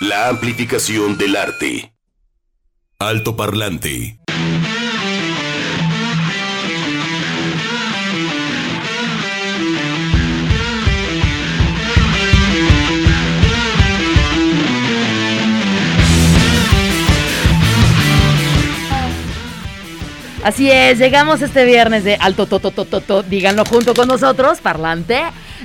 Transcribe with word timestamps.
La 0.00 0.28
amplificación 0.28 1.16
del 1.16 1.36
arte. 1.36 1.94
Alto 2.98 3.34
parlante. 3.34 4.18
Así 20.44 20.70
es, 20.70 20.98
llegamos 20.98 21.40
este 21.40 21.64
viernes 21.64 22.04
de 22.04 22.16
Alto 22.16 22.46
Tototototo, 22.46 23.22
díganlo 23.22 23.64
junto 23.64 23.94
con 23.94 24.08
nosotros, 24.08 24.60
parlante. 24.60 25.22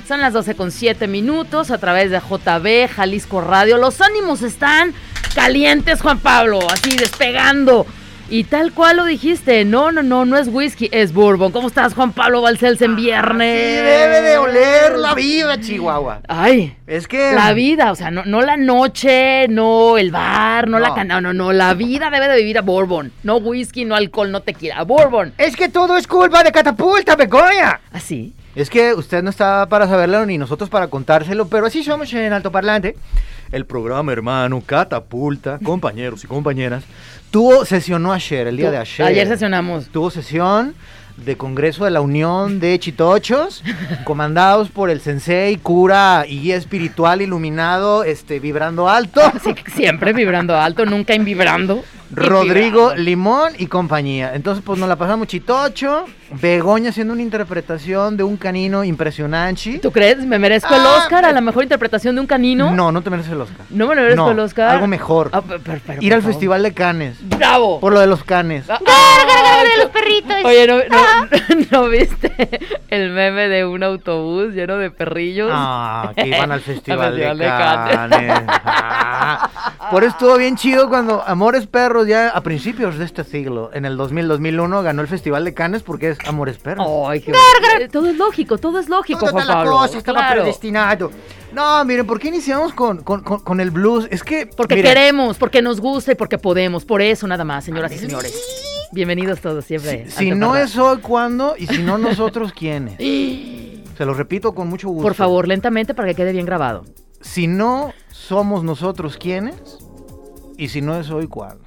Son 0.08 0.22
las 0.22 0.34
12 0.34 0.56
con 0.56 0.72
7 0.72 1.08
minutos 1.08 1.72
a 1.72 1.78
través 1.78 2.12
de 2.12 2.20
JB, 2.20 2.90
Jalisco 2.94 3.42
Radio. 3.42 3.78
Los 3.78 4.02
ánimos 4.02 4.42
están 4.42 4.94
calientes, 5.36 6.02
Juan 6.02 6.20
Pablo, 6.20 6.60
así 6.70 6.96
despegando. 6.96 7.86
Y 8.30 8.46
tal 8.46 8.72
cual 8.72 8.96
lo 8.96 9.04
dijiste, 9.04 9.66
no, 9.66 9.92
no, 9.92 10.04
no, 10.04 10.24
no 10.24 10.38
es 10.38 10.48
whisky, 10.48 10.88
es 10.94 11.12
bourbon. 11.12 11.52
¿Cómo 11.52 11.68
estás, 11.68 11.94
Juan 11.94 12.14
Pablo 12.14 12.42
Balcells 12.42 12.82
en 12.82 12.96
viernes? 12.96 13.60
Sí, 13.60 13.76
debe 13.76 14.22
de 14.22 14.38
oler 14.38 14.98
la 14.98 15.14
vida, 15.14 15.60
Chihuahua. 15.60 16.22
Ay, 16.30 16.78
Es 16.88 17.10
que. 17.10 17.34
la 17.34 17.52
vida, 17.52 17.92
o 17.92 17.96
sea, 17.96 18.10
no, 18.10 18.24
no 18.24 18.42
la 18.42 18.56
noche, 18.56 19.50
no 19.50 19.98
el 19.98 20.12
bar, 20.12 20.70
no, 20.70 20.80
la 20.80 20.94
cana, 20.94 21.20
no, 21.20 21.34
no, 21.34 21.52
la 21.52 21.74
vida 21.74 22.10
debe 22.10 22.30
de 22.30 22.38
vivir 22.38 22.58
a 22.58 22.62
bourbon. 22.62 23.12
No 23.24 23.36
whisky, 23.36 23.84
no 23.84 23.96
alcohol, 23.96 24.32
no 24.32 24.40
tequila, 24.40 24.82
bourbon. 24.84 25.34
Es 25.38 25.58
que 25.58 25.68
todo 25.68 25.98
es 25.98 26.08
culpa 26.08 26.42
de 26.42 26.54
Catapulta, 26.54 27.18
Begoña. 27.18 27.82
Así. 27.92 28.34
Es 28.54 28.70
que 28.70 28.94
usted 28.94 29.24
no 29.24 29.30
está 29.30 29.66
para 29.68 29.88
saberlo 29.88 30.26
ni 30.26 30.38
nosotros 30.38 30.70
para 30.70 30.88
contárselo, 30.88 31.48
pero 31.48 31.68
así 31.68 31.84
somos 31.84 32.12
en 32.14 32.34
Alto 32.34 32.52
Parlante. 32.52 32.98
El 33.52 33.66
programa 33.66 34.12
hermano 34.12 34.62
Catapulta, 34.66 35.58
compañeros 35.64 36.24
y 36.26 36.28
compañeras, 36.28 36.84
tuvo, 37.32 37.64
sesionó 37.64 38.12
ayer, 38.12 38.48
el 38.48 38.58
día 38.58 38.70
de 38.70 38.78
ayer. 38.78 39.08
Ayer 39.08 39.28
sesionamos. 39.28 39.88
Tuvo 39.88 40.12
sesión 40.12 40.76
de 41.16 41.38
Congreso 41.38 41.86
de 41.86 41.92
la 41.92 42.02
Unión 42.02 42.60
de 42.60 42.78
Chitochos, 42.78 43.64
comandados 44.04 44.70
por 44.70 44.90
el 44.90 45.00
sensei, 45.00 45.56
cura 45.56 46.26
y 46.28 46.42
guía 46.42 46.58
espiritual 46.58 47.22
iluminado, 47.22 48.04
este, 48.04 48.42
vibrando 48.42 48.90
alto. 48.90 49.22
Así 49.34 49.54
que 49.54 49.72
siempre 49.72 50.12
vibrando 50.12 50.58
alto, 50.58 50.86
nunca 50.86 51.16
invibrando. 51.16 51.84
Rodrigo 52.12 52.94
Limón 52.96 53.54
y 53.58 53.68
compañía. 53.68 54.36
Entonces, 54.36 54.62
pues 54.66 54.78
nos 54.78 54.90
la 54.90 54.98
pasamos 54.98 55.28
chitocho. 55.28 56.06
Begoña 56.40 56.90
haciendo 56.90 57.14
una 57.14 57.22
interpretación 57.22 58.16
de 58.18 58.24
un 58.24 58.38
canino 58.38 58.84
impresionante. 58.84 59.80
¿Tú 59.80 59.92
crees? 59.92 60.18
¿Me 60.20 60.40
merezco 60.40 60.74
el 60.74 60.82
Ah, 60.82 60.98
Oscar 61.00 61.26
a 61.26 61.30
eh. 61.32 61.34
la 61.34 61.42
mejor 61.42 61.64
interpretación 61.64 62.16
de 62.16 62.22
un 62.22 62.28
canino? 62.28 62.72
No, 62.72 62.92
no 62.92 63.02
te 63.02 63.10
mereces 63.10 63.32
el 63.34 63.42
Oscar. 63.42 63.66
No 63.70 63.88
me 63.88 63.96
merezco 63.96 64.26
No, 64.26 64.32
el 64.32 64.40
Oscar. 64.40 64.70
algo 64.70 64.88
mejor. 64.88 65.30
Ah, 65.34 65.42
pero- 65.46 65.60
pero- 65.64 65.82
pero, 65.86 66.02
Ir 66.02 66.14
al 66.14 66.22
favor. 66.22 66.34
Festival 66.34 66.64
de 66.64 66.74
Cannes. 66.74 67.18
¡Bravo! 67.22 67.80
Por 67.80 67.94
lo 67.94 68.00
de 68.00 68.08
los 68.08 68.24
canes. 68.24 68.70
Ah, 68.70 68.80
ah, 68.86 69.64
de 69.64 69.84
los 69.84 69.92
perritos. 69.92 70.36
Oye, 70.46 70.68
¿no, 70.68 70.78
no, 70.78 71.66
¿no 71.72 71.90
viste 71.90 72.32
el 72.90 73.12
meme 73.12 73.48
de 73.48 73.66
un 73.66 73.84
autobús 73.84 74.54
lleno 74.54 74.78
de 74.78 74.90
perrillos? 74.92 75.50
Ah, 75.54 76.12
que 76.16 76.28
iban 76.28 76.52
al 76.52 76.62
Festival, 76.62 77.14
Festival 77.14 77.38
de. 77.38 77.46
Cannes. 77.46 78.32
Ah. 78.50 79.50
Por 79.92 80.04
eso 80.04 80.12
estuvo 80.12 80.38
bien 80.38 80.56
chido 80.56 80.88
cuando 80.90 81.22
Amores 81.26 81.68
Perros, 81.68 82.08
ya 82.08 82.30
a 82.30 82.42
principios 82.42 82.98
de 82.98 83.06
este 83.06 83.24
siglo, 83.24 83.72
en 83.74 83.86
el 83.86 83.98
2000-2001, 83.98 84.82
ganó 84.84 85.02
el 85.02 85.08
Festival 85.08 85.44
de 85.44 85.54
Cannes 85.54 85.84
porque 85.84 86.10
es 86.12 86.18
Amores 86.28 86.58
Perros. 86.58 86.88
Ay, 87.08 87.22
qué 87.22 87.32
bonito. 87.32 87.92
Todo 87.92 88.10
es 88.10 88.18
lógico, 88.18 88.58
todo 88.58 88.80
es 88.80 88.88
lógico, 88.90 89.20
Toda 89.20 89.32
Juan 89.32 89.48
la 89.48 89.54
Pablo. 89.56 89.72
cosa 89.72 89.98
estaba 89.98 90.20
Claro. 90.20 90.42
predestinado. 90.42 91.12
No, 91.54 91.84
miren, 91.86 92.06
¿por 92.06 92.20
qué 92.20 92.30
iniciamos 92.30 92.74
con, 92.74 93.02
con- 93.04 93.22
con- 93.24 93.40
con 93.40 93.60
el 93.60 93.72
blues? 93.72 94.08
Es 94.12 94.24
que. 94.24 94.46
Porque 94.46 94.76
miren, 94.76 94.90
queremos, 94.92 95.38
porque 95.38 95.62
nos 95.62 95.82
gusta 95.82 96.12
y 96.12 96.16
porque 96.16 96.38
podemos. 96.38 96.86
Por 96.86 97.02
eso 97.02 97.28
nada 97.28 97.44
más, 97.44 97.66
señoras 97.66 97.92
y 97.92 97.98
señores. 97.98 98.34
Bienvenidos 98.94 99.40
todos 99.42 99.66
siempre. 99.66 100.10
Si 100.10 100.30
Alto 100.32 100.36
no 100.40 100.56
es 100.58 100.78
hoy, 100.78 101.00
¿cuándo? 101.00 101.56
Y 101.58 101.66
si 101.68 101.82
no, 101.82 101.98
nosotros, 101.98 102.52
¿quiénes? 102.54 102.96
Se 103.98 104.06
lo 104.06 104.14
repito 104.14 104.54
con 104.56 104.68
mucho 104.68 104.90
gusto. 104.90 105.04
Por 105.04 105.14
favor, 105.16 105.48
lentamente 105.48 105.94
para 105.94 106.08
que 106.10 106.16
quede 106.16 106.32
bien 106.32 106.46
grabado. 106.46 106.86
Si 107.22 107.48
no 107.48 107.94
somos 108.10 108.64
nosotros, 108.64 109.18
¿quiénes? 109.18 109.56
Y 110.58 110.70
si 110.70 110.82
no 110.82 111.00
es 111.00 111.10
hoy, 111.10 111.28
¿cuándo? 111.28 111.64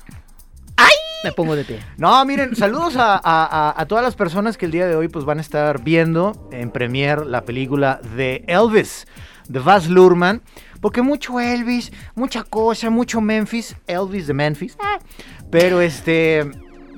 Me 1.25 1.33
pongo 1.33 1.57
de 1.57 1.65
pie. 1.65 1.81
No, 1.97 2.25
miren, 2.25 2.55
saludos 2.55 2.97
a, 2.97 3.15
a- 3.15 3.21
a- 3.25 3.75
a 3.81 3.87
todas 3.87 4.05
las 4.05 4.15
personas 4.15 4.57
que 4.57 4.67
el 4.67 4.73
día 4.73 4.87
de 4.87 4.95
hoy 4.95 5.09
pues, 5.09 5.25
van 5.25 5.39
a 5.39 5.41
estar 5.41 5.83
viendo 5.83 6.49
en 6.53 6.71
premier 6.71 7.27
la 7.27 7.43
película 7.43 8.01
de 8.17 8.45
Elvis, 8.47 9.07
de 9.49 9.59
Baz 9.59 9.89
Luhrmann. 9.89 10.43
Porque 10.81 11.01
mucho 11.03 11.41
Elvis, 11.41 11.91
mucha 12.15 12.43
cosa, 12.45 12.91
mucho 12.91 13.21
Memphis, 13.23 13.75
Elvis 13.87 14.27
de 14.27 14.35
Memphis. 14.35 14.77
ah, 14.81 14.99
Pero 15.51 15.81
este, 15.81 16.43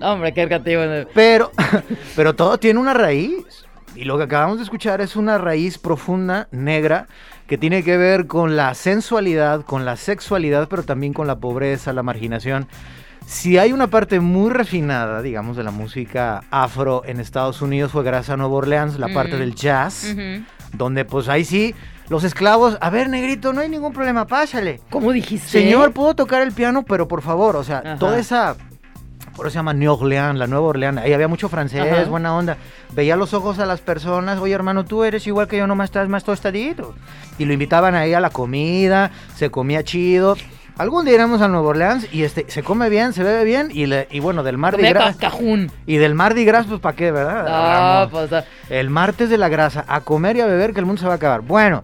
Hombre, 0.02 0.34
qué 0.34 0.46
creativo. 0.46 0.82
pero, 1.14 1.52
pero 2.16 2.34
todo 2.34 2.58
tiene 2.58 2.80
una 2.80 2.92
raíz. 2.94 3.64
Y 3.94 4.04
lo 4.04 4.18
que 4.18 4.24
acabamos 4.24 4.58
de 4.58 4.64
escuchar 4.64 5.00
es 5.00 5.16
una 5.16 5.38
raíz 5.38 5.78
profunda, 5.78 6.48
negra, 6.50 7.06
que 7.46 7.56
tiene 7.56 7.82
que 7.84 7.96
ver 7.96 8.26
con 8.26 8.54
la 8.56 8.74
sensualidad, 8.74 9.62
con 9.64 9.84
la 9.86 9.96
sexualidad, 9.96 10.66
pero 10.68 10.82
también 10.82 11.12
con 11.14 11.26
la 11.28 11.36
pobreza, 11.38 11.92
la 11.94 12.02
marginación. 12.02 12.66
Si 13.26 13.58
hay 13.58 13.72
una 13.72 13.88
parte 13.88 14.20
muy 14.20 14.50
refinada, 14.50 15.20
digamos, 15.20 15.56
de 15.56 15.64
la 15.64 15.72
música 15.72 16.44
afro 16.50 17.02
en 17.06 17.18
Estados 17.20 17.60
Unidos 17.60 17.90
fue 17.92 18.04
gracias 18.04 18.30
a 18.34 18.36
Nueva 18.36 18.54
Orleans, 18.54 18.98
la 18.98 19.08
parte 19.08 19.34
Mm. 19.34 19.38
del 19.40 19.54
jazz, 19.54 20.14
donde 20.72 21.04
pues 21.04 21.28
ahí 21.28 21.44
sí, 21.44 21.74
los 22.08 22.22
esclavos, 22.22 22.78
a 22.80 22.88
ver, 22.88 23.08
negrito, 23.08 23.52
no 23.52 23.60
hay 23.62 23.68
ningún 23.68 23.92
problema, 23.92 24.26
pásale. 24.28 24.80
¿Cómo 24.90 25.10
dijiste? 25.10 25.48
Señor, 25.48 25.92
puedo 25.92 26.14
tocar 26.14 26.42
el 26.42 26.52
piano, 26.52 26.84
pero 26.84 27.08
por 27.08 27.20
favor, 27.20 27.56
o 27.56 27.64
sea, 27.64 27.78
Ajá. 27.78 27.96
toda 27.96 28.18
esa. 28.18 28.56
Por 29.34 29.46
eso 29.46 29.52
se 29.52 29.58
llama 29.58 29.74
New 29.74 29.92
Orleans, 29.92 30.38
la 30.38 30.46
Nueva 30.46 30.68
Orleans. 30.68 30.98
Ahí 30.98 31.12
había 31.12 31.28
mucho 31.28 31.48
francés, 31.50 31.80
Ajá. 31.92 32.04
buena 32.08 32.34
onda. 32.34 32.56
Veía 32.94 33.16
los 33.16 33.34
ojos 33.34 33.58
a 33.58 33.66
las 33.66 33.80
personas, 33.80 34.38
oye 34.38 34.54
hermano, 34.54 34.84
tú 34.86 35.04
eres 35.04 35.26
igual 35.26 35.46
que 35.48 35.58
yo, 35.58 35.66
nomás 35.66 35.86
estás 35.86 36.08
más 36.08 36.24
tostadito. 36.24 36.94
Y 37.38 37.44
lo 37.44 37.52
invitaban 37.52 37.94
ahí 37.96 38.14
a 38.14 38.20
la 38.20 38.30
comida, 38.30 39.10
se 39.34 39.50
comía 39.50 39.82
chido. 39.84 40.36
Algún 40.78 41.06
día 41.06 41.14
iremos 41.14 41.40
a 41.40 41.48
Nueva 41.48 41.68
Orleans 41.68 42.06
y 42.12 42.22
este, 42.24 42.44
se 42.48 42.62
come 42.62 42.90
bien, 42.90 43.14
se 43.14 43.22
bebe 43.22 43.44
bien 43.44 43.70
y, 43.72 43.86
le- 43.86 44.08
y 44.10 44.20
bueno, 44.20 44.42
del 44.42 44.58
Mardi 44.58 44.82
Gras. 44.86 45.16
cajún. 45.16 45.70
Y 45.86 45.96
del 45.96 46.14
Mardi 46.14 46.44
Gras, 46.44 46.66
pues 46.66 46.80
para 46.80 46.94
qué, 46.94 47.10
¿verdad? 47.10 47.46
Ah, 47.48 48.08
pues. 48.10 48.30
ah, 48.32 48.44
El 48.68 48.90
martes 48.90 49.30
de 49.30 49.38
la 49.38 49.48
grasa, 49.48 49.84
a 49.88 50.02
comer 50.02 50.36
y 50.36 50.40
a 50.42 50.46
beber 50.46 50.74
que 50.74 50.80
el 50.80 50.86
mundo 50.86 51.00
se 51.00 51.06
va 51.06 51.14
a 51.14 51.16
acabar. 51.16 51.40
Bueno, 51.40 51.82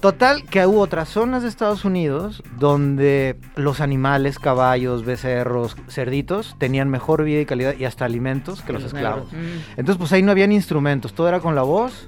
total 0.00 0.42
que 0.50 0.66
hubo 0.66 0.80
otras 0.80 1.08
zonas 1.08 1.42
de 1.44 1.48
Estados 1.48 1.84
Unidos 1.84 2.42
donde 2.58 3.36
los 3.54 3.80
animales, 3.80 4.40
caballos, 4.40 5.04
becerros, 5.04 5.76
cerditos, 5.88 6.56
tenían 6.58 6.88
mejor 6.90 7.22
vida 7.22 7.40
y 7.40 7.46
calidad 7.46 7.74
y 7.78 7.84
hasta 7.84 8.04
alimentos 8.06 8.62
que 8.62 8.72
los, 8.72 8.82
esclavos. 8.82 9.32
Mm. 9.32 9.76
Entonces, 9.76 9.98
pues 9.98 10.12
ahí 10.12 10.22
no 10.24 10.32
habían 10.32 10.50
instrumentos, 10.50 11.12
todo 11.14 11.28
era 11.28 11.38
con 11.38 11.54
la 11.54 11.62
voz 11.62 12.06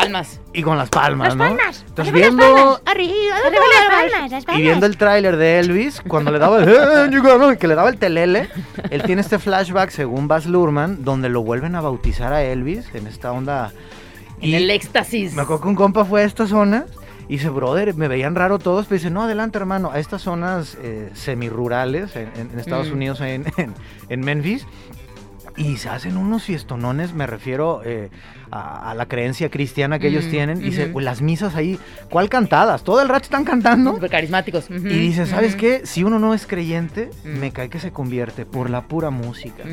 Palmas. 0.00 0.40
y 0.52 0.62
con 0.62 0.78
las 0.78 0.88
palmas, 0.90 1.28
Las 1.28 1.36
¿no? 1.36 1.44
palmas. 1.56 1.84
Entonces, 1.88 2.12
arriba 2.14 2.26
las 2.28 2.36
viendo 2.36 2.54
palmas, 2.54 2.82
Arriba, 2.86 3.36
arriba 3.46 3.62
las 3.74 4.10
palmas, 4.12 4.30
las 4.46 4.58
y 4.58 4.62
viendo 4.62 4.86
el 4.86 4.96
tráiler 4.96 5.36
de 5.36 5.58
Elvis, 5.58 6.00
cuando 6.06 6.30
le 6.30 6.38
daba 6.38 6.62
el, 6.62 6.68
"Eh, 7.14 7.18
gonna", 7.20 7.56
que 7.56 7.66
le 7.68 7.74
daba 7.74 7.88
el 7.90 7.98
telele, 7.98 8.48
él 8.90 9.02
tiene 9.02 9.20
este 9.22 9.38
flashback, 9.38 9.90
según 9.90 10.28
Baz 10.28 10.46
Luhrmann, 10.46 11.04
donde 11.04 11.28
lo 11.28 11.42
vuelven 11.42 11.74
a 11.76 11.80
bautizar 11.80 12.32
a 12.32 12.42
Elvis 12.42 12.86
en 12.94 13.06
esta 13.06 13.32
onda. 13.32 13.72
En 14.40 14.54
el 14.54 14.70
éxtasis. 14.70 15.32
Me 15.34 15.42
acuerdo 15.42 15.62
que 15.62 15.68
un 15.68 15.74
compa 15.76 16.04
fue 16.04 16.20
a 16.22 16.24
esta 16.24 16.46
zona 16.46 16.84
y 17.28 17.34
dice, 17.38 17.48
brother, 17.48 17.94
me 17.94 18.06
veían 18.06 18.34
raro 18.34 18.58
todos, 18.58 18.84
pero 18.86 18.98
dice, 18.98 19.10
no, 19.10 19.22
adelante, 19.22 19.56
hermano, 19.58 19.90
a 19.92 19.98
estas 19.98 20.20
zonas 20.22 20.76
eh, 20.82 21.10
semirurales 21.14 22.14
en, 22.16 22.30
en- 22.36 22.50
en 22.52 22.58
Estados 22.60 22.90
Mm. 22.90 22.92
Unidos, 22.92 23.20
en, 23.22 23.44
en- 23.56 23.74
en 24.10 24.20
Memphis, 24.20 24.66
y 25.56 25.78
se 25.78 25.88
hacen 25.88 26.18
unos 26.18 26.42
fiestonones, 26.42 27.14
me 27.14 27.26
refiero 27.26 27.80
eh, 27.84 28.10
a, 28.50 28.90
a 28.90 28.94
la 28.94 29.06
creencia 29.06 29.50
cristiana 29.50 29.98
que 29.98 30.08
ellos 30.08 30.26
Mm, 30.26 30.30
tienen. 30.30 30.64
Y. 30.64 30.70
"Pues, 30.92 31.04
las 31.04 31.20
misas 31.22 31.54
ahí, 31.56 31.78
¿cuál 32.10 32.28
cantadas? 32.28 32.82
Todo 32.84 33.00
el 33.02 33.08
rato 33.08 33.24
están 33.24 33.44
cantando. 33.44 33.94
Súper 33.94 34.10
carismáticos. 34.10 34.70
Y 34.70 34.74
dice, 34.78 35.26
¿sabes 35.26 35.56
qué? 35.56 35.82
Si 35.84 36.04
uno 36.04 36.18
no 36.18 36.34
es 36.34 36.46
creyente, 36.46 37.10
Mm. 37.24 37.38
me 37.38 37.50
cae 37.52 37.68
que 37.68 37.78
se 37.80 37.90
convierte 37.92 38.46
por 38.46 38.70
la 38.70 38.82
pura 38.82 39.10
música. 39.10 39.64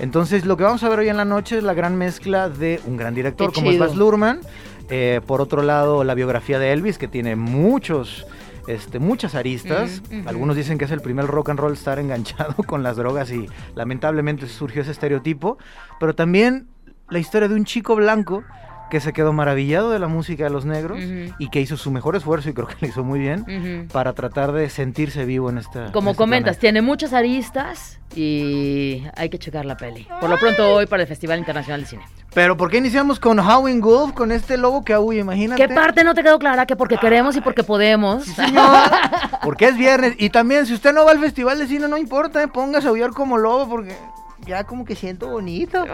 Entonces, 0.00 0.44
lo 0.44 0.56
que 0.56 0.64
vamos 0.64 0.82
a 0.82 0.88
ver 0.88 0.98
hoy 1.00 1.08
en 1.08 1.16
la 1.16 1.24
noche 1.24 1.58
es 1.58 1.62
la 1.64 1.74
gran 1.74 1.96
mezcla 1.96 2.48
de 2.48 2.80
un 2.86 2.96
gran 2.96 3.14
director 3.14 3.52
como 3.52 3.70
es. 3.70 3.78
Baz 3.78 3.96
Luhrmann. 3.96 4.40
eh, 4.88 5.20
por 5.26 5.40
otro 5.40 5.62
lado, 5.62 6.04
la 6.04 6.14
biografía 6.14 6.58
de 6.60 6.72
Elvis, 6.72 6.96
que 6.96 7.08
tiene 7.08 7.34
muchos, 7.34 8.24
este, 8.68 8.98
muchas 9.00 9.34
aristas. 9.34 10.00
Algunos 10.26 10.54
dicen 10.54 10.78
que 10.78 10.84
es 10.84 10.90
el 10.92 11.00
primer 11.00 11.26
rock 11.26 11.50
and 11.50 11.58
roll 11.58 11.72
estar 11.72 11.98
enganchado 11.98 12.54
con 12.66 12.82
las 12.84 12.96
drogas 12.96 13.30
y 13.32 13.46
lamentablemente 13.74 14.46
surgió 14.46 14.82
ese 14.82 14.92
estereotipo. 14.92 15.58
Pero 15.98 16.14
también 16.14 16.68
la 17.08 17.18
historia 17.18 17.48
de 17.48 17.54
un 17.54 17.64
chico 17.64 17.94
blanco 17.96 18.42
que 18.90 19.00
se 19.00 19.12
quedó 19.12 19.32
maravillado 19.32 19.90
de 19.90 19.98
la 19.98 20.06
música 20.06 20.44
de 20.44 20.50
los 20.50 20.64
negros 20.64 21.00
y 21.40 21.48
que 21.50 21.60
hizo 21.60 21.76
su 21.76 21.90
mejor 21.90 22.14
esfuerzo 22.14 22.50
y 22.50 22.52
creo 22.54 22.68
que 22.68 22.76
lo 22.80 22.86
hizo 22.86 23.02
muy 23.02 23.18
bien 23.18 23.88
para 23.92 24.12
tratar 24.12 24.52
de 24.52 24.70
sentirse 24.70 25.24
vivo 25.24 25.50
en 25.50 25.58
esta. 25.58 25.86
en 25.86 25.92
Como 25.92 26.10
este 26.10 26.18
comentas, 26.18 26.44
planeta. 26.56 26.60
tiene 26.60 26.82
muchas 26.82 27.12
aristas 27.12 27.98
y 28.14 29.02
hay 29.16 29.28
que 29.28 29.40
checar 29.40 29.64
la 29.64 29.76
peli. 29.76 30.06
Por 30.20 30.30
lo 30.30 30.38
pronto 30.38 30.72
hoy 30.72 30.86
para 30.86 31.02
el 31.02 31.08
Festival 31.08 31.40
Internacional 31.40 31.80
de 31.80 31.86
Cine. 31.88 32.02
Pero 32.32 32.56
¿por 32.56 32.70
qué 32.70 32.78
iniciamos 32.78 33.18
con 33.18 33.40
Howling 33.40 33.80
Wolf, 33.80 34.12
con 34.12 34.30
este 34.30 34.56
lobo 34.56 34.84
que 34.84 34.92
aúlla? 34.92 35.20
Imagínate. 35.20 35.66
¿Qué 35.66 35.74
parte 35.74 36.04
no 36.04 36.14
te 36.14 36.22
quedó 36.22 36.38
clara? 36.38 36.64
Que 36.66 36.76
porque 36.76 36.96
queremos 36.98 37.34
y 37.36 37.40
porque 37.40 37.64
podemos. 37.64 38.24
Sí, 38.24 38.32
señor. 38.34 38.70
Porque 39.42 39.66
es 39.68 39.76
viernes. 39.76 40.14
Y 40.18 40.30
también, 40.30 40.66
si 40.66 40.74
usted 40.74 40.92
no 40.92 41.04
va 41.04 41.12
al 41.12 41.20
festival 41.20 41.58
de 41.58 41.66
cine, 41.68 41.86
no 41.88 41.96
importa, 41.96 42.42
eh, 42.42 42.48
póngase 42.48 42.88
a 42.88 42.90
aullar 42.90 43.10
como 43.10 43.38
lobo, 43.38 43.68
porque 43.68 43.94
ya 44.46 44.64
como 44.64 44.84
que 44.84 44.94
siento 44.94 45.28
bonito. 45.28 45.84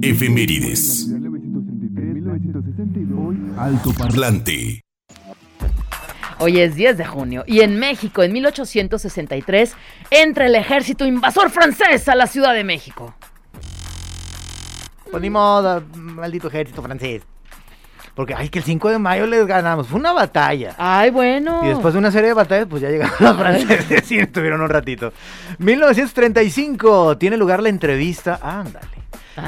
Efemérides. 0.00 1.08
Alto 3.58 3.92
parlante. 3.92 4.84
Hoy 6.38 6.60
es 6.60 6.74
10 6.74 6.98
de 6.98 7.04
junio 7.04 7.44
y 7.46 7.60
en 7.60 7.78
México, 7.78 8.22
en 8.22 8.32
1863, 8.32 9.74
entra 10.10 10.46
el 10.46 10.54
ejército 10.54 11.06
invasor 11.06 11.50
francés 11.50 12.08
a 12.08 12.16
la 12.16 12.26
Ciudad 12.26 12.54
de 12.54 12.64
México. 12.64 13.14
Pues 15.10 15.22
ni 15.22 15.30
modo, 15.30 15.84
maldito 15.94 16.48
ejército 16.48 16.82
francés. 16.82 17.22
Porque, 18.14 18.34
ay, 18.34 18.50
que 18.50 18.58
el 18.58 18.64
5 18.64 18.90
de 18.90 18.98
mayo 18.98 19.26
les 19.26 19.46
ganamos. 19.46 19.86
Fue 19.86 19.98
una 19.98 20.12
batalla. 20.12 20.74
Ay, 20.76 21.10
bueno. 21.10 21.60
Y 21.64 21.68
después 21.68 21.94
de 21.94 21.98
una 21.98 22.10
serie 22.10 22.28
de 22.28 22.34
batallas, 22.34 22.66
pues 22.68 22.82
ya 22.82 22.90
llegaron 22.90 23.14
los 23.20 23.36
franceses 23.36 24.10
y 24.12 24.18
estuvieron 24.18 24.60
un 24.60 24.68
ratito. 24.68 25.12
1935 25.58 27.16
tiene 27.18 27.36
lugar 27.36 27.62
la 27.62 27.68
entrevista, 27.70 28.38
ándale, 28.42 28.86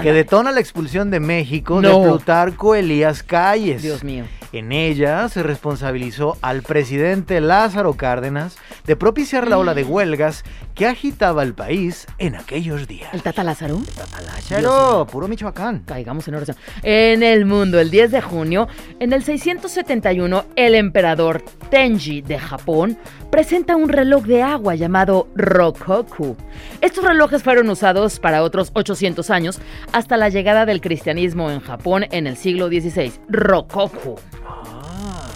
que 0.02 0.12
detona 0.12 0.50
la 0.52 0.60
expulsión 0.60 1.10
de 1.10 1.20
México 1.20 1.82
No. 1.82 2.00
de 2.00 2.08
Plutarco 2.08 2.74
Elías 2.74 3.22
Calles. 3.22 3.82
Dios 3.82 4.02
mío. 4.02 4.24
En 4.52 4.70
ella 4.72 5.28
se 5.28 5.42
responsabilizó 5.42 6.38
al 6.40 6.62
presidente 6.62 7.40
Lázaro 7.40 7.94
Cárdenas 7.94 8.56
de 8.86 8.94
propiciar 8.96 9.48
la 9.48 9.58
ola 9.58 9.74
de 9.74 9.82
huelgas 9.82 10.44
que 10.74 10.86
agitaba 10.86 11.42
el 11.42 11.54
país 11.54 12.06
en 12.18 12.34
aquellos 12.34 12.88
días. 12.88 13.12
¿El 13.12 13.22
Tata 13.22 13.44
Lázaro? 13.44 13.80
Lázaro, 14.26 15.06
puro 15.10 15.28
Michoacán. 15.28 15.80
Caigamos 15.80 16.26
en 16.28 16.34
oración. 16.34 16.56
En 16.82 17.22
el 17.22 17.44
mundo, 17.46 17.78
el 17.80 17.90
10 17.90 18.10
de 18.10 18.20
junio, 18.20 18.68
en 18.98 19.12
el 19.12 19.22
671, 19.22 20.44
el 20.56 20.74
emperador 20.74 21.44
Tenji 21.70 22.22
de 22.22 22.38
Japón 22.38 22.98
presenta 23.30 23.76
un 23.76 23.88
reloj 23.88 24.24
de 24.24 24.42
agua 24.42 24.74
llamado 24.74 25.28
Rokoku. 25.34 26.36
Estos 26.80 27.04
relojes 27.04 27.42
fueron 27.42 27.68
usados 27.70 28.18
para 28.18 28.42
otros 28.42 28.70
800 28.74 29.30
años 29.30 29.60
hasta 29.92 30.16
la 30.16 30.28
llegada 30.28 30.66
del 30.66 30.80
cristianismo 30.80 31.50
en 31.50 31.60
Japón 31.60 32.06
en 32.10 32.26
el 32.26 32.36
siglo 32.36 32.68
XVI. 32.68 33.12
Rokoku. 33.28 34.16
Es 34.16 35.33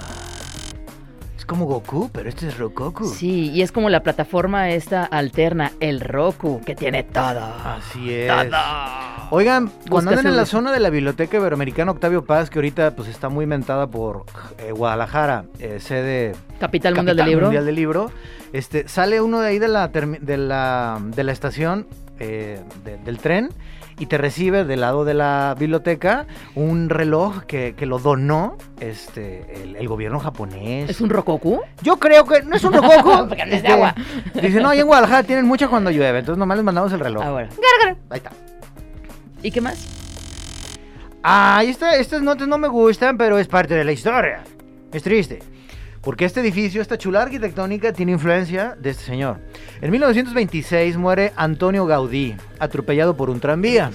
como 1.48 1.64
Goku, 1.66 2.10
pero 2.12 2.28
este 2.28 2.46
es 2.46 2.56
Rokoku. 2.58 3.06
Sí, 3.06 3.50
y 3.50 3.62
es 3.62 3.72
como 3.72 3.88
la 3.90 4.04
plataforma 4.04 4.70
esta 4.70 5.04
alterna, 5.04 5.72
el 5.80 6.00
Roku, 6.00 6.60
que 6.64 6.76
tiene 6.76 7.02
todo. 7.02 7.40
Así 7.64 8.12
es. 8.14 8.28
Todo. 8.28 8.60
Oigan, 9.30 9.70
cuando 9.90 10.10
anden 10.12 10.26
en 10.28 10.36
la 10.36 10.46
zona 10.46 10.70
de 10.72 10.80
la 10.80 10.90
Biblioteca 10.90 11.36
Iberoamericana 11.36 11.90
Octavio 11.90 12.24
Paz, 12.24 12.48
que 12.50 12.58
ahorita 12.58 12.94
pues 12.94 13.08
está 13.08 13.28
muy 13.28 13.42
inventada 13.44 13.86
por 13.88 14.24
eh, 14.58 14.72
Guadalajara, 14.72 15.44
eh, 15.58 15.80
sede 15.80 16.34
Capital 16.60 16.94
Mundial 16.94 17.16
del 17.16 17.26
Libro. 17.26 17.46
Mundial 17.46 17.66
del 17.66 17.74
Libro, 17.74 18.10
este, 18.52 18.86
sale 18.88 19.20
uno 19.20 19.40
de 19.40 19.48
ahí 19.48 19.58
de 19.58 19.68
la, 19.68 19.88
de 19.88 20.36
la, 20.38 20.98
de 21.02 21.24
la 21.24 21.32
estación 21.32 21.86
eh, 22.20 22.60
de- 22.84 22.96
del 22.98 23.18
tren 23.18 23.50
y 23.98 24.06
te 24.06 24.16
recibe 24.18 24.64
del 24.64 24.80
lado 24.82 25.04
de 25.04 25.14
la 25.14 25.54
biblioteca 25.58 26.26
un 26.54 26.88
reloj 26.88 27.42
que, 27.44 27.74
que 27.76 27.84
lo 27.86 27.98
donó 27.98 28.56
este, 28.80 29.62
el, 29.62 29.76
el 29.76 29.88
gobierno 29.88 30.20
japonés. 30.20 30.88
¿Es 30.88 31.00
un 31.00 31.10
Rokoku? 31.10 31.60
Yo 31.82 31.96
creo 31.98 32.24
que 32.24 32.42
no 32.42 32.54
es 32.56 32.62
un 32.64 32.72
rococo. 32.72 33.26
Porque 33.28 33.44
no 33.46 33.54
es 33.54 33.62
de 33.62 33.68
agua. 33.68 33.94
Dice, 34.40 34.60
no, 34.60 34.68
ahí 34.68 34.80
en 34.80 34.86
Guadalajara 34.86 35.22
tienen 35.24 35.46
mucha 35.46 35.68
cuando 35.68 35.90
llueve, 35.90 36.20
entonces 36.20 36.38
nomás 36.38 36.56
les 36.58 36.64
mandamos 36.64 36.92
el 36.92 37.00
reloj. 37.00 37.22
Ah, 37.26 37.30
bueno. 37.32 37.50
Ahí 38.10 38.18
está. 38.18 38.30
¿Y 39.42 39.50
qué 39.50 39.60
más? 39.60 39.86
Ah, 41.22 41.62
esta- 41.64 41.96
estas 41.96 42.22
notas 42.22 42.46
no 42.48 42.58
me 42.58 42.68
gustan, 42.68 43.18
pero 43.18 43.38
es 43.38 43.48
parte 43.48 43.74
de 43.74 43.84
la 43.84 43.92
historia. 43.92 44.40
Es 44.92 45.02
triste. 45.02 45.40
Porque 46.08 46.24
este 46.24 46.40
edificio, 46.40 46.80
esta 46.80 46.96
chula 46.96 47.20
arquitectónica, 47.20 47.92
tiene 47.92 48.12
influencia 48.12 48.74
de 48.80 48.88
este 48.88 49.04
señor. 49.04 49.40
En 49.82 49.90
1926 49.90 50.96
muere 50.96 51.34
Antonio 51.36 51.84
Gaudí, 51.84 52.34
atropellado 52.58 53.14
por 53.14 53.28
un 53.28 53.40
tranvía. 53.40 53.90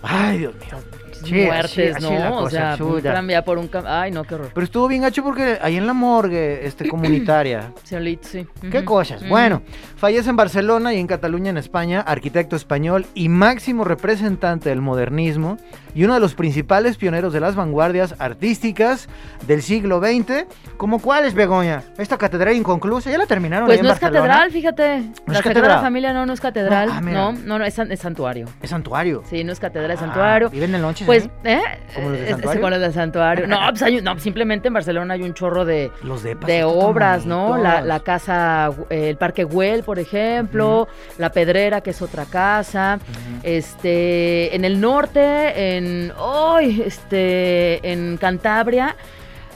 Ay, 0.00 0.38
Dios 0.38 0.54
mío. 0.54 0.78
Sí, 1.24 1.34
Muertes, 1.46 1.96
así- 1.96 2.04
así 2.06 2.14
la 2.14 2.30
¿no? 2.30 2.38
O 2.38 2.50
sea, 2.50 2.76
un 2.80 3.00
tranvía 3.02 3.44
por 3.44 3.58
un... 3.58 3.70
cam- 3.70 3.84
Ay, 3.86 4.10
no, 4.10 4.24
qué 4.24 4.34
horror. 4.34 4.50
Pero 4.54 4.64
estuvo 4.64 4.88
bien 4.88 5.02
gacho 5.02 5.22
porque 5.22 5.58
ahí 5.62 5.76
en 5.76 5.86
la 5.86 5.92
morgue 5.92 6.66
este, 6.66 6.88
comunitaria. 6.88 7.72
Solito, 7.84 8.28
sí. 8.28 8.46
¿Qué 8.70 8.84
cosas? 8.84 9.20
Ujú. 9.22 9.30
Bueno, 9.30 9.62
fallece 9.96 10.30
en 10.30 10.36
Barcelona 10.36 10.94
y 10.94 10.98
en 11.00 11.06
Cataluña, 11.06 11.50
en 11.50 11.58
España, 11.58 12.00
arquitecto 12.00 12.56
español 12.56 13.06
y 13.14 13.28
máximo 13.28 13.84
representante 13.84 14.68
del 14.68 14.80
modernismo 14.80 15.56
y 15.94 16.04
uno 16.04 16.14
de 16.14 16.20
los 16.20 16.34
principales 16.34 16.96
pioneros 16.96 17.32
de 17.32 17.40
las 17.40 17.54
vanguardias 17.54 18.14
artísticas 18.18 19.08
del 19.46 19.62
siglo 19.62 20.00
XX. 20.00 20.46
¿Como 20.76 21.00
cuáles, 21.00 21.34
Begoña? 21.34 21.82
Esta 21.98 22.18
catedral 22.18 22.54
inconclusa, 22.56 23.10
ya 23.10 23.18
la 23.18 23.26
terminaron 23.26 23.66
Pues 23.66 23.76
ahí 23.76 23.80
en 23.80 23.86
no 23.86 23.92
es 23.92 24.00
Barcelona? 24.00 24.26
catedral, 24.26 24.50
fíjate. 24.50 24.98
¿No 25.26 25.32
la 25.32 25.38
es 25.38 25.44
catedral? 25.44 25.80
Familia 25.80 26.12
no, 26.12 26.26
no 26.26 26.32
es 26.32 26.40
catedral. 26.40 26.88
No, 26.88 26.94
ah. 26.94 27.00
No, 27.00 27.32
no, 27.32 27.58
no, 27.58 27.64
es, 27.64 27.74
san- 27.74 27.90
es 27.92 28.00
santuario. 28.00 28.46
Es 28.60 28.70
santuario. 28.70 29.22
Sí, 29.30 29.44
no 29.44 29.52
es 29.52 29.60
catedral, 29.60 29.92
es 29.92 29.98
Ah, 29.98 30.00
santuario. 30.06 30.50
¿Viven 30.50 30.74
en 30.74 30.82
noches 30.82 31.06
Pues, 31.06 31.13
ahí? 31.14 31.30
¿eh? 31.44 31.60
¿Como 31.94 32.08
los 32.10 32.18
de 32.18 32.24
Es- 32.24 32.30
es- 32.30 32.30
santuario? 32.36 32.60
como 32.60 32.70
los 32.70 32.80
de 32.80 32.92
santuario. 32.92 33.46
No, 33.46 33.58
pues 33.70 33.82
hay 33.82 34.00
no, 34.02 34.18
simplemente 34.18 34.68
en 34.68 34.74
Barcelona 34.74 35.14
hay 35.14 35.22
un 35.22 35.34
chorro 35.34 35.64
de, 35.64 35.90
Los 36.02 36.22
depas 36.22 36.46
de 36.46 36.64
obras, 36.64 37.24
¿no? 37.26 37.56
La, 37.56 38.00
casa, 38.00 38.70
eh, 38.90 39.08
el 39.10 39.16
Parque 39.16 39.44
Güell, 39.44 39.82
por 39.84 39.98
ejemplo, 39.98 40.88
la 41.18 41.30
Pedrera, 41.30 41.80
que 41.80 41.90
es 41.90 42.02
otra 42.02 42.24
casa. 42.26 42.98
Este, 43.42 44.54
en 44.56 44.64
el 44.64 44.80
norte, 44.80 45.76
en, 45.76 46.12
¡ay! 46.18 46.82
este, 46.84 47.90
en 47.90 48.16
Cantabria. 48.16 48.96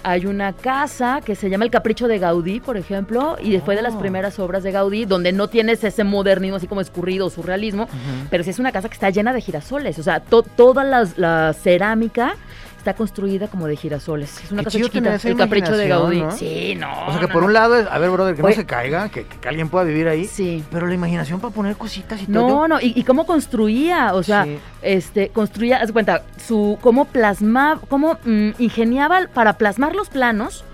Hay 0.02 0.26
una 0.26 0.52
casa 0.52 1.20
que 1.24 1.34
se 1.34 1.50
llama 1.50 1.64
El 1.64 1.70
Capricho 1.70 2.08
de 2.08 2.18
Gaudí, 2.18 2.60
por 2.60 2.76
ejemplo, 2.76 3.36
y 3.42 3.58
fue 3.58 3.76
de 3.76 3.82
las 3.82 3.94
Oh. 3.94 3.98
primeras 3.98 4.38
obras 4.38 4.62
de 4.62 4.72
Gaudí, 4.72 5.04
donde 5.04 5.32
no 5.32 5.48
tienes 5.48 5.82
ese 5.84 6.04
modernismo 6.04 6.56
así 6.56 6.66
como 6.66 6.80
escurrido, 6.80 7.28
surrealismo, 7.30 7.88
pero 8.30 8.44
sí 8.44 8.50
es 8.50 8.58
una 8.58 8.72
casa 8.72 8.88
que 8.88 8.94
está 8.94 9.10
llena 9.10 9.32
de 9.32 9.40
girasoles. 9.40 9.98
O 9.98 10.02
sea, 10.02 10.20
to- 10.20 10.42
toda 10.42 10.84
las- 10.84 11.18
la 11.18 11.52
cerámica 11.52 12.36
está 12.78 12.94
construida 12.94 13.48
como 13.48 13.66
de 13.66 13.76
girasoles. 13.76 14.42
Es 14.42 14.52
una 14.52 14.60
Qué 14.62 14.64
casa 14.66 14.78
chiquita, 14.78 15.14
el 15.16 15.36
capricho 15.36 15.76
de 15.76 15.88
Gaudí. 15.88 16.22
Sí, 16.36 16.74
no. 16.76 16.90
O 17.06 17.10
sea 17.10 17.20
que 17.20 17.26
no, 17.26 17.32
por 17.32 17.44
un 17.44 17.52
lado 17.52 17.76
es, 17.76 17.86
a 17.86 17.98
ver, 17.98 18.08
brother, 18.10 18.34
que 18.34 18.42
Oye. 18.42 18.54
no 18.54 18.60
se 18.62 18.66
caiga, 18.66 19.08
que, 19.08 19.26
que 19.26 19.48
alguien 19.48 19.68
pueda 19.68 19.84
vivir 19.84 20.08
ahí. 20.08 20.24
Sí. 20.26 20.64
Pero 20.70 20.86
la 20.86 20.94
imaginación 20.94 21.40
para 21.40 21.52
poner 21.52 21.76
cositas 21.76 22.22
y 22.22 22.26
todo. 22.26 22.48
No, 22.48 22.68
no, 22.68 22.80
y, 22.80 22.92
y 22.96 23.02
cómo 23.02 23.26
construía, 23.26 24.14
o 24.14 24.22
sea, 24.22 24.44
Sí. 24.44 24.58
este, 24.82 25.28
construía, 25.30 25.78
haz 25.78 25.92
cuenta, 25.92 26.22
su, 26.38 26.78
cómo 26.80 27.04
plasmaba, 27.04 27.80
cómo 27.88 28.16
mm, 28.24 28.50
ingeniaba 28.58 29.22
para 29.34 29.54
plasmar 29.54 29.94
los 29.94 30.08
planos, 30.08 30.64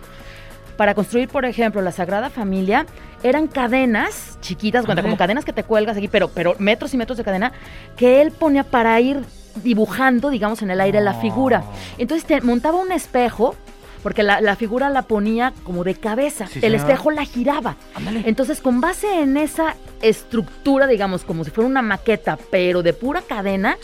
para 0.76 0.94
construir, 0.94 1.28
por 1.28 1.44
ejemplo, 1.44 1.80
la 1.82 1.92
Sagrada 1.92 2.30
Familia, 2.30 2.84
eran 3.22 3.46
cadenas 3.46 4.38
chiquitas, 4.42 4.84
cuenta, 4.84 5.02
como 5.02 5.16
cadenas 5.16 5.44
que 5.46 5.52
te 5.54 5.62
cuelgas 5.64 5.96
aquí, 5.96 6.08
pero, 6.08 6.28
pero 6.28 6.54
metros 6.58 6.92
y 6.92 6.98
metros 6.98 7.16
de 7.16 7.24
cadena, 7.24 7.52
que 7.96 8.20
él 8.20 8.30
ponía 8.30 8.64
para 8.64 9.00
ir 9.00 9.20
dibujando, 9.62 10.30
digamos, 10.30 10.62
en 10.62 10.70
el 10.70 10.80
aire 10.80 11.00
la 11.00 11.14
figura. 11.14 11.64
Entonces 11.98 12.26
te 12.26 12.40
montaba 12.40 12.78
un 12.78 12.92
espejo, 12.92 13.54
porque 14.02 14.22
la, 14.22 14.40
la 14.40 14.56
figura 14.56 14.90
la 14.90 15.02
ponía 15.02 15.52
como 15.64 15.82
de 15.84 15.94
cabeza, 15.94 16.46
Sí, 16.46 16.60
el 16.62 16.74
espejo 16.74 17.10
la 17.10 17.24
giraba. 17.24 17.76
Ándale. 17.94 18.22
Entonces, 18.26 18.60
con 18.60 18.80
base 18.80 19.20
en 19.20 19.36
esa 19.36 19.76
estructura, 20.02 20.86
digamos, 20.86 21.24
como 21.24 21.44
si 21.44 21.50
fuera 21.50 21.68
una 21.68 21.82
maqueta, 21.82 22.38
pero 22.50 22.82
de 22.82 22.92
pura 22.92 23.22
cadena, 23.22 23.76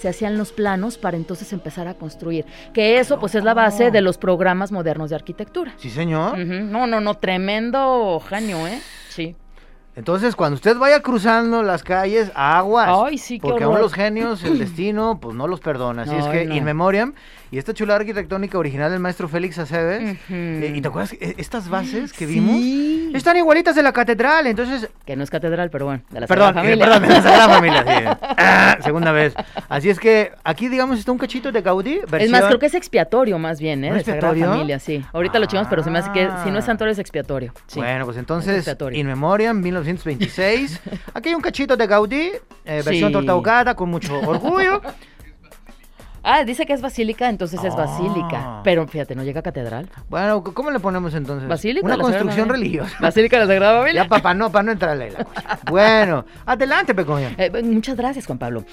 se 0.00 0.08
hacían 0.08 0.36
los 0.36 0.50
planos 0.50 0.98
para 0.98 1.16
entonces 1.16 1.52
empezar 1.52 1.86
a 1.86 1.94
construir. 1.94 2.44
Que 2.74 2.98
eso, 2.98 3.20
pues, 3.20 3.36
es 3.36 3.44
la 3.44 3.54
base 3.54 3.92
de 3.92 4.00
los 4.00 4.18
programas 4.18 4.72
modernos 4.72 5.10
de 5.10 5.16
arquitectura. 5.16 5.74
Sí, 5.76 5.90
señor. 5.90 6.36
No, 6.38 6.88
no, 6.88 7.00
no, 7.00 7.14
tremendo 7.18 8.20
genio, 8.28 8.66
¿eh? 8.66 8.80
Sí. 9.10 9.36
Entonces, 9.94 10.36
cuando 10.36 10.54
usted 10.54 10.78
vaya 10.78 11.00
cruzando 11.00 11.62
las 11.62 11.82
calles, 11.82 12.32
aguas. 12.34 12.88
Ay, 12.90 13.18
sí, 13.18 13.38
Porque 13.38 13.64
aún 13.64 13.78
los 13.78 13.92
genios, 13.92 14.42
el 14.42 14.58
destino, 14.58 15.18
pues 15.20 15.36
no 15.36 15.46
los 15.46 15.60
perdona. 15.60 16.02
Así 16.02 16.14
es 16.14 16.26
que, 16.28 16.46
no. 16.46 16.54
in 16.54 16.64
memoriam, 16.64 17.14
y 17.52 17.58
esta 17.58 17.72
chula 17.74 17.94
arquitectónica 17.96 18.58
original 18.58 18.90
del 18.90 18.98
maestro 18.98 19.28
Félix 19.28 19.58
Aceves, 19.58 20.02
Ujú. 20.02 20.16
eh, 20.34 20.72
¿y 20.74 20.80
te 20.80 20.88
acuerdas 20.88 21.12
eh, 21.12 21.34
estas 21.36 21.68
bases 21.68 22.12
que 22.12 22.26
vimos? 22.26 22.56
Sí. 22.56 23.12
Están 23.14 23.36
igualitas 23.36 23.76
de 23.76 23.82
la 23.82 23.92
catedral, 23.92 24.46
entonces... 24.46 24.88
Que 25.04 25.14
no 25.16 25.22
es 25.22 25.28
catedral, 25.30 25.68
pero 25.70 25.84
bueno, 25.84 26.02
de 26.10 26.20
la 26.20 26.26
Perdón, 26.26 26.54
Sagrada 26.54 26.62
Familia. 26.62 26.84
perdón, 26.86 27.02
de 27.02 27.14
la 27.14 27.22
Sagrada 27.22 27.48
Familia, 27.54 27.84
sí. 27.86 28.26
Ah, 28.38 28.78
segunda 28.82 29.12
vez. 29.12 29.34
Así 29.68 29.90
es 29.90 30.00
que 30.00 30.32
aquí, 30.44 30.68
digamos, 30.68 30.98
está 30.98 31.12
un 31.12 31.18
cachito 31.18 31.52
de 31.52 31.60
Gaudí, 31.60 32.00
Es 32.02 32.10
versión... 32.10 32.32
más, 32.32 32.44
creo 32.46 32.58
que 32.58 32.66
es 32.66 32.74
expiatorio 32.74 33.38
más 33.38 33.60
bien, 33.60 33.84
¿eh? 33.84 33.90
¿Un 33.92 33.98
De 33.98 34.04
Sagrada? 34.04 34.34
Familia, 34.34 34.78
sí. 34.78 35.04
Ahorita 35.12 35.38
lo 35.38 35.44
chingamos, 35.46 35.68
pero 35.68 35.84
se 35.84 35.90
me 35.90 35.98
hace 35.98 36.10
que 36.12 36.28
si 36.44 36.50
no 36.50 36.58
es 36.58 36.64
Ah. 36.64 36.66
santuario 36.68 36.92
es 36.92 36.98
expiatorio. 36.98 37.52
Sí. 37.66 37.80
Bueno, 37.80 38.06
pues 38.06 38.16
Es 38.16 38.20
entonces. 38.20 38.76
In 38.92 39.06
Memoriam, 39.06 39.60
1926. 39.60 40.80
Aquí 41.14 41.28
hay 41.28 41.34
un 41.34 41.42
cachito 41.42 41.76
de 41.76 41.86
Gaudí, 41.86 42.30
eh, 42.64 42.82
versión 42.82 43.10
Sí. 43.10 43.12
torta 43.12 43.32
ahogada, 43.32 43.74
con 43.74 43.90
mucho 43.90 44.18
orgullo. 44.20 44.80
Ah, 46.24 46.44
dice 46.44 46.66
que 46.66 46.72
es 46.72 46.80
basílica, 46.80 47.28
entonces 47.28 47.62
es 47.64 47.74
Ah. 47.74 47.78
basílica. 47.78 48.60
Pero 48.64 48.86
fíjate, 48.86 49.14
no 49.14 49.24
llega 49.24 49.40
a 49.40 49.42
catedral. 49.42 49.88
Bueno, 50.08 50.42
¿cómo 50.44 50.70
le 50.70 50.78
ponemos 50.80 51.12
entonces? 51.14 51.48
Basílica. 51.48 51.84
Una 51.84 51.94
de 51.94 51.98
la 51.98 52.04
Sagrada 52.04 52.22
construcción 52.24 52.48
Familia. 52.48 52.78
religiosa. 52.80 52.96
Basílica 53.00 53.36
de 53.38 53.44
la 53.44 53.48
Sagrada 53.52 53.78
Familia. 53.80 54.02
Ya, 54.04 54.08
papá, 54.08 54.34
no, 54.34 54.50
para 54.52 54.62
no 54.62 54.72
entrarle 54.72 55.10
la 55.10 55.24
cosa. 55.24 55.58
Bueno, 55.68 56.24
adelante, 56.46 56.94
Pecoña. 56.94 57.32
Eh, 57.38 57.50
muchas 57.64 57.96
gracias, 57.96 58.26
Juan 58.26 58.38
Pablo. 58.38 58.64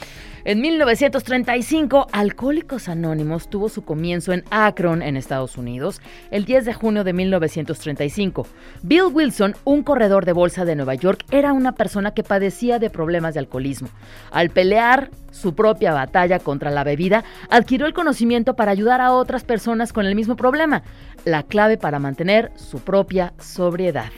En 0.46 0.62
1935, 0.62 2.08
Alcohólicos 2.14 2.88
Anónimos 2.88 3.50
tuvo 3.50 3.68
su 3.68 3.84
comienzo 3.84 4.32
en 4.32 4.46
Akron, 4.52 5.02
en 5.02 5.18
Estados 5.18 5.58
Unidos, 5.58 6.02
el 6.32 6.46
10 6.46 6.66
de 6.66 6.74
junio 6.74 7.04
de 7.04 7.12
1935. 7.12 8.48
Bill 8.82 9.04
Wilson, 9.12 9.56
un 9.66 9.84
corredor 9.84 10.26
de 10.26 10.32
bolsa 10.32 10.64
de 10.64 10.76
Nueva 10.76 10.96
York, 10.96 11.26
era 11.32 11.52
una 11.52 11.74
persona 11.74 12.12
que 12.12 12.24
padecía 12.24 12.80
de 12.80 12.90
problemas 12.90 13.34
de 13.34 13.42
alcoholismo. 13.42 13.90
Al 14.32 14.50
pelear 14.50 15.10
su 15.32 15.56
propia 15.56 15.94
batalla 15.94 16.40
contra 16.40 16.72
la 16.72 16.86
bebida, 16.86 17.26
adquirió 17.50 17.86
el 17.86 17.94
conocimiento 17.94 18.56
para 18.56 18.72
ayudar 18.72 19.02
a 19.02 19.12
otras 19.12 19.44
personas 19.44 19.92
con 19.92 20.06
el 20.06 20.16
mismo 20.16 20.38
problema, 20.38 20.84
la 21.26 21.44
clave 21.44 21.78
para 21.78 22.00
mantener 22.00 22.52
su 22.56 22.80
propia 22.80 23.34
sobriedad. 23.40 24.12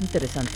Interesante. 0.00 0.50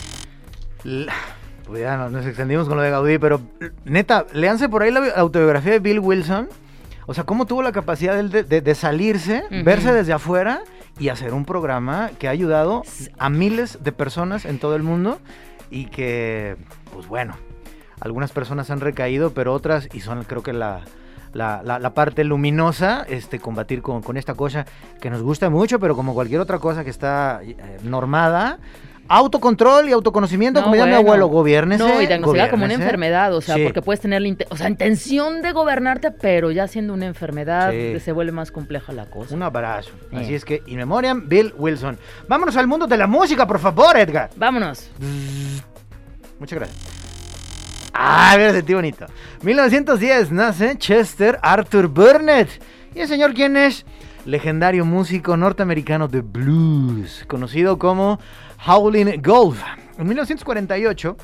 Pues 1.69 1.81
ya 1.81 1.97
nos, 1.97 2.11
nos 2.11 2.25
extendimos 2.25 2.67
con 2.67 2.77
lo 2.77 2.83
de 2.83 2.89
Gaudí, 2.89 3.17
pero 3.19 3.39
neta, 3.85 4.25
léanse 4.33 4.67
por 4.69 4.81
ahí 4.81 4.91
la 4.91 4.99
bi- 5.01 5.09
autobiografía 5.15 5.71
de 5.73 5.79
Bill 5.79 5.99
Wilson. 5.99 6.49
O 7.05 7.13
sea, 7.13 7.23
cómo 7.23 7.45
tuvo 7.45 7.61
la 7.61 7.71
capacidad 7.71 8.21
de, 8.23 8.43
de- 8.43 8.75
salirse, 8.75 9.43
verse 9.63 9.91
desde 9.93 10.13
afuera 10.13 10.61
y 10.99 11.09
hacer 11.09 11.33
un 11.33 11.45
programa 11.45 12.09
que 12.19 12.27
ha 12.27 12.31
ayudado 12.31 12.83
a 13.17 13.29
miles 13.29 13.79
de 13.83 13.91
personas 13.91 14.45
en 14.45 14.59
todo 14.59 14.75
el 14.75 14.83
mundo 14.83 15.19
y 15.71 15.85
que, 15.85 16.55
pues 16.93 17.07
bueno, 17.07 17.35
algunas 17.99 18.31
personas 18.31 18.69
han 18.71 18.79
recaído, 18.79 19.31
pero 19.33 19.53
otras, 19.53 19.87
y 19.93 20.01
son 20.01 20.23
creo 20.23 20.43
que 20.43 20.53
la, 20.53 20.81
la, 21.33 21.61
la- 21.63 21.79
la 21.79 21.93
parte 21.93 22.23
luminosa, 22.23 23.05
este, 23.09 23.39
combatir 23.39 23.81
con, 23.81 24.01
con 24.01 24.17
esta 24.17 24.33
cosa 24.35 24.65
que 25.01 25.09
nos 25.09 25.21
gusta 25.21 25.49
mucho, 25.49 25.79
pero 25.79 25.95
como 25.95 26.13
cualquier 26.13 26.41
otra 26.41 26.59
cosa 26.59 26.83
que 26.83 26.89
está 26.91 27.41
eh, 27.43 27.55
normada, 27.83 28.59
autocontrol 29.09 29.89
y 29.89 29.91
autoconocimiento, 29.91 30.59
No, 30.59 30.65
como 30.65 30.75
diría 30.75 30.85
mi 30.85 30.91
bueno. 30.91 31.07
abuelo, 31.09 31.27
gobiernese. 31.27 31.83
No, 31.83 32.01
y 32.01 32.07
diagnosticada 32.07 32.51
como 32.51 32.65
una 32.65 32.73
enfermedad, 32.75 33.33
o 33.35 33.41
sea, 33.41 33.55
Sí. 33.55 33.63
porque 33.63 33.81
puedes 33.81 33.99
tener 33.99 34.21
la 34.21 34.27
inte- 34.27 34.45
o 34.49 34.55
sea, 34.55 34.69
intención 34.69 35.41
de 35.41 35.51
gobernarte, 35.51 36.11
pero 36.11 36.51
ya 36.51 36.67
siendo 36.67 36.93
una 36.93 37.07
enfermedad 37.07 37.71
Sí. 37.71 37.99
se 37.99 38.11
vuelve 38.11 38.31
más 38.31 38.51
compleja 38.51 38.93
la 38.93 39.05
cosa. 39.09 39.33
Un 39.35 39.43
abrazo. 39.43 39.89
Eh. 40.11 40.17
Así 40.19 40.35
es 40.35 40.45
que, 40.45 40.61
in 40.67 40.77
memoriam, 40.77 41.27
Bill 41.27 41.53
Wilson. 41.57 41.97
Vámonos 42.27 42.55
al 42.55 42.67
mundo 42.67 42.87
de 42.87 42.97
la 42.97 43.07
música, 43.07 43.45
por 43.47 43.59
favor, 43.59 43.97
Edgar. 43.97 44.29
Vámonos. 44.35 44.89
Muchas 46.39 46.59
gracias. 46.59 46.77
Ah, 47.93 48.33
mira, 48.37 48.53
sentí 48.53 48.73
bonito. 48.73 49.05
1910 49.41 50.31
nace 50.31 50.77
Chester 50.77 51.37
Arthur 51.41 51.87
Burnett. 51.87 52.49
¿Y 52.95 53.01
el 53.01 53.07
señor 53.07 53.33
quién 53.33 53.57
es? 53.57 53.85
Legendario 54.29 54.85
músico 54.85 55.35
norteamericano 55.35 56.07
de 56.07 56.21
blues, 56.21 57.25
conocido 57.27 57.79
como 57.79 58.19
Howlin' 58.63 59.19
Wolf. 59.23 59.59
En 59.97 60.05
1948 60.05 61.17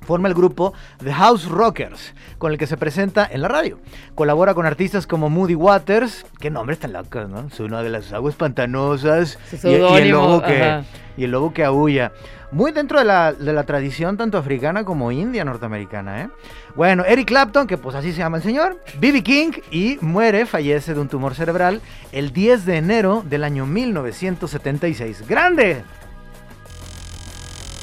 forma 0.00 0.28
el 0.28 0.34
grupo 0.34 0.72
The 1.02 1.12
House 1.12 1.48
Rockers, 1.48 2.14
con 2.38 2.52
el 2.52 2.58
que 2.58 2.66
se 2.66 2.76
presenta 2.76 3.28
en 3.30 3.42
la 3.42 3.48
radio. 3.48 3.78
Colabora 4.14 4.54
con 4.54 4.66
artistas 4.66 5.06
como 5.06 5.30
Moody 5.30 5.54
Waters, 5.54 6.26
qué 6.38 6.50
nombres 6.50 6.78
tan 6.78 6.92
locos, 6.92 7.28
¿no? 7.28 7.48
Es 7.52 7.60
una 7.60 7.82
de 7.82 7.90
las 7.90 8.12
aguas 8.12 8.34
pantanosas 8.34 9.38
y, 9.62 9.68
y 9.68 9.74
el 9.74 10.10
lobo 10.10 10.42
que, 10.42 10.82
y 11.16 11.24
el 11.24 11.30
lobo 11.30 11.52
que 11.52 11.64
aúlla. 11.64 12.12
Muy 12.52 12.72
dentro 12.72 12.98
de 12.98 13.04
la, 13.04 13.32
de 13.32 13.52
la 13.52 13.62
tradición 13.62 14.16
tanto 14.16 14.36
africana 14.36 14.84
como 14.84 15.12
india 15.12 15.44
norteamericana, 15.44 16.22
¿eh? 16.22 16.30
Bueno, 16.74 17.04
Eric 17.04 17.28
Clapton, 17.28 17.68
que 17.68 17.78
pues 17.78 17.94
así 17.94 18.10
se 18.12 18.18
llama 18.18 18.38
el 18.38 18.42
señor, 18.42 18.82
B.B. 18.98 19.22
King 19.22 19.52
y 19.70 19.98
muere, 20.00 20.46
fallece 20.46 20.94
de 20.94 21.00
un 21.00 21.08
tumor 21.08 21.36
cerebral 21.36 21.80
el 22.10 22.32
10 22.32 22.64
de 22.64 22.76
enero 22.78 23.22
del 23.24 23.44
año 23.44 23.66
1976. 23.66 25.28
¡Grande! 25.28 25.84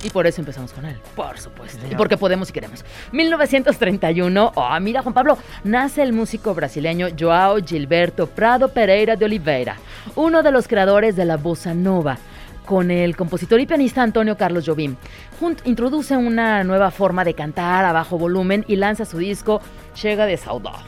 Y 0.07 0.09
por 0.09 0.25
eso 0.25 0.39
empezamos 0.39 0.71
con 0.71 0.85
él, 0.85 0.95
por 1.17 1.37
supuesto. 1.37 1.79
Señor. 1.79 1.91
Y 1.91 1.95
porque 1.97 2.15
podemos 2.15 2.49
y 2.49 2.53
queremos. 2.53 2.85
1931, 3.11 4.53
oh, 4.55 4.79
mira 4.79 5.01
Juan 5.01 5.13
Pablo, 5.13 5.37
nace 5.65 6.01
el 6.01 6.13
músico 6.13 6.55
brasileño 6.55 7.07
Joao 7.19 7.57
Gilberto 7.57 8.25
Prado 8.25 8.69
Pereira 8.69 9.17
de 9.17 9.25
Oliveira, 9.25 9.75
uno 10.15 10.43
de 10.43 10.51
los 10.51 10.65
creadores 10.69 11.17
de 11.17 11.25
la 11.25 11.35
bossa 11.35 11.73
nova. 11.73 12.17
Con 12.65 12.89
el 12.89 13.15
compositor 13.15 13.59
y 13.61 13.65
pianista 13.65 14.01
Antonio 14.01 14.37
Carlos 14.37 14.65
Jobim. 14.65 14.97
Junt 15.39 15.65
introduce 15.65 16.15
una 16.17 16.65
nueva 16.65 16.91
forma 16.91 17.23
de 17.23 17.33
cantar 17.33 17.85
a 17.85 17.93
bajo 17.93 18.17
volumen 18.17 18.65
y 18.67 18.75
lanza 18.75 19.05
su 19.05 19.17
disco 19.17 19.61
Chega 19.93 20.25
de 20.25 20.35
Saudade. 20.35 20.83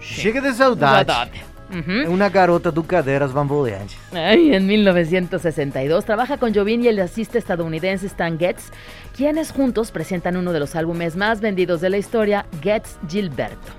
Chega 0.00 0.40
de 0.40 0.54
saudade. 0.54 1.49
Saudade. 1.70 2.02
Ujú. 2.06 2.12
Una 2.12 2.28
garota 2.28 2.70
do 2.70 2.82
cadeiras 2.82 3.32
bamboleantes. 3.32 3.96
Ay, 4.12 4.54
en 4.54 4.66
1962 4.66 6.04
trabaja 6.04 6.36
con 6.38 6.54
Jobim 6.54 6.82
y 6.82 6.88
el 6.88 6.98
asista 7.00 7.38
estadounidense 7.38 8.06
Stan 8.06 8.38
Getz, 8.38 8.70
quienes 9.16 9.52
juntos 9.52 9.90
presentan 9.90 10.36
uno 10.36 10.52
de 10.52 10.60
los 10.60 10.74
álbumes 10.76 11.16
más 11.16 11.40
vendidos 11.40 11.80
de 11.80 11.90
la 11.90 11.98
historia, 11.98 12.46
Getz 12.62 12.98
Gilberto. 13.08 13.72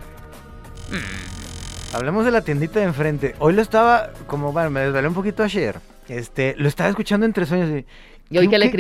Hablemos 1.93 2.25
de 2.25 2.31
la 2.31 2.41
tiendita 2.41 2.79
de 2.79 2.85
enfrente. 2.85 3.35
Hoy 3.39 3.53
lo 3.53 3.61
estaba, 3.61 4.11
como 4.27 4.53
bueno, 4.53 4.69
me 4.69 4.81
desvelé 4.81 5.07
un 5.07 5.13
poquito 5.13 5.43
ayer. 5.43 5.79
Este, 6.07 6.55
lo 6.57 6.67
estaba 6.67 6.89
escuchando 6.89 7.25
entre 7.25 7.45
sueños 7.45 7.69
y... 7.69 7.85
¿Y 8.31 8.37
hoy 8.37 8.47
qué 8.47 8.57
le 8.57 8.71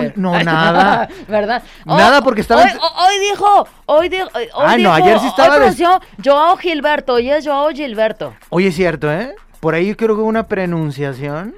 ver. 0.00 0.12
No, 0.16 0.32
nada. 0.44 1.08
¿Verdad? 1.28 1.62
Nada, 1.84 2.22
porque 2.22 2.40
estaba 2.40 2.62
Hoy, 2.62 2.68
entre- 2.70 2.80
hoy 2.86 3.28
dijo, 3.30 3.68
hoy 3.86 4.08
dijo, 4.08 4.28
hoy 4.34 4.46
Ah, 4.54 4.70
no, 4.72 4.76
dijo- 4.76 4.92
ayer 4.92 5.18
sí 5.20 5.26
estaba 5.26 5.48
Hoy 5.48 5.56
pronunció 5.56 6.00
Joao 6.24 6.56
Gilberto 6.56 7.18
y 7.18 7.30
es 7.30 7.44
Joao 7.46 7.70
Gilberto. 7.70 8.34
Oye, 8.48 8.68
es 8.68 8.76
cierto, 8.76 9.12
¿eh? 9.12 9.34
Por 9.60 9.74
ahí 9.74 9.94
creo 9.94 10.14
que 10.14 10.20
hubo 10.22 10.28
una 10.28 10.46
pronunciación. 10.46 11.54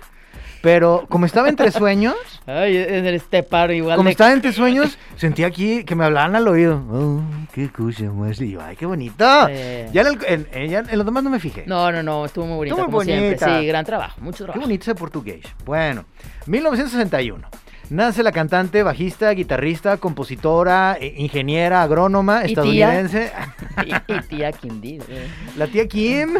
Pero 0.61 1.07
como 1.09 1.25
estaba 1.25 1.49
entre 1.49 1.71
sueños, 1.71 2.17
Ay, 2.47 2.77
es 2.77 3.05
este 3.05 3.43
paro 3.45 3.73
igual 3.73 3.97
como 3.97 4.09
de- 4.09 4.13
estaba 4.13 4.33
entre 4.33 4.53
sueños, 4.53 4.99
sentí 5.17 5.45
aquí 5.45 5.85
que 5.85 5.95
me 5.95 6.05
hablaban 6.05 6.35
al 6.35 6.49
oído. 6.49 6.83
Oh, 6.91 7.21
qué 7.55 7.69
cosa 7.71 8.05
más. 8.05 8.41
Y 8.41 8.51
yo, 8.53 8.61
ay, 8.61 8.75
qué 8.75 8.85
bonito. 8.87 9.17
Ya 9.19 10.01
en, 10.01 10.07
el- 10.07 10.19
en- 10.27 10.49
en- 10.53 10.89
en 10.91 10.97
los 10.99 11.05
demás 11.07 11.23
no 11.23 11.31
me 11.31 11.39
fijé. 11.39 11.65
No, 11.67 11.93
no, 11.93 12.03
no, 12.03 12.25
estuvo 12.25 12.45
muy 12.47 12.57
bonito, 12.57 12.75
Estuvo 12.77 12.87
muy 12.89 12.93
como 12.93 13.05
siempre. 13.05 13.27
bonita. 13.47 13.61
Sí, 13.61 13.67
gran 13.67 13.85
trabajo, 13.85 14.21
mucho 14.21 14.39
Qué 14.39 14.45
trabajo. 14.45 14.61
bonito 14.61 14.83
ese 14.83 14.95
portugués. 14.97 15.45
Bueno, 15.65 16.05
1961. 16.47 17.49
Nace 17.91 18.23
la 18.23 18.33
cantante, 18.33 18.83
bajista, 18.83 19.31
guitarrista, 19.31 19.97
compositora, 19.97 20.99
eh, 21.01 21.15
ingeniera, 21.17 21.83
agrónoma, 21.83 22.41
¿Y 22.45 22.55
tía? 22.55 23.01
estadounidense. 23.01 23.33
Y, 23.87 24.13
y 24.13 24.21
tía 24.29 24.53
Quindí. 24.53 24.99
eh. 25.09 25.29
La 25.57 25.67
tía 25.69 25.87
Kim, 25.89 26.35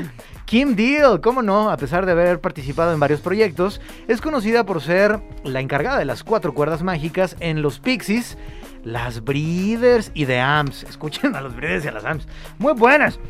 Kim 0.49 0.77
Deal, 0.77 1.21
cómo 1.21 1.43
no, 1.43 1.69
a 1.69 1.77
pesar 1.77 2.07
de 2.07 2.13
haber 2.13 2.41
participado 2.41 2.95
en 2.95 2.99
varios 2.99 3.21
proyectos, 3.21 3.83
es 4.07 4.23
conocida 4.23 4.65
por 4.65 4.81
ser 4.81 5.21
la 5.45 5.61
encargada 5.61 5.99
de 5.99 6.07
las 6.07 6.25
cuatro 6.25 6.55
cuerdas 6.55 6.83
mágicas 6.83 7.37
en 7.41 7.61
los 7.61 7.81
Pixies, 7.81 8.39
las 8.83 9.23
Breeders 9.23 10.11
y 10.15 10.25
The 10.25 10.41
Amps. 10.41 10.85
Escuchen 10.85 11.37
a 11.37 11.43
los 11.43 11.55
Breeders 11.55 11.85
y 11.85 11.89
a 11.89 11.93
las 11.93 12.07
Amps. 12.07 12.27
Muy 12.57 12.73
buenas. 12.73 13.21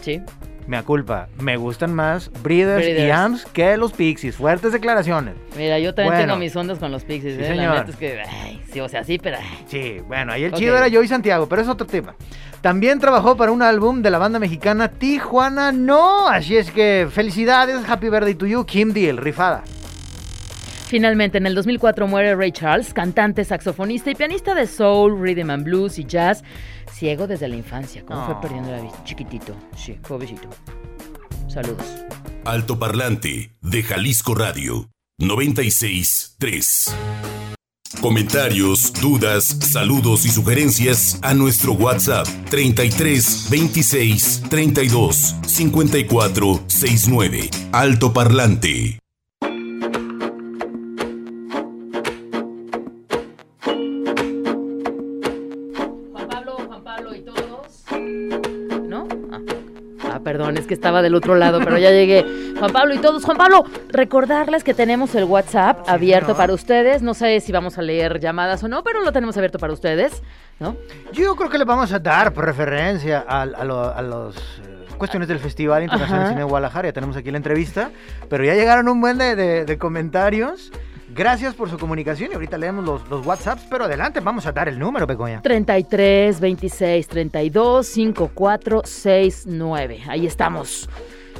Sí. 0.00 0.22
Me 0.66 0.82
culpa, 0.82 1.28
me 1.40 1.58
gustan 1.58 1.92
más 1.94 2.30
Breeders, 2.42 2.86
y. 2.86 3.10
Amps 3.10 3.44
que 3.44 3.76
los 3.76 3.92
Pixies. 3.92 4.36
Fuertes 4.36 4.72
declaraciones. 4.72 5.34
Mira, 5.58 5.78
yo 5.78 5.94
también 5.94 6.14
Bueno. 6.14 6.26
tengo 6.32 6.38
mis 6.38 6.56
ondas 6.56 6.78
con 6.78 6.90
los 6.90 7.04
Pixies, 7.04 7.36
Sí, 7.36 7.42
¿eh? 7.42 7.46
señor. 7.48 7.74
La 7.74 7.80
neta 7.80 7.90
es 7.90 7.96
que, 7.96 8.20
ay, 8.22 8.62
sí, 8.72 8.80
o 8.80 8.88
sea, 8.88 9.04
sí, 9.04 9.18
pero... 9.18 9.36
ay. 9.38 9.64
Sí, 9.68 10.00
bueno, 10.08 10.32
ahí 10.32 10.44
el 10.44 10.52
chido 10.52 10.76
era 10.76 10.88
yo 10.88 11.02
y 11.02 11.08
Santiago, 11.08 11.46
pero 11.48 11.60
es 11.60 11.68
otro 11.68 11.86
tema. 11.86 12.14
También 12.62 12.98
trabajó 12.98 13.36
para 13.36 13.52
un 13.52 13.60
álbum 13.60 14.00
de 14.00 14.10
la 14.10 14.16
banda 14.16 14.38
mexicana 14.38 14.88
Tijuana 14.88 15.70
No, 15.70 16.28
así 16.28 16.56
es 16.56 16.70
que 16.70 17.06
felicidades, 17.10 17.86
happy 17.86 18.08
birthday 18.08 18.34
to 18.34 18.46
you, 18.46 18.64
Kim 18.64 18.94
Deal, 18.94 19.18
rifada. 19.18 19.64
Finalmente, 20.86 21.38
en 21.38 21.46
el 21.46 21.54
2004 21.54 22.06
muere 22.06 22.34
Ray 22.36 22.52
Charles, 22.52 22.94
cantante, 22.94 23.44
saxofonista 23.44 24.10
y 24.10 24.14
pianista 24.14 24.54
de 24.54 24.66
soul, 24.66 25.20
rhythm 25.20 25.50
and 25.50 25.64
blues 25.64 25.98
y 25.98 26.04
jazz, 26.04 26.44
ciego 26.94 27.26
desde 27.26 27.48
la 27.48 27.56
infancia. 27.56 28.04
¿Cómo 28.06 28.24
fue 28.26 28.40
perdiendo 28.40 28.70
la 28.70 28.80
vista? 28.80 29.02
Chiquitito, 29.04 29.54
sí, 29.76 29.98
pobrecito. 30.06 30.48
Saludos. 31.48 31.86
Altoparlante 32.44 33.50
de 33.60 33.82
Jalisco 33.82 34.34
Radio 34.34 34.88
963. 35.18 36.94
Comentarios, 38.00 38.92
dudas, 38.92 39.44
saludos 39.44 40.26
y 40.26 40.28
sugerencias 40.28 41.18
a 41.22 41.32
nuestro 41.32 41.72
WhatsApp 41.72 42.26
33 42.50 43.48
26 43.50 44.42
32 44.50 45.36
54 45.46 46.60
69. 46.66 47.50
Altoparlante. 47.72 48.98
Juan 48.98 49.03
perdón, 60.24 60.56
es 60.56 60.66
que 60.66 60.74
estaba 60.74 61.02
del 61.02 61.14
otro 61.14 61.36
lado, 61.36 61.60
pero 61.62 61.78
ya 61.78 61.90
llegué. 61.90 62.24
Juan 62.58 62.72
Pablo 62.72 62.94
y 62.94 62.98
todos. 62.98 63.24
Juan 63.24 63.36
Pablo, 63.36 63.64
recordarles 63.90 64.64
que 64.64 64.74
tenemos 64.74 65.14
el 65.14 65.24
WhatsApp 65.24 65.88
abierto 65.88 66.26
señor. 66.28 66.36
para 66.38 66.52
ustedes. 66.54 67.02
No 67.02 67.14
sé 67.14 67.38
si 67.40 67.52
vamos 67.52 67.78
a 67.78 67.82
leer 67.82 68.18
llamadas 68.18 68.64
o 68.64 68.68
no, 68.68 68.82
pero 68.82 69.02
lo 69.02 69.12
tenemos 69.12 69.36
abierto 69.36 69.58
para 69.58 69.72
ustedes, 69.72 70.22
¿no? 70.58 70.76
Yo 71.12 71.36
creo 71.36 71.50
que 71.50 71.58
le 71.58 71.64
vamos 71.64 71.92
a 71.92 71.98
dar 71.98 72.32
preferencia 72.32 73.24
a, 73.28 73.42
a 73.42 73.64
lo- 73.64 73.94
a 73.94 74.02
los... 74.02 74.36
eh, 74.36 74.70
Cuestiones 74.98 75.26
del 75.28 75.40
Festival 75.40 75.82
Internacional 75.82 76.20
Ajá. 76.22 76.28
de 76.28 76.34
Cine 76.34 76.40
de 76.44 76.48
Guadalajara, 76.48 76.88
ya 76.88 76.92
tenemos 76.92 77.16
aquí 77.16 77.30
la 77.32 77.36
entrevista, 77.36 77.90
pero 78.30 78.44
ya 78.44 78.54
llegaron 78.54 78.88
un 78.88 79.00
buen 79.00 79.18
de, 79.18 79.34
de- 79.34 79.64
de 79.64 79.78
comentarios 79.78 80.70
Gracias 81.14 81.54
por 81.54 81.70
su 81.70 81.78
comunicación 81.78 82.32
y 82.32 82.34
ahorita 82.34 82.58
leemos 82.58 82.84
los, 82.84 83.08
los 83.08 83.24
WhatsApps, 83.24 83.66
pero 83.70 83.84
adelante, 83.84 84.18
vamos 84.18 84.46
a 84.46 84.52
dar 84.52 84.68
el 84.68 84.76
número, 84.76 85.06
Begoña. 85.06 85.42
33 85.42 86.40
26 86.40 87.06
32 87.06 87.86
54 87.86 88.82
69. 88.84 90.02
Ahí 90.08 90.26
estamos. 90.26 90.88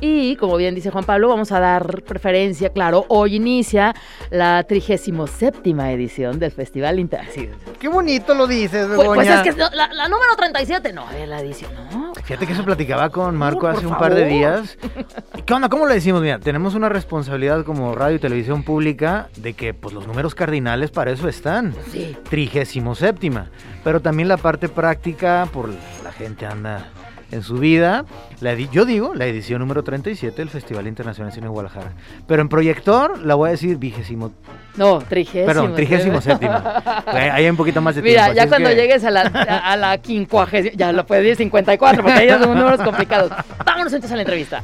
Y 0.06 0.36
como 0.36 0.58
bien 0.58 0.74
dice 0.74 0.90
Juan 0.90 1.04
Pablo, 1.04 1.30
vamos 1.30 1.50
a 1.50 1.60
dar 1.60 2.02
preferencia, 2.02 2.68
claro, 2.68 3.06
hoy 3.08 3.36
inicia 3.36 3.94
la 4.30 4.62
37 4.62 5.62
edición 5.92 6.38
del 6.38 6.50
Festival 6.50 6.98
Internacional. 6.98 7.56
Qué 7.78 7.88
bonito 7.88 8.34
lo 8.34 8.46
dices, 8.46 8.86
Pues, 8.86 8.98
Begoña. 8.98 9.14
pues 9.14 9.28
es 9.30 9.42
que 9.54 9.58
no, 9.58 9.70
la, 9.70 9.90
la 9.94 10.08
número 10.08 10.36
37, 10.36 10.92
no, 10.92 11.06
la 11.26 11.40
edición, 11.40 11.70
no. 11.90 12.12
Fíjate 12.22 12.46
que 12.46 12.52
eso 12.52 12.64
platicaba 12.66 13.08
con 13.08 13.34
Marco 13.34 13.66
hace 13.66 13.86
un 13.86 13.96
par 13.96 14.14
de 14.14 14.26
días. 14.26 14.76
¿Qué 15.46 15.54
onda? 15.54 15.70
¿Cómo 15.70 15.86
le 15.86 15.94
decimos? 15.94 16.20
Mira, 16.20 16.38
tenemos 16.38 16.74
una 16.74 16.90
responsabilidad 16.90 17.64
como 17.64 17.94
radio 17.94 18.16
y 18.16 18.18
televisión 18.18 18.62
pública 18.62 19.28
de 19.36 19.54
que 19.54 19.72
pues 19.72 19.94
los 19.94 20.06
números 20.06 20.34
cardinales 20.34 20.90
para 20.90 21.12
eso 21.12 21.28
están. 21.30 21.74
Sí. 21.90 22.14
Trigésimo 22.28 22.94
séptima. 22.94 23.48
Pero 23.82 24.00
también 24.00 24.28
la 24.28 24.36
parte 24.36 24.68
práctica, 24.68 25.48
por 25.50 25.70
la 26.02 26.12
gente 26.12 26.44
anda 26.44 26.88
en 27.34 27.42
su 27.42 27.54
vida. 27.56 28.04
La 28.40 28.54
edi- 28.54 28.68
yo 28.70 28.84
digo, 28.84 29.14
la 29.14 29.26
edición 29.26 29.60
número 29.60 29.82
37 29.84 30.36
del 30.36 30.48
Festival 30.48 30.86
Internacional 30.86 31.30
de 31.30 31.34
Cine 31.34 31.46
de 31.46 31.50
Guadalajara. 31.50 31.92
Pero 32.26 32.42
en 32.42 32.48
proyector 32.48 33.18
la 33.20 33.34
voy 33.34 33.48
a 33.48 33.52
decir 33.52 33.76
vigésimo, 33.76 34.32
No, 34.76 34.98
trigésimo. 35.00 35.46
perdón, 35.46 35.74
trigésimo 35.74 36.20
séptima. 36.20 36.82
Ahí 37.06 37.28
hay 37.44 37.48
un 37.50 37.56
poquito 37.56 37.80
más 37.80 37.94
de 37.96 38.02
Mira, 38.02 38.24
tiempo. 38.26 38.40
ya 38.42 38.48
cuando 38.48 38.70
que- 38.70 38.76
llegues 38.76 39.04
a 39.04 39.10
la, 39.10 39.20
a, 39.22 39.72
a 39.72 39.76
la 39.76 39.98
quincuagésima, 39.98 40.74
ya 40.76 40.92
lo 40.92 41.04
puedes 41.06 41.24
decir 41.24 41.36
54, 41.38 42.02
porque 42.02 42.18
ahí 42.18 42.26
ya 42.28 42.38
son 42.38 42.56
números 42.56 42.80
complicados. 42.82 43.30
Vámonos 43.64 43.92
entonces 43.92 44.12
a 44.12 44.16
la 44.16 44.22
entrevista. 44.22 44.62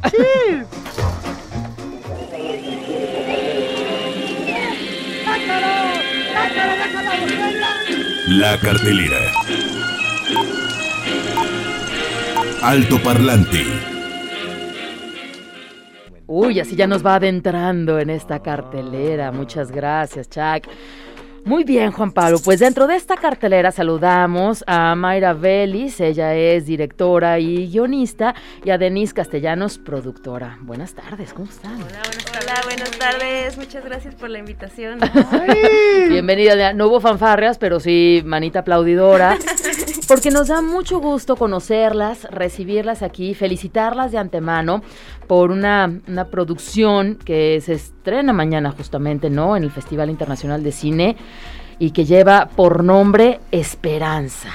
La 8.28 8.56
cartelera. 8.58 9.18
Alto 12.62 13.02
Parlante. 13.02 13.64
Uy, 16.26 16.60
así 16.60 16.76
ya 16.76 16.86
nos 16.86 17.04
va 17.04 17.14
adentrando 17.14 17.98
en 17.98 18.10
esta 18.10 18.40
cartelera. 18.42 19.32
Muchas 19.32 19.70
gracias, 19.70 20.28
Chuck. 20.28 20.70
Muy 21.44 21.64
bien, 21.64 21.90
Juan 21.90 22.12
Pablo. 22.12 22.38
Pues 22.44 22.60
dentro 22.60 22.86
de 22.86 22.96
esta 22.96 23.16
cartelera 23.16 23.72
saludamos 23.72 24.62
a 24.66 24.94
Mayra 24.94 25.32
Vélez, 25.32 26.00
ella 26.00 26.34
es 26.34 26.66
directora 26.66 27.38
y 27.38 27.66
guionista, 27.70 28.34
y 28.62 28.68
a 28.68 28.76
Denise 28.76 29.14
Castellanos, 29.14 29.78
productora. 29.78 30.58
Buenas 30.60 30.92
tardes, 30.92 31.32
¿cómo 31.32 31.48
están? 31.48 31.76
Hola, 31.76 32.02
buenas 32.04 32.24
tardes. 32.26 32.44
Hola, 32.44 32.60
buenas 32.64 32.90
tardes. 32.90 33.56
Muchas 33.56 33.84
gracias 33.86 34.14
por 34.14 34.28
la 34.28 34.38
invitación. 34.38 35.00
Bienvenida. 36.08 36.74
No 36.74 36.88
hubo 36.88 37.00
fanfarrias, 37.00 37.56
pero 37.56 37.80
sí 37.80 38.22
manita 38.26 38.58
aplaudidora. 38.60 39.38
Porque 40.10 40.30
nos 40.30 40.48
da 40.48 40.60
mucho 40.60 40.98
gusto 40.98 41.36
conocerlas, 41.36 42.24
recibirlas 42.30 43.02
aquí, 43.02 43.34
felicitarlas 43.34 44.10
de 44.12 44.18
antemano 44.18 44.82
por 45.28 45.50
una, 45.52 46.00
una 46.08 46.24
producción 46.26 47.14
que 47.16 47.60
se 47.64 47.74
estrena 47.74 48.32
mañana 48.32 48.72
justamente, 48.72 49.30
¿no? 49.30 49.56
En 49.56 49.62
el 49.62 49.70
Festival 49.70 50.10
Internacional 50.10 50.62
de 50.64 50.72
Cine 50.72 51.16
y 51.78 51.92
que 51.92 52.04
lleva 52.04 52.46
por 52.48 52.82
nombre 52.82 53.40
Esperanza. 53.52 54.48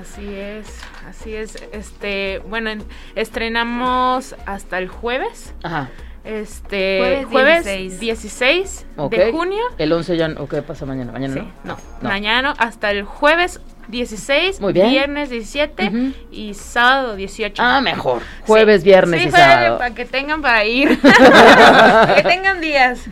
Así 0.00 0.26
es, 0.34 0.66
así 1.08 1.34
es. 1.34 1.56
Este, 1.72 2.38
bueno, 2.48 2.70
en- 2.70 2.84
estrenamos 3.16 4.36
hasta 4.46 4.78
el 4.78 4.88
jueves. 4.88 5.52
Ajá. 5.62 5.90
Este, 6.24 7.00
Jueves 7.00 7.26
jueves, 7.26 7.64
16. 7.66 8.00
16, 8.00 8.86
Ok. 8.96 9.10
de 9.12 9.30
junio. 9.32 9.62
El 9.76 9.92
11 9.92 10.16
ya, 10.16 10.28
¿o 10.38 10.46
qué 10.48 10.62
pasa 10.62 10.86
mañana? 10.86 11.12
Mañana 11.12 11.34
Sí, 11.34 11.40
no. 11.64 11.76
no, 12.00 12.08
mañana 12.08 12.54
hasta 12.56 12.90
el 12.92 13.02
jueves 13.04 13.60
16, 13.88 14.60
Muy 14.60 14.72
bien. 14.72 14.90
viernes 14.90 15.30
17 15.30 15.88
Ujú. 15.88 16.12
y 16.32 16.54
sábado 16.54 17.16
18. 17.16 17.62
Ah, 17.64 17.80
mejor. 17.80 18.22
Jueves, 18.46 18.82
Sí. 18.82 18.88
viernes 18.88 19.20
Sí, 19.20 19.28
y 19.28 19.30
jueves, 19.30 19.46
sábado. 19.46 19.78
Para 19.78 19.94
que 19.94 20.04
tengan 20.04 20.40
para 20.42 20.64
ir. 20.64 20.98
para 21.02 22.14
que 22.16 22.22
tengan 22.22 22.60
días. 22.60 23.04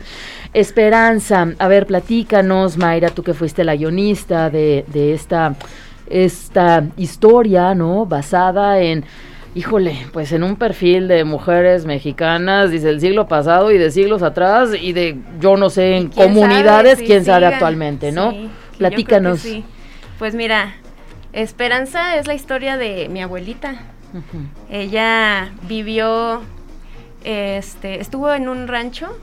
Esperanza, 0.53 1.47
a 1.57 1.67
ver, 1.67 1.87
platícanos, 1.87 2.77
Mayra, 2.77 3.09
tú 3.09 3.23
que 3.23 3.33
fuiste 3.33 3.63
la 3.63 3.75
guionista 3.75 4.49
de, 4.51 4.85
de 4.87 5.13
esta, 5.13 5.55
esta 6.07 6.83
historia, 6.95 7.73
¿no? 7.73 8.05
Basada 8.05 8.79
en, 8.79 9.03
híjole, 9.55 9.97
pues 10.13 10.31
en 10.31 10.43
un 10.43 10.55
perfil 10.55 11.07
de 11.07 11.23
mujeres 11.23 11.85
mexicanas, 11.85 12.69
dice, 12.69 12.89
el 12.89 12.99
siglo 12.99 13.27
pasado 13.27 13.71
y 13.71 13.79
de 13.79 13.89
siglos 13.89 14.21
atrás 14.21 14.69
y 14.79 14.93
de, 14.93 15.17
yo 15.39 15.57
no 15.57 15.71
sé, 15.71 15.97
en 15.97 16.09
¿Quién 16.09 16.27
comunidades, 16.35 16.93
sabe 16.99 17.05
quién 17.07 17.25
sabe 17.25 17.47
actualmente, 17.47 18.11
¿no? 18.11 18.31
Sí, 18.31 18.37
que 18.71 18.77
Platícanos. 18.77 19.43
Pues 20.19 20.35
mira, 20.35 20.73
Esperanza 21.33 22.15
es 22.17 22.27
la 22.27 22.35
historia 22.35 22.77
de 22.77 23.09
mi 23.09 23.21
abuelita. 23.21 23.75
Ella 24.69 25.51
vivió, 25.67 26.43
este, 27.23 27.99
estuvo 27.99 28.31
en 28.31 28.47
un 28.47 28.67
rancho 28.67 29.17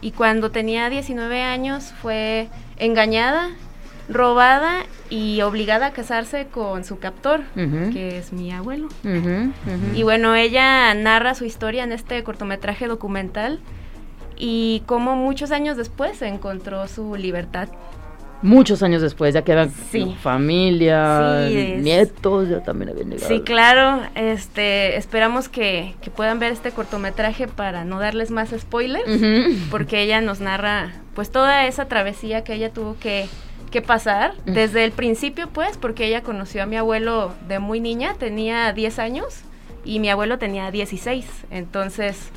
y 0.00 0.12
cuando 0.12 0.50
tenía 0.50 0.88
19 0.88 1.42
años 1.42 1.92
fue 2.00 2.48
engañada, 2.78 3.50
robada 4.08 4.86
y 5.10 5.42
obligada 5.42 5.86
a 5.86 5.92
casarse 5.92 6.46
con 6.46 6.84
su 6.84 6.98
captor, 6.98 7.42
que 7.92 8.16
es 8.16 8.32
mi 8.32 8.50
abuelo. 8.50 8.88
Y 9.94 10.02
bueno, 10.02 10.34
ella 10.34 10.94
narra 10.94 11.34
su 11.34 11.44
historia 11.44 11.84
en 11.84 11.92
este 11.92 12.24
cortometraje 12.24 12.86
documental 12.86 13.60
y 14.38 14.82
cómo 14.86 15.14
muchos 15.14 15.50
años 15.50 15.76
después 15.76 16.22
encontró 16.22 16.88
su 16.88 17.16
libertad. 17.16 17.68
Muchos 18.42 18.82
años 18.82 19.02
después, 19.02 19.34
ya 19.34 19.42
quedan 19.42 19.70
Sí. 19.90 20.16
familia, 20.22 21.46
Sí, 21.48 21.74
nietos, 21.78 22.48
ya 22.48 22.62
también 22.62 22.90
habían 22.90 23.10
llegado. 23.10 23.28
Sí, 23.28 23.40
claro, 23.42 24.00
este, 24.14 24.96
esperamos 24.96 25.48
que, 25.48 25.94
que 26.00 26.10
puedan 26.10 26.38
ver 26.38 26.52
este 26.52 26.70
cortometraje 26.70 27.48
para 27.48 27.84
no 27.84 28.00
darles 28.00 28.30
más 28.30 28.50
spoilers, 28.58 29.04
porque 29.70 30.00
ella 30.02 30.20
nos 30.20 30.40
narra 30.40 30.92
pues 31.14 31.30
toda 31.30 31.66
esa 31.66 31.84
travesía 31.86 32.42
que 32.44 32.54
ella 32.54 32.72
tuvo 32.72 32.96
que, 32.98 33.26
que 33.70 33.82
pasar 33.82 34.32
desde 34.46 34.84
el 34.84 34.92
principio 34.92 35.48
pues, 35.48 35.76
porque 35.76 36.06
ella 36.06 36.22
conoció 36.22 36.62
a 36.62 36.66
mi 36.66 36.76
abuelo 36.76 37.32
de 37.46 37.58
muy 37.58 37.78
niña, 37.80 38.14
tenía 38.18 38.72
10 38.72 38.98
años 39.00 39.42
y 39.84 39.98
mi 39.98 40.08
abuelo 40.08 40.38
tenía 40.38 40.70
16, 40.70 41.26
entonces 41.50 42.30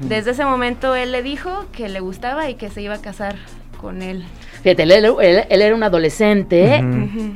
desde 0.00 0.30
ese 0.32 0.44
momento 0.44 0.94
él 0.94 1.10
le 1.12 1.22
dijo 1.22 1.66
que 1.72 1.88
le 1.88 2.00
gustaba 2.00 2.48
y 2.48 2.54
que 2.54 2.70
se 2.70 2.80
iba 2.82 2.94
a 2.94 3.00
casar 3.00 3.36
con 3.84 4.02
él. 4.02 4.24
Fíjate, 4.62 4.82
él, 4.84 4.92
él- 4.92 5.44
él 5.48 5.62
era 5.62 5.74
un 5.74 5.82
adolescente 5.82 6.80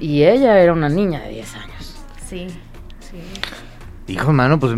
y 0.01 0.25
ella 0.25 0.59
era 0.59 0.73
una 0.73 0.89
niña 0.89 1.21
de 1.21 1.29
10 1.29 1.55
años. 1.57 1.97
Sí, 2.27 2.47
sí. 3.01 4.13
Hijo, 4.13 4.33
mano, 4.33 4.59
pues. 4.59 4.75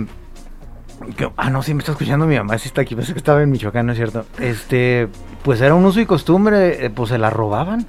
que- 1.17 1.31
ah, 1.37 1.49
no, 1.49 1.63
sí, 1.63 1.73
me 1.73 1.79
está 1.81 1.93
escuchando 1.93 2.27
mi 2.27 2.37
mamá, 2.37 2.59
sí 2.59 2.67
está 2.69 2.83
aquí, 2.83 2.95
pensé 2.95 3.13
que 3.13 3.19
estaba 3.19 3.43
en 3.43 3.51
Michoacán, 3.51 3.87
¿no 3.87 3.93
es 3.93 3.99
cierto? 3.99 4.27
Este, 4.39 5.09
pues 5.43 5.61
era 5.61 5.75
un 5.75 5.85
uso 5.85 6.01
y 6.01 6.07
costumbre, 6.07 6.85
eh, 6.87 6.91
pues 6.91 7.09
se 7.11 7.19
la 7.19 7.31
robaban. 7.31 7.87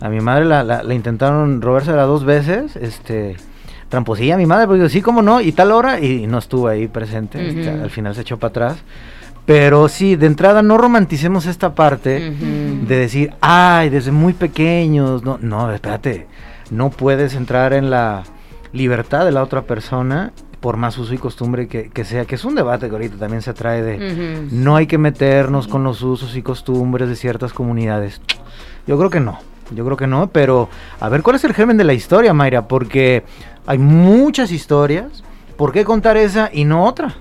A 0.00 0.08
mi 0.08 0.20
madre 0.20 0.44
la, 0.44 0.64
la- 0.64 0.82
la 0.82 0.94
intentaron 0.94 1.60
robársela 1.62 2.02
dos 2.02 2.24
veces, 2.24 2.74
este, 2.76 3.36
tramposilla 3.88 4.34
a 4.34 4.38
mi 4.38 4.46
madre, 4.46 4.66
porque 4.66 4.78
digo, 4.80 4.88
sí, 4.88 5.00
cómo 5.02 5.22
no, 5.22 5.40
y 5.40 5.52
tal 5.52 5.70
hora, 5.70 6.00
y 6.00 6.26
no 6.26 6.38
estuvo 6.38 6.66
ahí 6.68 6.88
presente, 6.88 7.38
este, 7.46 7.70
al 7.70 7.90
final 7.90 8.14
se 8.14 8.22
echó 8.22 8.38
para 8.38 8.48
atrás. 8.50 8.78
Pero 9.46 9.88
sí, 9.88 10.16
de 10.16 10.26
entrada 10.26 10.62
no 10.62 10.78
romanticemos 10.78 11.46
esta 11.46 11.74
parte 11.74 12.30
de 12.30 12.96
decir, 12.96 13.34
ay, 13.40 13.90
desde 13.90 14.10
muy 14.10 14.32
pequeños, 14.32 15.22
no, 15.22 15.38
no, 15.40 15.70
espérate, 15.70 16.26
no 16.70 16.90
puedes 16.90 17.34
entrar 17.34 17.74
en 17.74 17.90
la 17.90 18.24
libertad 18.72 19.24
de 19.24 19.32
la 19.32 19.42
otra 19.42 19.62
persona 19.62 20.32
por 20.60 20.78
más 20.78 20.96
uso 20.96 21.12
y 21.12 21.18
costumbre 21.18 21.68
que, 21.68 21.90
que 21.90 22.06
sea, 22.06 22.24
que 22.24 22.36
es 22.36 22.44
un 22.46 22.54
debate 22.54 22.88
que 22.88 22.92
ahorita 22.92 23.16
también 23.18 23.42
se 23.42 23.52
trae 23.52 23.82
de 23.82 24.46
no 24.50 24.76
hay 24.76 24.86
que 24.86 24.96
meternos 24.96 25.68
con 25.68 25.84
los 25.84 26.00
usos 26.00 26.36
y 26.36 26.42
costumbres 26.42 27.06
de 27.06 27.16
ciertas 27.16 27.52
comunidades. 27.52 28.22
Yo 28.86 28.96
creo 28.96 29.10
que 29.10 29.20
no, 29.20 29.40
yo 29.74 29.84
creo 29.84 29.98
que 29.98 30.06
no, 30.06 30.28
pero 30.28 30.70
a 31.00 31.10
ver 31.10 31.22
cuál 31.22 31.36
es 31.36 31.44
el 31.44 31.52
germen 31.52 31.76
de 31.76 31.84
la 31.84 31.92
historia, 31.92 32.32
Mayra, 32.32 32.66
porque 32.66 33.24
hay 33.66 33.76
muchas 33.76 34.50
historias, 34.50 35.22
¿por 35.58 35.70
qué 35.70 35.84
contar 35.84 36.16
esa 36.16 36.48
y 36.50 36.64
no 36.64 36.86
otra? 36.86 37.14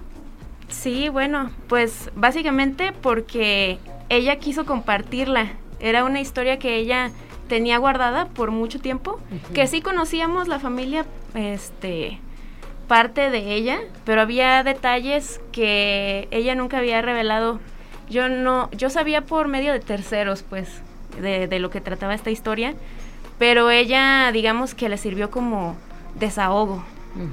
Sí, 0.73 1.07
bueno, 1.07 1.51
pues 1.69 2.09
básicamente 2.15 2.91
porque 2.91 3.77
ella 4.09 4.37
quiso 4.37 4.65
compartirla. 4.65 5.53
Era 5.79 6.03
una 6.03 6.19
historia 6.19 6.57
que 6.57 6.75
ella 6.75 7.11
tenía 7.47 7.77
guardada 7.77 8.25
por 8.25 8.51
mucho 8.51 8.79
tiempo, 8.79 9.19
que 9.53 9.67
sí 9.67 9.81
conocíamos 9.81 10.47
la 10.47 10.59
familia, 10.59 11.05
este, 11.35 12.19
parte 12.87 13.29
de 13.29 13.53
ella, 13.53 13.79
pero 14.03 14.21
había 14.21 14.63
detalles 14.63 15.39
que 15.51 16.27
ella 16.31 16.55
nunca 16.55 16.79
había 16.79 17.01
revelado. 17.01 17.59
Yo 18.09 18.27
no, 18.27 18.69
yo 18.71 18.89
sabía 18.89 19.21
por 19.21 19.47
medio 19.47 19.73
de 19.73 19.79
terceros, 19.79 20.43
pues, 20.43 20.81
de, 21.21 21.47
de 21.47 21.59
lo 21.59 21.69
que 21.69 21.81
trataba 21.81 22.15
esta 22.15 22.31
historia, 22.31 22.73
pero 23.37 23.69
ella, 23.69 24.31
digamos 24.31 24.73
que 24.73 24.89
le 24.89 24.97
sirvió 24.97 25.29
como 25.29 25.75
desahogo, 26.15 26.83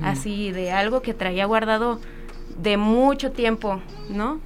así 0.02 0.52
de 0.52 0.72
algo 0.72 1.00
que 1.00 1.14
traía 1.14 1.46
guardado 1.46 2.00
de 2.62 2.76
mucho 2.76 3.32
tiempo, 3.32 3.80
¿no? 4.08 4.40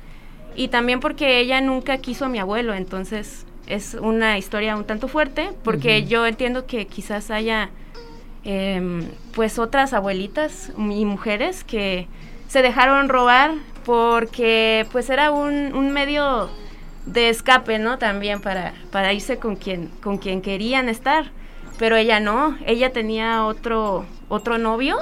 Y 0.56 0.68
también 0.68 1.00
porque 1.00 1.40
ella 1.40 1.60
nunca 1.60 1.98
quiso 1.98 2.26
a 2.26 2.28
mi 2.28 2.38
abuelo, 2.38 2.74
entonces 2.74 3.46
es 3.66 3.94
una 3.94 4.38
historia 4.38 4.76
un 4.76 4.84
tanto 4.84 5.08
fuerte, 5.08 5.50
porque 5.62 6.04
yo 6.04 6.26
entiendo 6.26 6.66
que 6.66 6.86
quizás 6.86 7.30
haya 7.30 7.70
em, 8.44 9.08
pues 9.34 9.58
otras 9.58 9.92
abuelitas 9.92 10.72
y 10.76 11.04
mujeres 11.04 11.64
que 11.64 12.06
se 12.46 12.62
dejaron 12.62 13.08
robar 13.08 13.52
porque 13.84 14.86
pues 14.92 15.10
era 15.10 15.30
un, 15.30 15.74
un 15.74 15.90
medio 15.92 16.50
de 17.06 17.28
escape, 17.28 17.78
¿no? 17.78 17.98
También 17.98 18.40
para, 18.40 18.74
para 18.90 19.12
irse 19.12 19.38
con 19.38 19.56
quien, 19.56 19.88
con 20.02 20.18
quien 20.18 20.40
querían 20.40 20.88
estar. 20.88 21.30
Pero 21.78 21.96
ella 21.96 22.20
no, 22.20 22.56
ella 22.66 22.92
tenía 22.92 23.44
otro, 23.44 24.06
otro 24.28 24.58
novio, 24.58 24.96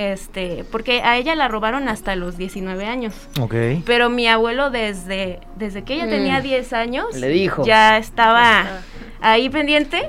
este, 0.00 0.64
porque 0.72 1.02
a 1.02 1.16
ella 1.18 1.34
la 1.34 1.48
robaron 1.48 1.88
hasta 1.88 2.16
los 2.16 2.36
19 2.38 2.86
años. 2.86 3.14
Ok. 3.40 3.54
Pero 3.84 4.08
mi 4.08 4.26
abuelo 4.26 4.70
desde, 4.70 5.40
desde 5.56 5.82
que 5.84 5.94
ella 5.94 6.06
Mm. 6.06 6.10
tenía 6.10 6.40
10 6.40 6.72
años 6.72 7.14
Le 7.16 7.28
dijo. 7.28 7.64
ya 7.64 7.98
estaba 7.98 8.64
ahí 9.20 9.48
pendiente 9.50 10.08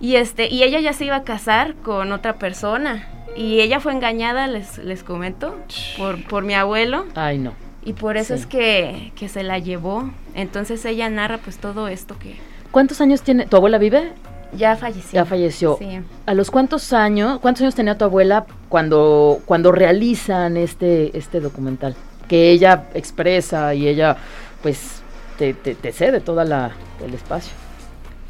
y 0.00 0.16
este 0.16 0.48
y 0.48 0.62
ella 0.62 0.78
ya 0.80 0.92
se 0.92 1.04
iba 1.06 1.16
a 1.16 1.24
casar 1.24 1.74
con 1.82 2.12
otra 2.12 2.34
persona 2.34 3.08
y 3.34 3.60
ella 3.60 3.80
fue 3.80 3.92
engañada, 3.92 4.46
les, 4.46 4.78
les 4.78 5.02
comento, 5.02 5.58
por, 5.98 6.22
por 6.24 6.44
mi 6.44 6.54
abuelo 6.54 7.06
Ay, 7.14 7.38
no. 7.38 7.52
y 7.84 7.92
por 7.92 8.16
eso 8.16 8.34
Sí. 8.34 8.40
es 8.40 8.46
que, 8.46 9.12
que 9.16 9.28
se 9.28 9.42
la 9.42 9.58
llevó. 9.58 10.10
Entonces 10.34 10.84
ella 10.84 11.08
narra 11.10 11.38
pues 11.38 11.58
todo 11.58 11.88
esto 11.88 12.18
que 12.18 12.36
¿Cuántos 12.70 13.00
años 13.00 13.22
tiene? 13.22 13.46
¿Tu 13.46 13.56
abuela 13.56 13.78
vive? 13.78 14.12
Ya 14.56 14.76
falleció. 14.76 15.12
Ya 15.12 15.24
falleció. 15.24 15.76
Sí. 15.78 16.00
¿A 16.26 16.34
los 16.34 16.50
cuántos 16.50 16.92
años, 16.92 17.38
cuántos 17.40 17.62
años 17.62 17.74
tenía 17.74 17.96
tu 17.98 18.04
abuela 18.04 18.46
cuando, 18.68 19.40
cuando 19.46 19.72
realizan 19.72 20.56
este, 20.56 21.16
este 21.16 21.40
documental? 21.40 21.94
Que 22.28 22.50
ella 22.50 22.84
expresa 22.94 23.72
y 23.74 23.86
ella, 23.88 24.16
pues, 24.62 25.02
te, 25.38 25.54
te, 25.54 25.74
te 25.74 25.92
cede 25.92 26.20
toda 26.20 26.44
la, 26.44 26.72
el 27.04 27.14
espacio. 27.14 27.52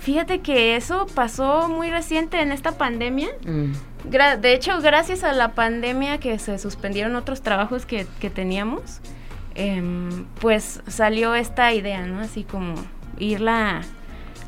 Fíjate 0.00 0.40
que 0.40 0.76
eso 0.76 1.06
pasó 1.14 1.68
muy 1.68 1.90
reciente 1.90 2.40
en 2.40 2.52
esta 2.52 2.72
pandemia. 2.72 3.28
Mm. 3.44 3.72
Gra- 4.10 4.36
de 4.38 4.52
hecho, 4.54 4.80
gracias 4.80 5.24
a 5.24 5.32
la 5.32 5.52
pandemia 5.52 6.18
que 6.18 6.38
se 6.38 6.58
suspendieron 6.58 7.16
otros 7.16 7.40
trabajos 7.42 7.86
que, 7.86 8.06
que 8.20 8.30
teníamos, 8.30 9.00
em, 9.56 10.26
pues 10.40 10.80
salió 10.86 11.34
esta 11.34 11.72
idea, 11.72 12.06
¿no? 12.06 12.20
Así 12.20 12.44
como 12.44 12.74
irla 13.18 13.80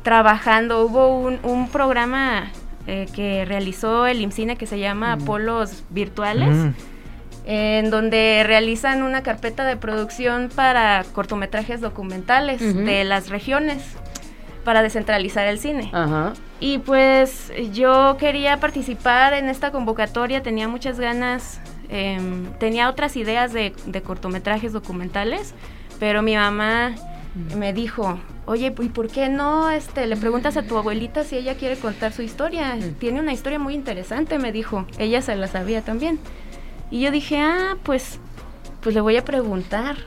trabajando. 0.03 0.85
Hubo 0.85 1.19
un, 1.19 1.39
un 1.43 1.69
programa 1.69 2.51
eh, 2.87 3.07
que 3.13 3.45
realizó 3.45 4.07
el 4.07 4.21
IMCINE 4.21 4.55
que 4.57 4.65
se 4.65 4.79
llama 4.79 5.15
Mm. 5.15 5.25
Polos 5.25 5.83
Virtuales, 5.89 6.49
Mm. 6.55 6.69
en 7.45 7.89
donde 7.89 8.43
realizan 8.45 9.03
una 9.03 9.21
carpeta 9.23 9.63
de 9.65 9.75
producción 9.77 10.49
para 10.55 11.03
cortometrajes 11.13 11.81
documentales 11.81 12.59
de 12.85 13.03
las 13.03 13.29
regiones 13.29 13.83
para 14.63 14.81
descentralizar 14.83 15.47
el 15.47 15.57
cine. 15.59 15.89
Ajá. 15.93 16.33
Y 16.59 16.79
pues 16.79 17.51
yo 17.73 18.17
quería 18.19 18.59
participar 18.59 19.33
en 19.33 19.49
esta 19.49 19.71
convocatoria, 19.71 20.43
tenía 20.43 20.67
muchas 20.67 20.99
ganas, 20.99 21.59
em, 21.89 22.45
tenía 22.59 22.89
otras 22.89 23.15
ideas 23.15 23.51
de, 23.53 23.73
de 23.85 24.01
cortometrajes 24.01 24.73
documentales, 24.73 25.53
pero 25.99 26.21
mi 26.21 26.35
mamá 26.35 26.93
me 27.55 27.73
dijo, 27.73 28.19
oye, 28.45 28.73
¿y 28.79 28.89
por 28.89 29.07
qué 29.07 29.29
no 29.29 29.69
este, 29.69 30.07
le 30.07 30.17
preguntas 30.17 30.57
a 30.57 30.63
tu 30.63 30.77
abuelita 30.77 31.23
si 31.23 31.37
ella 31.37 31.55
quiere 31.55 31.77
contar 31.77 32.11
su 32.11 32.21
historia? 32.21 32.77
Tiene 32.99 33.19
una 33.19 33.33
historia 33.33 33.59
muy 33.59 33.75
interesante, 33.75 34.39
me 34.39 34.51
dijo, 34.51 34.85
ella 34.97 35.21
se 35.21 35.35
la 35.35 35.47
sabía 35.47 35.81
también. 35.81 36.19
Y 36.91 37.01
yo 37.01 37.11
dije, 37.11 37.39
ah, 37.39 37.77
pues, 37.83 38.19
pues 38.81 38.95
le 38.95 39.01
voy 39.01 39.17
a 39.17 39.23
preguntar. 39.23 39.97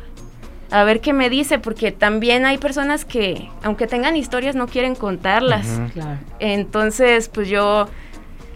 A 0.71 0.85
ver 0.85 1.01
qué 1.01 1.13
me 1.13 1.29
dice, 1.29 1.59
porque 1.59 1.93
también 1.93 2.47
hay 2.47 2.59
personas 2.59 3.05
que, 3.05 3.51
aunque 3.63 3.87
tengan 3.87 4.17
historias, 4.17 4.57
no 4.57 4.67
quieren 4.67 4.95
contarlas. 4.95 5.81
Claro. 5.93 6.19
Entonces, 6.41 7.29
pues 7.29 7.49
yo 7.49 7.89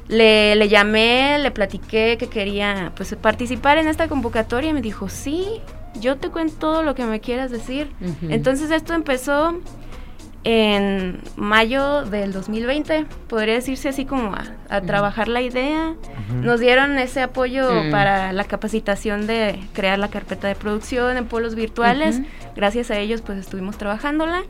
le, 0.09 0.57
le 0.57 0.69
llamé, 0.69 1.39
le 1.39 1.51
platiqué 1.51 2.17
que 2.19 2.29
quería 2.29 2.93
pues 2.97 3.15
participar 3.17 3.79
en 3.79 3.87
esta 3.87 4.09
convocatoria 4.09 4.71
y 4.71 4.73
me 4.73 4.83
dijo, 4.83 5.09
sí, 5.09 5.61
yo 6.01 6.17
te 6.17 6.31
cuento 6.31 6.55
todo 6.59 6.83
lo 6.83 6.95
que 6.95 7.05
me 7.05 7.21
quieras 7.21 7.51
decir. 7.51 7.91
Entonces 8.31 8.71
esto 8.71 8.95
empezó 8.95 9.59
en 10.45 11.21
mayo 11.35 12.05
del 12.05 12.33
2020, 12.33 13.07
podría 13.27 13.55
decirse 13.55 13.89
así 13.89 14.05
como 14.05 14.33
a, 14.33 14.45
a 14.69 14.81
trabajar 14.81 15.27
la 15.27 15.41
idea. 15.43 15.95
Nos 16.43 16.61
dieron 16.61 16.99
ese 16.99 17.23
apoyo 17.23 17.69
para 17.91 18.33
la 18.33 18.45
capacitación 18.45 19.27
de 19.27 19.59
crear 19.73 19.99
la 19.99 20.09
carpeta 20.09 20.47
de 20.47 20.55
producción 20.55 21.17
en 21.17 21.27
polos 21.27 21.57
virtuales. 21.57 22.21
Gracias 22.55 22.91
a 22.93 22.99
ellos 22.99 23.23
pues 23.23 23.39
estuvimos 23.39 23.77
trabajándola 23.77 24.43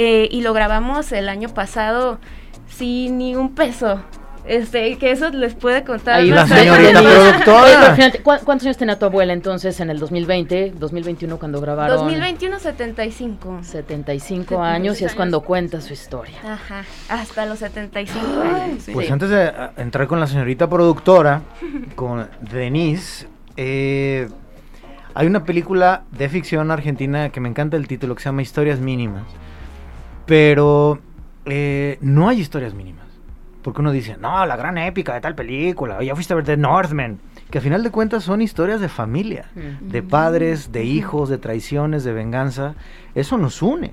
Eh, 0.00 0.28
y 0.30 0.42
lo 0.42 0.52
grabamos 0.52 1.10
el 1.12 1.28
año 1.28 1.48
pasado 1.48 2.20
sin 2.68 3.18
ni 3.18 3.34
un 3.34 3.54
peso. 3.54 4.00
Este, 4.46 4.96
que 4.96 5.10
eso 5.10 5.28
les 5.30 5.54
puede 5.54 5.84
contar. 5.84 6.14
Ahí 6.20 6.30
La 6.30 6.46
señorita 6.46 7.02
productora. 7.02 7.62
Oye, 7.62 7.74
pero 7.82 7.94
fíjate, 7.96 8.22
¿cu- 8.22 8.44
¿Cuántos 8.44 8.66
años 8.66 8.76
tenía 8.78 8.98
tu 8.98 9.04
abuela 9.04 9.32
entonces 9.34 9.78
en 9.80 9.90
el 9.90 9.98
2020, 9.98 10.72
2021 10.78 11.38
cuando 11.38 11.60
grabaron? 11.60 11.96
2021 11.98 12.58
75. 12.58 13.60
75 13.62 14.62
años 14.62 15.00
y 15.00 15.04
es 15.04 15.10
años. 15.10 15.16
cuando 15.16 15.40
cuenta 15.42 15.80
su 15.82 15.92
historia. 15.92 16.38
Ajá, 16.44 16.84
hasta 17.10 17.44
los 17.46 17.58
75 17.58 18.40
años. 18.42 18.84
Pues 18.92 19.06
Sí. 19.06 19.12
antes 19.12 19.28
de 19.30 19.42
ah, 19.44 19.72
entrar 19.76 20.06
con 20.06 20.18
la 20.20 20.26
señorita 20.26 20.68
productora, 20.68 21.42
con 21.94 22.26
Denise, 22.40 23.26
eh, 23.56 24.28
hay 25.14 25.26
una 25.26 25.44
película 25.44 26.04
de 26.12 26.28
ficción 26.28 26.70
argentina 26.70 27.28
que 27.30 27.40
me 27.40 27.48
encanta 27.48 27.76
el 27.76 27.86
título, 27.88 28.14
que 28.14 28.22
se 28.22 28.28
llama 28.30 28.40
Historias 28.42 28.78
Mínimas. 28.80 29.24
Pero 30.26 31.00
eh, 31.46 31.98
no 32.00 32.28
hay 32.28 32.40
historias 32.40 32.74
mínimas. 32.74 33.07
Porque 33.68 33.82
uno 33.82 33.92
dice, 33.92 34.16
no, 34.18 34.46
la 34.46 34.56
gran 34.56 34.78
épica 34.78 35.12
de 35.12 35.20
tal 35.20 35.34
película, 35.34 36.02
ya 36.02 36.14
fuiste 36.14 36.32
a 36.32 36.36
ver 36.36 36.46
The 36.46 36.56
Northman. 36.56 37.18
Que 37.50 37.58
a 37.58 37.60
final 37.60 37.82
de 37.82 37.90
cuentas 37.90 38.24
son 38.24 38.40
historias 38.40 38.80
de 38.80 38.88
familia, 38.88 39.50
Mm. 39.54 39.90
de 39.90 40.02
padres, 40.02 40.72
de 40.72 40.84
hijos, 40.84 41.28
de 41.28 41.36
traiciones, 41.36 42.02
de 42.02 42.14
venganza. 42.14 42.76
Eso 43.14 43.36
nos 43.36 43.60
une. 43.60 43.88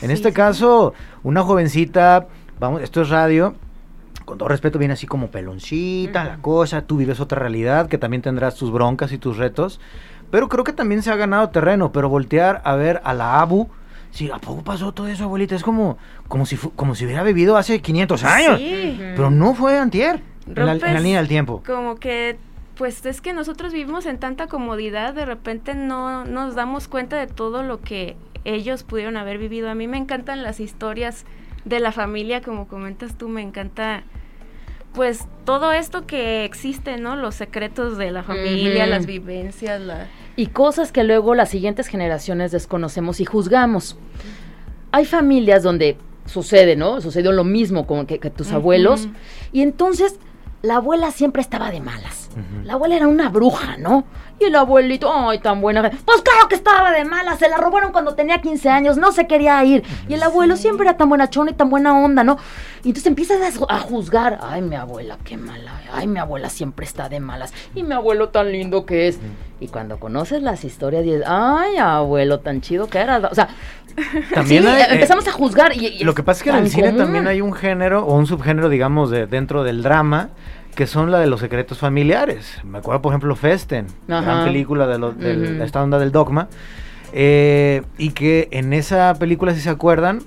En 0.00 0.08
Sí, 0.08 0.12
este 0.14 0.28
sí. 0.30 0.34
caso, 0.34 0.94
una 1.24 1.42
jovencita, 1.42 2.26
vamos, 2.58 2.80
esto 2.80 3.02
es 3.02 3.10
radio, 3.10 3.54
con 4.24 4.38
todo 4.38 4.48
respeto, 4.48 4.78
viene 4.78 4.94
así 4.94 5.06
como 5.06 5.30
peloncita, 5.30 6.24
la 6.24 6.36
cosa, 6.38 6.80
tú 6.80 6.96
vives 6.96 7.20
otra 7.20 7.38
realidad, 7.38 7.86
que 7.86 7.98
también 7.98 8.22
tendrás 8.22 8.54
tus 8.54 8.72
broncas 8.72 9.12
y 9.12 9.18
tus 9.18 9.36
retos, 9.36 9.78
pero 10.30 10.48
creo 10.48 10.64
que 10.64 10.72
también 10.72 11.02
se 11.02 11.10
ha 11.10 11.16
ganado 11.16 11.50
terreno, 11.50 11.92
pero 11.92 12.08
voltear 12.08 12.62
a 12.64 12.76
ver 12.76 13.02
a 13.04 13.12
la 13.12 13.42
Abu, 13.42 13.68
sí, 14.10 14.30
¿a 14.30 14.38
poco 14.38 14.62
pasó 14.62 14.92
todo 14.92 15.06
eso, 15.08 15.24
abuelita? 15.24 15.54
Es 15.54 15.62
como, 15.62 15.98
como, 16.28 16.46
si, 16.46 16.56
como 16.56 16.94
si 16.94 17.04
hubiera 17.06 17.22
vivido 17.22 17.56
hace 17.56 17.80
500 17.80 18.24
años, 18.24 18.58
Sí. 18.58 18.96
pero 19.16 19.30
no 19.30 19.54
fue 19.54 19.78
antier, 19.78 20.20
en 20.46 20.54
la, 20.54 20.60
en 20.60 20.66
la 20.66 20.72
Rompes 20.86 21.02
línea 21.02 21.18
del 21.18 21.28
tiempo. 21.28 21.62
Como 21.66 21.96
que, 21.96 22.36
pues 22.76 23.04
es 23.06 23.20
que 23.20 23.32
nosotros 23.32 23.72
vivimos 23.72 24.06
en 24.06 24.18
tanta 24.18 24.46
comodidad, 24.46 25.14
de 25.14 25.24
repente 25.24 25.74
no 25.74 26.24
nos 26.24 26.54
damos 26.54 26.86
cuenta 26.88 27.16
de 27.16 27.26
todo 27.26 27.62
lo 27.62 27.80
que 27.80 28.16
ellos 28.44 28.82
pudieron 28.84 29.16
haber 29.16 29.38
vivido. 29.38 29.68
A 29.68 29.74
mí 29.74 29.88
me 29.88 29.96
encantan 29.96 30.42
las 30.42 30.60
historias 30.60 31.24
de 31.64 31.80
la 31.80 31.92
familia, 31.92 32.40
como 32.40 32.68
comentas 32.68 33.16
tú, 33.18 33.28
me 33.28 33.42
encanta 33.42 34.04
pues 34.94 35.26
todo 35.44 35.72
esto 35.72 36.06
que 36.06 36.44
existe, 36.44 36.96
¿no? 36.96 37.14
Los 37.14 37.34
secretos 37.34 37.98
de 37.98 38.10
la 38.10 38.22
familia, 38.22 38.86
las 38.86 39.06
vivencias, 39.06 39.80
la... 39.80 40.06
Y 40.34 40.46
cosas 40.46 40.92
que 40.92 41.04
luego 41.04 41.34
las 41.34 41.50
siguientes 41.50 41.88
generaciones 41.88 42.52
desconocemos 42.52 43.20
y 43.20 43.24
juzgamos. 43.24 43.96
Hay 44.90 45.04
familias 45.04 45.62
donde 45.62 45.98
sucede, 46.28 46.76
¿no? 46.76 47.00
Sucedió 47.00 47.32
lo 47.32 47.42
mismo 47.44 47.86
con 47.86 48.06
que, 48.06 48.18
que 48.20 48.30
tus 48.30 48.52
abuelos. 48.52 49.08
Y 49.52 49.62
entonces 49.62 50.18
la 50.62 50.76
abuela 50.76 51.10
siempre 51.12 51.40
estaba 51.42 51.70
de 51.70 51.80
malas. 51.80 52.30
La 52.64 52.74
abuela 52.74 52.94
era 52.96 53.08
una 53.08 53.28
bruja, 53.30 53.76
¿no? 53.78 54.04
Y 54.40 54.44
el 54.44 54.54
abuelito, 54.54 55.12
ay, 55.12 55.40
tan 55.40 55.60
buena. 55.60 55.82
Pues 55.82 56.22
claro 56.22 56.46
que 56.48 56.54
estaba 56.54 56.92
de 56.92 57.04
malas, 57.04 57.38
se 57.40 57.48
la 57.48 57.56
robaron 57.56 57.90
cuando 57.90 58.14
tenía 58.14 58.40
15 58.40 58.68
años, 58.68 58.96
no 58.96 59.10
se 59.10 59.26
quería 59.26 59.64
ir. 59.64 59.82
Y 60.08 60.14
el 60.14 60.22
abuelo 60.22 60.56
siempre 60.56 60.86
era 60.86 60.96
tan 60.96 61.08
buenachón 61.08 61.48
y 61.48 61.52
tan 61.54 61.68
buena 61.70 61.98
onda, 61.98 62.22
¿no? 62.22 62.36
Y 62.84 62.88
entonces 62.88 63.06
empiezas 63.06 63.40
a, 63.40 63.58
ju- 63.58 63.66
a 63.68 63.80
juzgar, 63.80 64.38
ay, 64.42 64.62
mi 64.62 64.76
abuela, 64.76 65.18
qué 65.24 65.36
mala, 65.36 65.72
ay, 65.92 66.06
mi 66.06 66.20
abuela 66.20 66.48
siempre 66.50 66.86
está 66.86 67.08
de 67.08 67.18
malas. 67.18 67.52
Y 67.74 67.82
mi 67.82 67.94
abuelo 67.94 68.28
tan 68.28 68.52
lindo 68.52 68.86
que 68.86 69.08
es. 69.08 69.18
Y 69.58 69.66
cuando 69.68 69.98
conoces 69.98 70.42
las 70.42 70.62
historias, 70.64 71.02
dices, 71.02 71.24
ay, 71.26 71.76
abuelo, 71.78 72.38
tan 72.38 72.60
chido 72.60 72.86
que 72.88 72.98
era. 72.98 73.18
O 73.18 73.34
sea, 73.34 73.48
También 74.34 74.62
sí, 74.62 74.68
hay, 74.68 74.82
eh, 74.82 74.86
empezamos 74.90 75.26
a 75.28 75.32
juzgar. 75.32 75.74
Y, 75.76 75.86
y 75.86 76.04
Lo 76.04 76.14
que 76.14 76.22
pasa 76.22 76.38
es 76.38 76.44
que 76.44 76.50
en 76.50 76.56
el 76.64 76.70
cine 76.70 76.84
común. 76.88 76.98
también 76.98 77.26
hay 77.26 77.40
un 77.40 77.52
género 77.52 78.04
o 78.04 78.14
un 78.16 78.26
subgénero, 78.26 78.68
digamos, 78.68 79.10
de, 79.10 79.26
dentro 79.26 79.64
del 79.64 79.82
drama, 79.82 80.30
que 80.74 80.86
son 80.86 81.10
la 81.10 81.18
de 81.18 81.26
los 81.26 81.40
secretos 81.40 81.78
familiares. 81.78 82.58
Me 82.64 82.78
acuerdo, 82.78 83.02
por 83.02 83.12
ejemplo, 83.12 83.34
Festen, 83.36 83.86
gran 84.06 84.24
Ajá. 84.28 84.44
película 84.44 84.86
de, 84.86 84.98
lo- 84.98 85.12
del- 85.12 85.54
Ujú. 85.56 85.62
esta 85.64 85.82
onda 85.82 85.98
del 85.98 86.12
dogma, 86.12 86.48
eh, 87.12 87.82
y 87.96 88.10
que 88.10 88.48
en 88.52 88.72
esa 88.72 89.14
película, 89.14 89.54
si 89.54 89.60
se 89.60 89.70
acuerdan, 89.70 90.20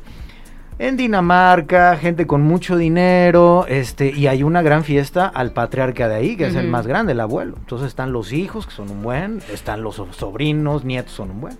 en 0.79 0.97
Dinamarca, 0.97 1.95
gente 1.95 2.25
con 2.25 2.41
mucho 2.41 2.75
dinero, 2.75 3.65
este, 3.69 4.10
y 4.10 4.25
hay 4.25 4.41
una 4.41 4.63
gran 4.63 4.84
fiesta 4.84 5.27
al 5.27 5.51
patriarca 5.51 6.07
de 6.10 6.15
ahí, 6.15 6.36
que 6.36 6.47
es 6.47 6.55
el 6.55 6.67
más 6.69 6.88
grande, 6.88 7.12
el 7.12 7.19
abuelo. 7.19 7.53
Entonces 7.60 7.88
están 7.89 8.12
los 8.12 8.34
hijos, 8.34 8.65
que 8.65 8.73
son 8.73 8.89
un 8.89 9.03
buen, 9.03 9.41
están 9.53 9.84
los 9.84 9.95
so- 9.97 10.12
sobrinos, 10.12 10.84
nietos, 10.84 11.13
son 11.13 11.29
un 11.29 11.41
buen. 11.41 11.57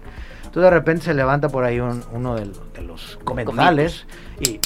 Entonces 0.52 0.64
de 0.64 0.70
repente 0.70 1.06
se 1.06 1.14
levanta 1.14 1.48
por 1.48 1.64
ahí 1.64 1.80
un- 1.80 2.04
uno 2.12 2.36
de, 2.36 2.52
de 2.74 2.82
los 2.82 3.18
comensales 3.24 4.06
y 4.42 4.60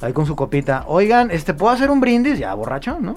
ahí 0.00 0.12
con 0.12 0.26
su 0.26 0.36
copita, 0.36 0.84
oigan, 0.86 1.32
este, 1.32 1.54
¿puedo 1.54 1.72
hacer 1.72 1.90
un 1.90 2.00
brindis? 2.00 2.38
Ya 2.38 2.54
borracho, 2.54 2.98
¿no? 3.00 3.16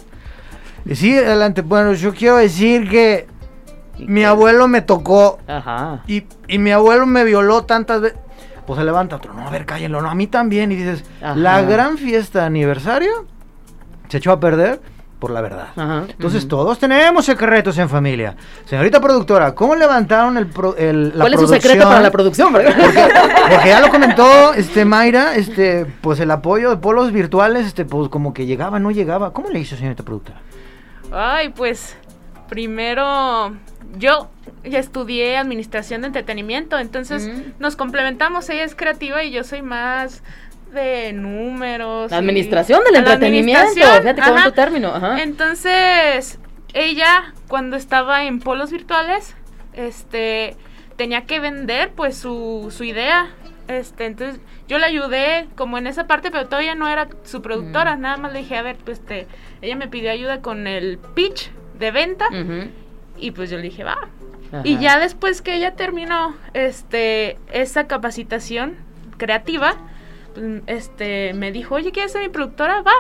Y 0.84 0.96
sí, 0.96 1.16
adelante, 1.16 1.62
bueno, 1.62 1.94
yo 1.94 2.16
quiero 2.16 2.38
decir 2.38 2.90
que 2.90 3.28
mi 4.00 4.24
abuelo 4.24 4.68
me 4.68 4.82
tocó 4.82 5.38
Ajá. 5.48 6.02
y, 6.08 6.24
y 6.48 6.58
mi 6.58 6.72
abuelo 6.72 7.06
me 7.06 7.24
violó 7.24 7.66
tantas 7.66 8.02
veces. 8.02 8.18
Pues 8.66 8.80
se 8.80 8.84
levanta 8.86 9.18
otro, 9.18 9.34
no, 9.36 9.48
a 9.48 9.52
ver, 9.52 9.66
cállenlo, 9.68 10.02
no, 10.02 10.10
a 10.10 10.16
mí 10.16 10.26
también. 10.26 10.72
Y 10.72 10.76
dices, 10.76 11.04
Ajá. 11.22 11.36
la 11.36 11.62
gran 11.62 12.00
fiesta 12.00 12.40
de 12.40 12.46
aniversario 12.48 13.28
se 14.10 14.18
echó 14.18 14.32
a 14.32 14.40
perder 14.40 14.82
por 15.20 15.32
la 15.32 15.42
verdad. 15.42 15.70
Ajá. 15.76 16.04
Entonces 16.10 16.48
todos 16.48 16.78
tenemos 16.80 17.26
secretos 17.26 17.78
en 17.80 17.90
familia. 17.90 18.36
Señorita 18.66 19.00
productora, 19.02 19.56
¿cómo 19.56 19.76
levantaron 19.76 20.38
el, 20.38 20.48
pro- 20.48 20.76
el- 20.78 21.10
la 21.18 21.24
¿Cuál 21.24 21.34
es 21.34 21.40
su 21.40 21.46
producción? 21.48 21.62
secreto 21.62 21.88
para 21.88 22.02
la 22.02 22.12
producción? 22.12 22.52
Porque, 22.54 22.72
porque 23.50 23.68
ya 23.70 23.80
lo 23.80 23.90
comentó 23.90 24.54
este 24.54 24.86
Mayra, 24.86 25.36
este, 25.36 25.86
pues 26.02 26.20
el 26.20 26.30
apoyo 26.32 26.70
de 26.70 26.78
polos 26.78 27.12
virtuales, 27.12 27.66
este, 27.66 27.84
pues 27.86 28.10
como 28.10 28.34
que 28.34 28.46
llegaba, 28.46 28.80
no 28.80 28.92
llegaba. 28.92 29.34
¿Cómo 29.34 29.50
le 29.50 29.60
hizo, 29.60 29.76
señorita 29.76 30.04
productora? 30.04 30.40
Ay, 31.12 31.50
pues 31.50 31.96
primero 32.50 33.56
yo 33.98 34.30
ya 34.64 34.80
estudié 34.80 35.38
administración 35.38 36.02
de 36.02 36.08
entretenimiento, 36.08 36.78
entonces 36.78 37.28
Mm. 37.28 37.42
nos 37.60 37.76
complementamos. 37.76 38.50
Ella 38.50 38.64
es 38.64 38.76
creativa 38.76 39.24
y 39.24 39.32
yo 39.32 39.44
soy 39.44 39.62
más 39.62 40.24
de 40.78 41.12
números. 41.12 42.12
La 42.12 42.18
administración 42.18 42.84
del 42.86 42.94
la 42.94 43.00
entretenimiento. 43.00 43.74
Fíjate 43.74 44.22
ajá. 44.22 44.32
bonito 44.32 44.54
término. 44.54 44.88
Ajá. 44.96 45.22
Entonces, 45.22 46.40
ella 46.74 47.34
cuando 47.48 47.76
estaba 47.76 48.26
en 48.26 48.40
polos 48.40 48.72
virtuales, 48.72 49.36
este, 49.74 50.56
tenía 50.96 51.26
que 51.26 51.40
vender 51.40 51.92
pues 51.96 52.18
su, 52.18 52.74
su 52.76 52.84
idea. 52.84 53.28
Este, 53.68 54.06
entonces 54.06 54.40
yo 54.68 54.78
le 54.78 54.86
ayudé 54.86 55.48
como 55.56 55.78
en 55.78 55.88
esa 55.88 56.08
parte, 56.08 56.32
pero 56.32 56.46
todavía 56.48 56.76
no 56.76 56.88
era 56.88 57.10
su 57.24 57.42
productora. 57.42 57.98
Mm. 57.98 58.02
Nada 58.02 58.18
más 58.18 58.34
le 58.34 58.40
dije, 58.40 58.58
a 58.58 58.62
ver, 58.62 58.78
pues 58.78 59.00
este, 59.00 59.28
ella 59.62 59.76
me 59.76 59.88
pidió 59.88 60.12
ayuda 60.12 60.42
con 60.42 60.68
el 60.68 61.00
pitch 61.16 61.52
de 61.78 61.92
venta 61.92 62.28
y 63.18 63.32
pues 63.32 63.50
yo 63.50 63.58
le 63.58 63.64
dije, 63.64 63.84
va. 63.84 63.98
Ajá. 64.52 64.62
Y 64.64 64.78
ya 64.78 65.00
después 65.00 65.42
que 65.42 65.56
ella 65.56 65.76
terminó 65.76 66.36
este 66.54 67.38
esa 67.52 67.88
capacitación 67.88 68.78
creativa, 69.18 69.76
este 70.68 71.34
me 71.34 71.52
dijo, 71.52 71.76
"Oye, 71.76 71.92
¿quieres 71.92 72.12
ser 72.12 72.22
mi 72.22 72.30
productora?" 72.30 72.82
Va. 72.82 72.94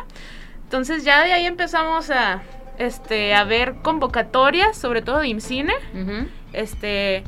Entonces 0.63 1.03
ya 1.03 1.23
de 1.23 1.33
ahí 1.33 1.45
empezamos 1.45 2.09
a 2.09 2.41
este 2.77 3.33
a 3.33 3.43
ver 3.43 3.75
convocatorias, 3.81 4.77
sobre 4.77 5.01
todo 5.01 5.19
de 5.19 5.27
IMCINE, 5.29 5.73
Ujú. 5.93 6.27
este 6.53 7.23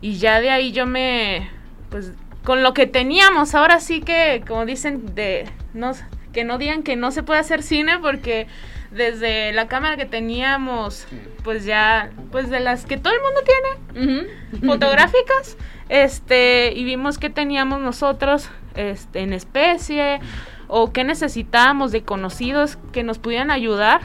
y 0.00 0.18
ya 0.18 0.40
de 0.40 0.50
ahí 0.50 0.72
yo 0.72 0.86
me 0.86 1.50
pues 1.90 2.12
con 2.44 2.62
lo 2.62 2.72
que 2.72 2.86
teníamos, 2.86 3.54
ahora 3.54 3.80
sí 3.80 4.00
que 4.00 4.42
como 4.46 4.64
dicen 4.64 5.14
de 5.14 5.46
no 5.74 5.92
que 6.32 6.44
no 6.44 6.56
digan 6.58 6.82
que 6.82 6.96
no 6.96 7.10
se 7.10 7.22
puede 7.22 7.40
hacer 7.40 7.62
cine 7.62 7.98
porque 7.98 8.46
desde 8.92 9.52
la 9.52 9.68
cámara 9.68 9.96
que 9.96 10.06
teníamos 10.06 11.06
pues 11.44 11.64
ya 11.64 12.10
pues 12.32 12.48
de 12.50 12.60
las 12.60 12.86
que 12.86 12.96
todo 12.96 13.12
el 13.12 13.20
mundo 13.20 13.40
tiene 13.44 14.66
fotográficas, 14.66 15.56
este, 15.90 16.72
y 16.74 16.84
vimos 16.84 17.18
que 17.18 17.30
teníamos 17.30 17.80
nosotros 17.80 18.48
este, 18.76 19.20
en 19.20 19.32
especie 19.32 20.20
o 20.68 20.92
qué 20.92 21.02
necesitábamos 21.02 21.90
de 21.90 22.02
conocidos 22.02 22.78
que 22.92 23.02
nos 23.02 23.18
pudieran 23.18 23.50
ayudar 23.50 24.00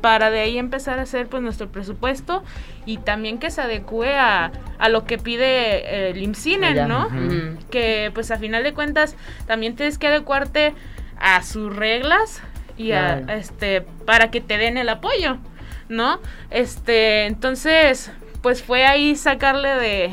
para 0.00 0.30
de 0.30 0.40
ahí 0.40 0.58
empezar 0.58 0.98
a 0.98 1.02
hacer 1.02 1.28
pues 1.28 1.42
nuestro 1.42 1.68
presupuesto 1.68 2.42
y 2.86 2.96
también 2.96 3.38
que 3.38 3.50
se 3.50 3.60
adecue 3.60 4.16
a, 4.16 4.52
a 4.78 4.88
lo 4.88 5.04
que 5.04 5.18
pide 5.18 6.10
el 6.10 6.22
IMCINE. 6.22 6.86
¿no? 6.86 7.10
Que 7.70 8.10
pues 8.14 8.30
a 8.30 8.38
final 8.38 8.62
de 8.62 8.72
cuentas 8.72 9.14
también 9.46 9.76
tienes 9.76 9.98
que 9.98 10.06
adecuarte 10.06 10.72
a 11.18 11.42
sus 11.42 11.76
reglas 11.76 12.42
y 12.78 12.92
a, 12.92 13.18
este 13.36 13.82
para 14.06 14.30
que 14.30 14.40
te 14.40 14.56
den 14.56 14.78
el 14.78 14.88
apoyo, 14.88 15.36
¿no? 15.90 16.20
Este, 16.50 17.26
entonces, 17.26 18.12
pues 18.40 18.62
fue 18.62 18.86
ahí 18.86 19.16
sacarle 19.16 19.74
de 19.74 20.12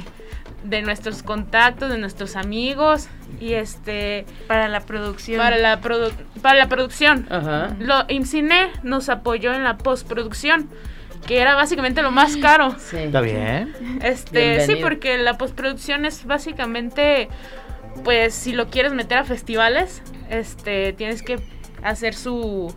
de 0.65 0.82
nuestros 0.82 1.23
contactos, 1.23 1.89
de 1.89 1.97
nuestros 1.97 2.36
amigos 2.36 3.08
y 3.39 3.54
este 3.54 4.25
Para 4.47 4.67
la 4.67 4.82
producción. 4.82 5.38
para 5.38 5.58
la 5.58 5.82
produ- 5.82 6.13
para 6.41 6.58
la 6.60 6.67
producción. 6.67 7.28
Ajá. 7.30 7.75
Lo 7.80 8.06
IMCINE 8.08 8.69
nos 8.84 9.10
apoyó 9.10 9.54
en 9.54 9.63
la 9.63 9.78
postproducción, 9.78 10.69
que 11.28 11.39
era 11.39 11.56
básicamente 11.56 12.01
lo 12.01 12.12
más 12.12 12.38
caro. 12.38 12.75
Sí. 12.78 12.97
¿Está 12.97 13.21
bien? 13.21 13.73
Este, 14.04 14.65
sí, 14.65 14.75
porque 14.82 15.17
la 15.17 15.38
postproducción 15.38 16.06
es 16.06 16.25
básicamente, 16.25 17.30
pues, 18.04 18.34
si 18.34 18.54
lo 18.54 18.69
quieres 18.69 18.93
meter 18.93 19.17
a 19.19 19.23
festivales, 19.23 20.01
este, 20.30 20.93
tienes 20.93 21.21
que 21.23 21.39
hacer 21.84 22.13
su 22.13 22.73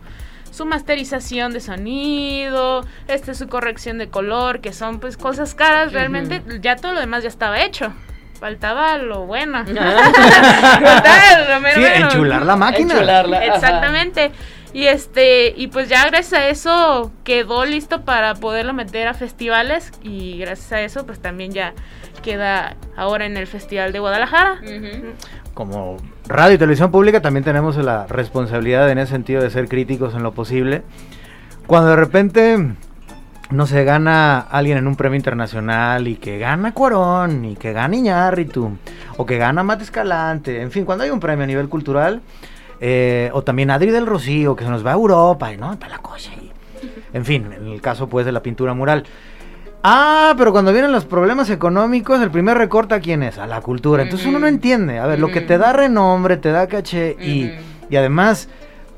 su 0.51 0.65
masterización 0.65 1.53
de 1.53 1.59
sonido, 1.59 2.85
este, 3.07 3.33
su 3.35 3.47
corrección 3.47 3.97
de 3.97 4.09
color, 4.09 4.61
que 4.61 4.73
son 4.73 4.99
pues 4.99 5.17
cosas 5.17 5.55
caras, 5.55 5.93
realmente 5.93 6.41
ya 6.61 6.75
todo 6.75 6.93
lo 6.93 6.99
demás 6.99 7.23
ya 7.23 7.29
estaba 7.29 7.61
hecho. 7.61 7.93
Faltaba 8.39 8.97
lo 8.97 9.25
bueno. 9.25 9.65
Faltaba 9.65 11.39
lo 11.49 11.59
mero 11.61 11.75
Sí, 11.75 11.81
bueno. 11.81 12.05
enchular 12.05 12.45
la 12.45 12.55
máquina. 12.55 12.93
Enchularla, 12.93 13.37
ajá. 13.37 13.45
Exactamente. 13.55 14.31
Y 14.71 14.85
este, 14.85 15.53
y 15.57 15.67
pues 15.67 15.89
ya 15.89 16.05
gracias 16.05 16.33
a 16.41 16.47
eso 16.47 17.11
quedó 17.23 17.65
listo 17.65 18.01
para 18.05 18.35
poderlo 18.35 18.73
meter 18.73 19.07
a 19.07 19.13
festivales 19.15 19.91
y 20.03 20.37
gracias 20.37 20.71
a 20.71 20.81
eso 20.81 21.05
pues 21.07 21.19
también 21.19 21.51
ya 21.51 21.73
queda 22.21 22.75
ahora 22.95 23.25
en 23.25 23.37
el 23.37 23.47
Festival 23.47 23.91
de 23.91 23.99
Guadalajara. 23.99 24.59
Como 25.53 25.97
radio 26.27 26.55
y 26.55 26.57
televisión 26.57 26.91
pública 26.91 27.21
también 27.21 27.43
tenemos 27.43 27.77
la 27.77 28.07
responsabilidad 28.07 28.89
en 28.89 28.97
ese 28.97 29.11
sentido 29.11 29.41
de 29.41 29.49
ser 29.49 29.67
críticos 29.67 30.13
en 30.15 30.23
lo 30.23 30.33
posible. 30.33 30.83
Cuando 31.67 31.89
de 31.89 31.95
repente 31.95 32.75
no 33.51 33.65
se 33.65 33.83
gana 33.83 34.39
alguien 34.39 34.77
en 34.77 34.87
un 34.87 34.95
premio 34.95 35.17
internacional 35.17 36.07
y 36.07 36.15
que 36.15 36.37
gana 36.37 36.73
Cuarón 36.73 37.45
y 37.45 37.55
que 37.55 37.73
gana 37.73 37.95
Iñárritu 37.95 38.77
o 39.17 39.25
que 39.25 39.37
gana 39.37 39.63
Mate 39.63 39.83
Escalante, 39.83 40.61
en 40.61 40.71
fin, 40.71 40.85
cuando 40.85 41.03
hay 41.03 41.09
un 41.09 41.19
premio 41.19 41.43
a 41.43 41.47
nivel 41.47 41.67
cultural 41.67 42.21
eh, 42.79 43.29
o 43.33 43.41
también 43.41 43.71
Adri 43.71 43.91
del 43.91 44.05
Rocío 44.05 44.55
que 44.55 44.63
se 44.63 44.69
nos 44.69 44.85
va 44.85 44.91
a 44.91 44.93
Europa 44.93 45.51
y 45.51 45.57
no, 45.57 45.73
está 45.73 45.89
la 45.89 45.97
cosa 45.97 46.31
y, 46.41 46.51
en 47.13 47.25
fin, 47.25 47.51
en 47.51 47.67
el 47.67 47.81
caso 47.81 48.07
pues 48.07 48.25
de 48.25 48.31
la 48.31 48.41
pintura 48.41 48.73
mural. 48.73 49.03
Ah, 49.83 50.33
pero 50.37 50.51
cuando 50.51 50.73
vienen 50.73 50.91
los 50.91 51.05
problemas 51.05 51.49
económicos, 51.49 52.21
el 52.21 52.31
primer 52.31 52.57
recorte 52.57 52.95
a 52.95 52.99
quién 52.99 53.23
es? 53.23 53.37
A 53.37 53.47
la 53.47 53.61
cultura. 53.61 54.03
Entonces 54.03 54.27
uno 54.27 54.39
no 54.39 54.47
entiende. 54.47 54.99
A 54.99 55.07
ver, 55.07 55.19
lo 55.19 55.31
que 55.31 55.41
te 55.41 55.57
da 55.57 55.71
renombre, 55.71 56.37
te 56.37 56.51
da 56.51 56.67
caché 56.67 57.15
y, 57.19 57.51
y 57.89 57.95
además 57.95 58.49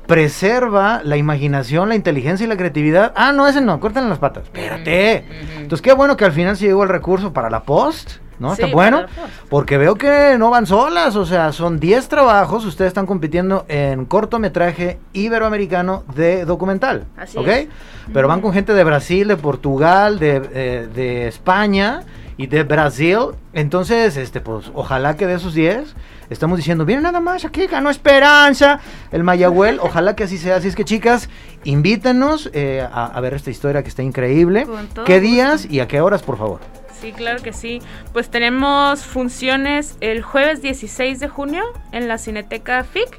preserva 0.06 1.00
la 1.04 1.16
imaginación, 1.16 1.88
la 1.88 1.94
inteligencia 1.94 2.44
y 2.44 2.48
la 2.48 2.56
creatividad. 2.56 3.12
Ah, 3.16 3.32
no, 3.32 3.46
ese 3.46 3.60
no, 3.60 3.80
córtenle 3.80 4.08
las 4.08 4.18
patas. 4.18 4.44
Espérate. 4.44 5.24
Ujú. 5.28 5.60
Entonces 5.62 5.82
qué 5.82 5.92
bueno 5.92 6.16
que 6.16 6.24
al 6.24 6.32
final 6.32 6.56
se 6.56 6.66
llegó 6.66 6.82
el 6.82 6.88
recurso 6.88 7.32
para 7.32 7.48
la 7.50 7.62
post, 7.62 8.18
¿no? 8.38 8.54
Sí, 8.54 8.62
Está 8.62 8.74
bueno. 8.74 9.06
Porque 9.48 9.78
veo 9.78 9.94
que 9.94 10.36
no 10.38 10.50
van 10.50 10.66
solas, 10.66 11.16
o 11.16 11.24
sea, 11.24 11.52
son 11.52 11.78
10 11.78 12.08
trabajos, 12.08 12.64
ustedes 12.64 12.88
están 12.88 13.06
compitiendo 13.06 13.64
en 13.68 14.04
cortometraje 14.04 14.98
iberoamericano 15.12 16.04
de 16.14 16.44
documental, 16.44 17.04
Así 17.16 17.38
¿ok? 17.38 17.46
es. 17.48 17.68
Pero 18.12 18.26
van 18.28 18.40
con 18.40 18.52
gente 18.52 18.74
de 18.74 18.82
Brasil, 18.84 19.28
de 19.28 19.36
Portugal, 19.36 20.18
de, 20.18 20.42
eh, 20.52 20.88
de 20.92 21.28
España 21.28 22.02
y 22.36 22.46
de 22.46 22.62
Brasil, 22.62 23.18
entonces, 23.52 24.16
este, 24.16 24.40
pues, 24.40 24.70
ojalá 24.74 25.16
que 25.16 25.26
de 25.26 25.34
esos 25.34 25.54
10, 25.54 25.94
estamos 26.30 26.56
diciendo, 26.56 26.84
viene 26.84 27.02
nada 27.02 27.20
más, 27.20 27.44
aquí 27.44 27.66
ganó 27.66 27.90
Esperanza, 27.90 28.80
el 29.10 29.24
Mayagüel, 29.24 29.78
ojalá 29.82 30.16
que 30.16 30.24
así 30.24 30.38
sea, 30.38 30.56
así 30.56 30.68
es 30.68 30.74
que 30.74 30.84
chicas, 30.84 31.28
invítenos 31.64 32.50
eh, 32.52 32.86
a, 32.90 33.06
a 33.06 33.20
ver 33.20 33.34
esta 33.34 33.50
historia 33.50 33.82
que 33.82 33.88
está 33.88 34.02
increíble, 34.02 34.66
¿qué 35.04 35.20
días 35.20 35.66
y 35.70 35.80
a 35.80 35.88
qué 35.88 36.00
horas, 36.00 36.22
por 36.22 36.38
favor? 36.38 36.60
Sí, 37.02 37.10
claro 37.10 37.42
que 37.42 37.52
sí. 37.52 37.80
Pues 38.12 38.30
tenemos 38.30 39.04
funciones 39.04 39.96
el 40.00 40.22
jueves 40.22 40.62
16 40.62 41.18
de 41.18 41.28
junio 41.28 41.64
en 41.90 42.06
la 42.06 42.16
Cineteca 42.16 42.84
FIC 42.84 43.18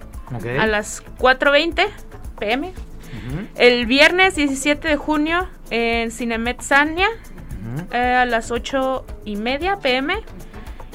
a 0.57 0.67
las 0.67 1.03
4.20 1.19 1.87
pm. 2.39 2.71
El 3.55 3.85
viernes 3.85 4.35
17 4.35 4.87
de 4.87 4.95
junio 4.95 5.47
en 5.69 6.11
Cinemet 6.11 6.61
Sania 6.61 7.07
ujú. 7.63 7.87
eh, 7.93 8.15
a 8.15 8.25
las 8.25 8.51
8 8.51 9.05
y 9.25 9.35
media 9.35 9.77
pm. 9.79 10.15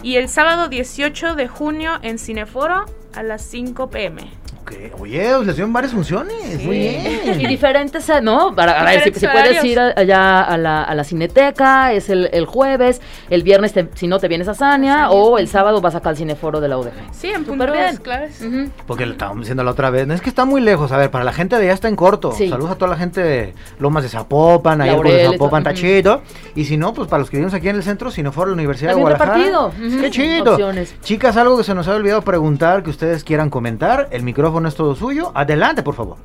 Y 0.02 0.16
el 0.16 0.28
sábado 0.28 0.68
18 0.68 1.34
de 1.34 1.48
junio 1.48 1.98
en 2.02 2.18
Cineforo 2.18 2.84
a 3.14 3.22
las 3.22 3.42
5 3.42 3.90
pm. 3.90 4.30
Ok. 4.68 5.00
Oye, 5.00 5.30
pues 5.34 5.46
les 5.46 5.56
dieron 5.56 5.72
varias 5.72 5.92
funciones. 5.92 6.62
Muy 6.64 6.78
bien. 6.78 7.40
Y 7.40 7.46
diferentes, 7.46 8.10
¿no? 8.22 8.54
Para, 8.54 8.80
a 8.80 8.84
ver, 8.84 9.02
si, 9.14 9.26
puedes 9.26 9.64
ir 9.64 9.78
a- 9.80 9.94
allá 9.96 10.42
a 10.42 10.56
la, 10.58 10.82
a 10.82 10.94
la 10.94 11.04
cineteca, 11.04 11.92
es 11.92 12.10
el, 12.10 12.28
el 12.32 12.46
jueves, 12.46 13.00
el 13.30 13.42
viernes, 13.42 13.72
te- 13.72 13.88
si 13.94 14.06
no, 14.08 14.18
te 14.18 14.28
vienes 14.28 14.48
a 14.48 14.54
Sania, 14.54 15.10
o 15.10 15.38
el 15.38 15.48
sábado 15.48 15.80
vas 15.80 15.94
acá 15.94 16.10
al 16.10 16.16
cineforo 16.16 16.60
de 16.60 16.68
la 16.68 16.78
UDG. 16.78 16.92
Sí, 17.12 17.28
en 17.28 17.44
puntos 17.44 17.70
bien. 17.72 17.96
claves. 17.98 18.40
Ujú. 18.42 18.70
Porque 18.86 19.06
lo 19.06 19.12
estábamos 19.12 19.40
diciendo 19.42 19.62
la 19.64 19.70
otra 19.70 19.90
vez. 19.90 20.06
No 20.06 20.14
es 20.14 20.20
que 20.20 20.28
está 20.28 20.44
muy 20.44 20.60
lejos. 20.60 20.92
A 20.92 20.96
ver, 20.96 21.10
para 21.10 21.24
la 21.24 21.32
gente 21.32 21.56
de 21.56 21.62
allá 21.62 21.72
está 21.74 21.88
en 21.88 21.96
corto. 21.96 22.32
Sí. 22.32 22.48
Saludos 22.48 22.72
a 22.72 22.74
toda 22.74 22.90
la 22.90 22.96
gente 22.96 23.22
de 23.22 23.54
Lomas 23.78 24.02
de 24.02 24.08
Zapopan, 24.08 24.80
ahí 24.80 24.90
por 24.94 25.06
Laureles, 25.06 25.32
Zapopan, 25.32 25.62
ujú. 25.62 25.70
Tachito. 25.70 26.22
Y 26.54 26.64
si 26.64 26.76
no, 26.76 26.92
pues 26.92 27.08
para 27.08 27.20
los 27.20 27.30
que 27.30 27.36
vivimos 27.36 27.54
aquí 27.54 27.68
en 27.68 27.76
el 27.76 27.82
centro, 27.82 28.10
si 28.10 28.22
no 28.22 28.32
fuera 28.32 28.48
la 28.50 28.54
Universidad 28.54 28.92
También 28.92 29.08
de 29.08 29.14
Guadalajara. 29.16 29.44
repartido. 29.62 29.86
Ujú. 29.88 30.00
Qué 30.02 30.10
chido. 30.10 30.52
Opciones. 30.52 30.94
Chicas, 31.02 31.36
algo 31.36 31.56
que 31.56 31.64
se 31.64 31.74
nos 31.74 31.86
ha 31.88 31.94
olvidado 31.94 32.22
preguntar, 32.22 32.82
que 32.82 32.90
ustedes 32.90 33.22
quieran 33.24 33.50
comentar. 33.50 34.08
El 34.10 34.22
micrófono 34.22 34.57
es 34.66 34.74
todo 34.74 34.96
suyo. 34.96 35.30
Adelante, 35.34 35.84
por 35.84 35.94
favor. 35.94 36.16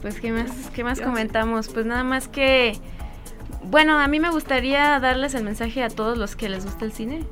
Pues, 0.00 0.20
¿qué 0.20 0.30
más, 0.30 0.50
qué 0.74 0.84
más 0.84 1.00
comentamos? 1.00 1.68
Pues 1.68 1.86
nada 1.86 2.04
más 2.04 2.28
que, 2.28 2.78
bueno, 3.64 3.98
a 3.98 4.06
mí 4.06 4.20
me 4.20 4.30
gustaría 4.30 5.00
darles 5.00 5.34
el 5.34 5.42
mensaje 5.42 5.82
a 5.82 5.88
todos 5.88 6.18
los 6.18 6.36
que 6.36 6.48
les 6.48 6.64
gusta 6.64 6.84
el 6.84 6.92
cine, 6.92 7.24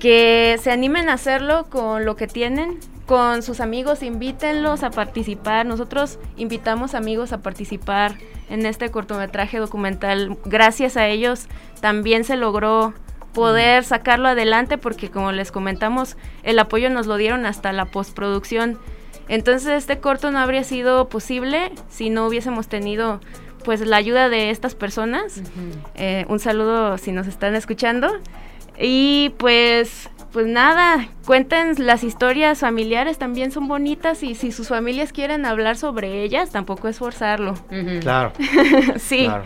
que 0.00 0.58
se 0.60 0.72
animen 0.72 1.08
a 1.08 1.12
hacerlo 1.12 1.66
con 1.70 2.04
lo 2.04 2.16
que 2.16 2.26
tienen, 2.26 2.80
con 3.06 3.42
sus 3.42 3.60
amigos, 3.60 4.02
invítenlos 4.02 4.82
a 4.82 4.90
participar. 4.90 5.64
Nosotros 5.64 6.18
invitamos 6.36 6.94
amigos 6.94 7.32
a 7.32 7.38
participar 7.38 8.16
en 8.48 8.66
este 8.66 8.90
cortometraje 8.90 9.58
documental. 9.58 10.36
Gracias 10.44 10.96
a 10.96 11.06
ellos 11.06 11.46
también 11.80 12.24
se 12.24 12.36
logró 12.36 12.94
poder 13.32 13.84
sacarlo 13.84 14.28
adelante 14.28 14.78
porque 14.78 15.10
como 15.10 15.32
les 15.32 15.52
comentamos, 15.52 16.16
el 16.42 16.58
apoyo 16.58 16.90
nos 16.90 17.06
lo 17.06 17.16
dieron 17.16 17.46
hasta 17.46 17.72
la 17.72 17.86
postproducción. 17.86 18.78
Entonces 19.28 19.70
este 19.70 19.98
corto 19.98 20.30
no 20.30 20.38
habría 20.38 20.64
sido 20.64 21.08
posible 21.08 21.70
si 21.88 22.10
no 22.10 22.26
hubiésemos 22.26 22.68
tenido 22.68 23.20
pues 23.64 23.80
la 23.80 23.96
ayuda 23.96 24.28
de 24.28 24.50
estas 24.50 24.74
personas. 24.74 25.42
Eh, 25.94 26.24
un 26.28 26.40
saludo 26.40 26.98
si 26.98 27.12
nos 27.12 27.26
están 27.26 27.54
escuchando. 27.54 28.08
Y 28.82 29.34
pues, 29.36 30.08
pues 30.32 30.46
nada, 30.46 31.08
cuenten 31.26 31.74
las 31.78 32.02
historias 32.02 32.60
familiares, 32.60 33.18
también 33.18 33.52
son 33.52 33.68
bonitas 33.68 34.22
y 34.22 34.34
si 34.34 34.52
sus 34.52 34.68
familias 34.68 35.12
quieren 35.12 35.44
hablar 35.44 35.76
sobre 35.76 36.22
ellas, 36.22 36.50
tampoco 36.50 36.88
es 36.88 36.98
forzarlo. 36.98 37.54
Claro. 38.00 38.32
sí. 38.96 39.24
Claro. 39.26 39.44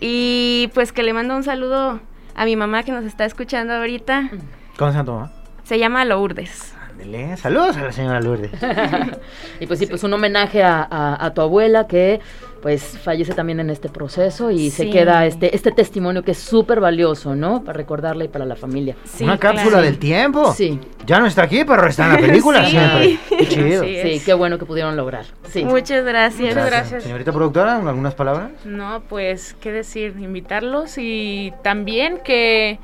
Y 0.00 0.70
pues 0.72 0.92
que 0.92 1.02
le 1.02 1.12
mando 1.12 1.36
un 1.36 1.44
saludo 1.44 2.00
a 2.34 2.44
mi 2.44 2.56
mamá 2.56 2.82
que 2.82 2.92
nos 2.92 3.04
está 3.04 3.24
escuchando 3.24 3.72
ahorita. 3.74 4.30
¿Cómo 4.78 4.90
se 4.92 4.96
llama 4.98 5.04
tu 5.04 5.12
mamá? 5.12 5.32
Se 5.64 5.78
llama 5.78 6.04
Lourdes. 6.04 6.74
Ándele, 7.02 7.36
Saludos 7.36 7.76
a 7.76 7.82
la 7.84 7.92
señora 7.92 8.20
Lourdes. 8.20 8.50
Y 9.60 9.66
pues 9.66 9.78
sí, 9.78 9.86
pues 9.86 10.02
un 10.04 10.12
homenaje 10.12 10.62
a, 10.62 10.86
a- 10.90 11.24
a 11.24 11.34
tu 11.34 11.40
abuela 11.40 11.86
que 11.86 12.20
pues 12.62 12.98
fallece 13.02 13.32
también 13.32 13.58
en 13.60 13.70
este 13.70 13.88
proceso 13.88 14.50
y 14.50 14.70
se 14.70 14.90
queda 14.90 15.24
este, 15.24 15.54
este 15.56 15.72
testimonio 15.72 16.22
que 16.22 16.32
es 16.32 16.38
súper 16.38 16.78
valioso, 16.78 17.34
¿no? 17.34 17.64
Para 17.64 17.76
recordarla 17.78 18.24
y 18.24 18.28
para 18.28 18.44
la 18.44 18.54
familia. 18.54 18.96
Sí, 19.04 19.24
Una 19.24 19.38
cápsula 19.38 19.70
claro. 19.70 19.84
del 19.86 19.98
tiempo. 19.98 20.52
Sí. 20.52 20.78
Ya 21.06 21.20
no 21.20 21.26
está 21.26 21.42
aquí, 21.44 21.64
pero 21.64 21.86
está 21.86 22.04
en 22.06 22.12
la 22.12 22.18
película 22.28 22.64
Sí. 22.66 22.70
siempre. 22.72 23.18
Qué 23.38 23.48
chido. 23.48 23.82
Sí. 23.82 23.96
Sí, 24.02 24.22
qué 24.26 24.34
bueno 24.34 24.58
que 24.58 24.66
pudieron 24.66 24.94
lograr. 24.94 25.24
Sí. 25.50 25.64
Muchas 25.64 26.04
gracias. 26.04 26.48
Muchas 26.54 26.66
gracias. 26.70 27.02
Señorita 27.02 27.32
productora, 27.32 27.76
¿algunas 27.76 28.14
palabras? 28.14 28.50
No, 28.66 29.02
pues, 29.08 29.56
¿qué 29.60 29.72
decir? 29.72 30.14
Invitarlos 30.18 30.98
y 30.98 31.54
también 31.62 32.18
que 32.22 32.78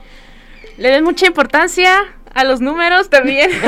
le 0.78 0.88
den 0.90 1.04
mucha 1.04 1.26
importancia 1.26 1.90
a 2.36 2.44
los 2.44 2.60
números 2.60 3.10
también. 3.10 3.50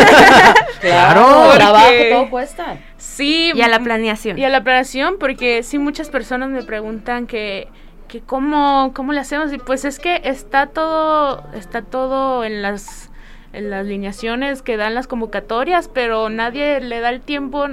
Claro. 0.80 1.50
trabajo, 1.54 1.88
todo 2.08 2.30
cuesta. 2.30 2.76
sí. 2.98 3.50
Y 3.52 3.62
a 3.62 3.68
la 3.68 3.80
planeación. 3.80 4.38
Y 4.38 4.44
a 4.44 4.48
la 4.48 4.62
planeación, 4.62 5.16
porque 5.18 5.64
sí 5.64 5.76
muchas 5.78 6.08
personas 6.08 6.50
me 6.50 6.62
preguntan 6.62 7.26
que, 7.26 7.66
que 8.06 8.20
cómo, 8.20 8.92
cómo 8.94 9.12
le 9.12 9.18
hacemos. 9.18 9.52
Y 9.52 9.58
pues 9.58 9.84
es 9.84 9.98
que 9.98 10.20
está 10.22 10.66
todo, 10.66 11.42
está 11.52 11.82
todo 11.82 12.44
en 12.44 12.62
las 12.62 13.10
las 13.52 13.86
lineaciones 13.86 14.62
que 14.62 14.76
dan 14.76 14.94
las 14.94 15.06
convocatorias, 15.06 15.88
pero 15.88 16.28
nadie 16.28 16.80
le 16.80 17.00
da 17.00 17.08
el 17.10 17.20
tiempo 17.20 17.66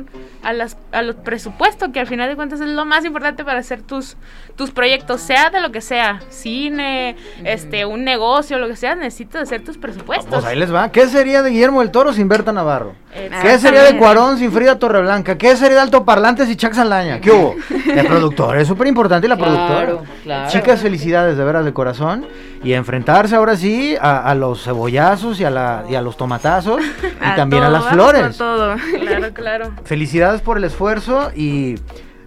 a 0.43 0.53
las 0.53 0.77
a 0.91 1.01
los 1.01 1.15
presupuestos, 1.17 1.89
que 1.89 1.99
al 1.99 2.07
final 2.07 2.29
de 2.29 2.35
cuentas 2.35 2.61
es 2.61 2.67
lo 2.69 2.85
más 2.85 3.03
importante 3.05 3.43
para 3.43 3.59
hacer 3.59 3.81
tus 3.81 4.15
tus 4.55 4.71
proyectos, 4.71 5.19
sea 5.19 5.49
de 5.49 5.59
lo 5.59 5.71
que 5.73 5.81
sea, 5.81 6.21
cine, 6.29 7.17
este, 7.43 7.85
un 7.85 8.05
negocio, 8.05 8.57
lo 8.57 8.69
que 8.69 8.77
sea, 8.77 8.95
necesitas 8.95 9.41
hacer 9.43 9.65
tus 9.65 9.77
presupuestos. 9.77 10.29
Pues 10.33 10.45
ahí 10.45 10.57
les 10.57 10.73
va. 10.73 10.89
¿Qué 10.93 11.07
sería 11.07 11.41
de 11.41 11.49
Guillermo 11.49 11.81
del 11.81 11.91
Toro 11.91 12.13
sin 12.13 12.29
Berta 12.29 12.53
Navarro? 12.53 12.93
¿Qué 13.41 13.59
sería 13.59 13.83
de 13.83 13.97
Cuarón 13.97 14.37
sin 14.37 14.51
Frida 14.53 14.77
Torreblanca? 14.79 15.37
¿Qué 15.37 15.55
sería 15.57 15.75
de 15.77 15.81
Altoparlantes 15.83 16.49
y 16.49 16.55
Chuck 16.55 16.73
Saldaña? 16.73 17.19
¿Qué 17.19 17.31
hubo? 17.31 17.55
El 17.93 18.05
productor, 18.07 18.57
es 18.57 18.67
súper 18.67 18.87
importante 18.87 19.27
la 19.27 19.35
Claro, 19.37 19.53
productora. 19.53 20.05
claro. 20.23 20.49
Chicas, 20.51 20.81
felicidades 20.81 21.37
de 21.37 21.43
veras 21.43 21.65
de 21.65 21.73
corazón. 21.73 22.25
Y 22.63 22.73
enfrentarse 22.73 23.35
ahora 23.35 23.55
sí 23.55 23.95
a, 24.01 24.17
a 24.29 24.35
los 24.35 24.63
cebollazos 24.63 25.39
y 25.39 25.45
a, 25.45 25.49
la, 25.49 25.64
y 25.89 25.95
a 25.95 26.01
los 26.01 26.17
tomatazos 26.17 26.81
y 27.21 27.35
también 27.35 27.63
a 27.63 27.69
las 27.69 27.85
flores. 27.85 28.37
todo. 28.37 28.75
Claro, 28.99 29.33
claro. 29.33 29.71
Felicidades 29.83 30.41
por 30.41 30.57
el 30.57 30.63
esfuerzo 30.63 31.31
y 31.35 31.75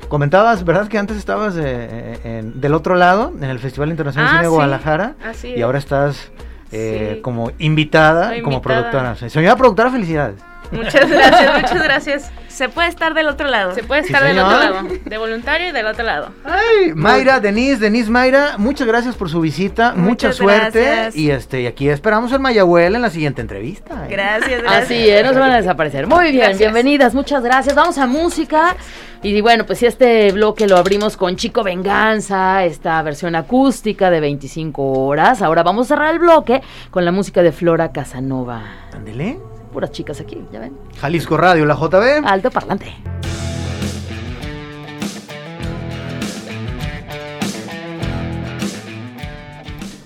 comentabas, 0.08 0.64
¿verdad? 0.64 0.88
Que 0.88 0.98
antes 0.98 1.16
estabas 1.16 1.54
eh, 1.58 2.18
en- 2.24 2.60
del 2.60 2.74
otro 2.74 2.94
lado, 2.94 3.32
en 3.36 3.44
el 3.44 3.58
Festival 3.58 3.90
Internacional 3.90 4.28
de 4.30 4.36
Ah, 4.36 4.38
Cine 4.38 4.42
de 4.44 4.48
sí, 4.48 4.54
Guadalajara. 4.54 5.14
así 5.28 5.48
y 5.48 5.62
ahora 5.62 5.78
estás 5.78 6.30
eh, 6.70 7.14
Sí. 7.16 7.20
como 7.22 7.50
invitada, 7.58 8.28
Soy 8.28 8.42
como 8.42 8.56
invitada. 8.58 8.90
productora. 8.90 9.30
Señora 9.30 9.56
productora, 9.56 9.90
felicidades. 9.90 10.40
Muchas 10.70 11.08
gracias, 11.10 11.54
muchas 11.60 11.82
gracias. 11.82 12.30
Se 12.48 12.68
puede 12.68 12.88
estar 12.88 13.14
del 13.14 13.28
otro 13.28 13.46
lado. 13.48 13.74
Se 13.74 13.82
puede 13.84 14.02
Sí, 14.02 14.08
estar 14.08 14.22
del 14.24 14.34
señor. 14.36 14.52
otro 14.52 14.58
lado, 14.82 14.88
de 15.04 15.18
voluntario 15.18 15.68
y 15.68 15.72
del 15.72 15.86
otro 15.86 16.04
lado. 16.04 16.30
Ay, 16.44 16.92
Mayra, 16.94 17.38
Denise, 17.40 17.78
Denise 17.78 18.10
Mayra, 18.10 18.54
muchas 18.58 18.86
gracias 18.86 19.14
por 19.14 19.30
su 19.30 19.40
visita, 19.40 19.92
mucha 19.94 20.32
suerte 20.32 20.82
gracias. 20.84 21.16
y 21.16 21.30
este 21.30 21.62
y 21.62 21.66
aquí 21.66 21.88
esperamos 21.88 22.32
el 22.32 22.40
Mayahuel 22.40 22.96
en 22.96 23.02
la 23.02 23.10
siguiente 23.10 23.40
entrevista. 23.42 24.06
¿eh? 24.06 24.08
Gracias, 24.10 24.60
gracias. 24.62 24.84
Así 24.84 25.08
es, 25.08 25.24
no 25.24 25.32
se 25.32 25.38
van 25.38 25.52
a 25.52 25.56
desaparecer. 25.58 26.06
Muy 26.06 26.24
bien, 26.32 26.36
Gracias. 26.38 26.58
bienvenidas, 26.58 27.14
muchas 27.14 27.42
gracias. 27.42 27.74
Vamos 27.74 27.96
a 27.98 28.06
música. 28.06 28.74
Y 29.22 29.40
bueno, 29.40 29.66
pues 29.66 29.80
sí, 29.80 29.86
este 29.86 30.30
bloque 30.32 30.68
lo 30.68 30.76
abrimos 30.76 31.16
con 31.16 31.34
Chico 31.36 31.64
Venganza, 31.64 32.64
esta 32.64 33.02
versión 33.02 33.34
acústica 33.34 34.10
de 34.10 34.20
25 34.20 34.82
horas. 34.82 35.42
Ahora 35.42 35.62
vamos 35.64 35.86
a 35.86 35.88
cerrar 35.96 36.12
el 36.12 36.20
bloque 36.20 36.60
con 36.90 37.04
la 37.04 37.10
música 37.12 37.42
de 37.42 37.50
Flora 37.52 37.90
Casanova. 37.90 38.62
Ándele. 38.94 39.38
Puras 39.72 39.90
chicas 39.92 40.20
aquí, 40.20 40.42
ya 40.52 40.60
ven. 40.60 40.76
Jalisco 41.00 41.36
Radio, 41.36 41.64
la 41.66 41.74
JB. 41.74 42.24
Alto 42.26 42.50
parlante. 42.50 42.94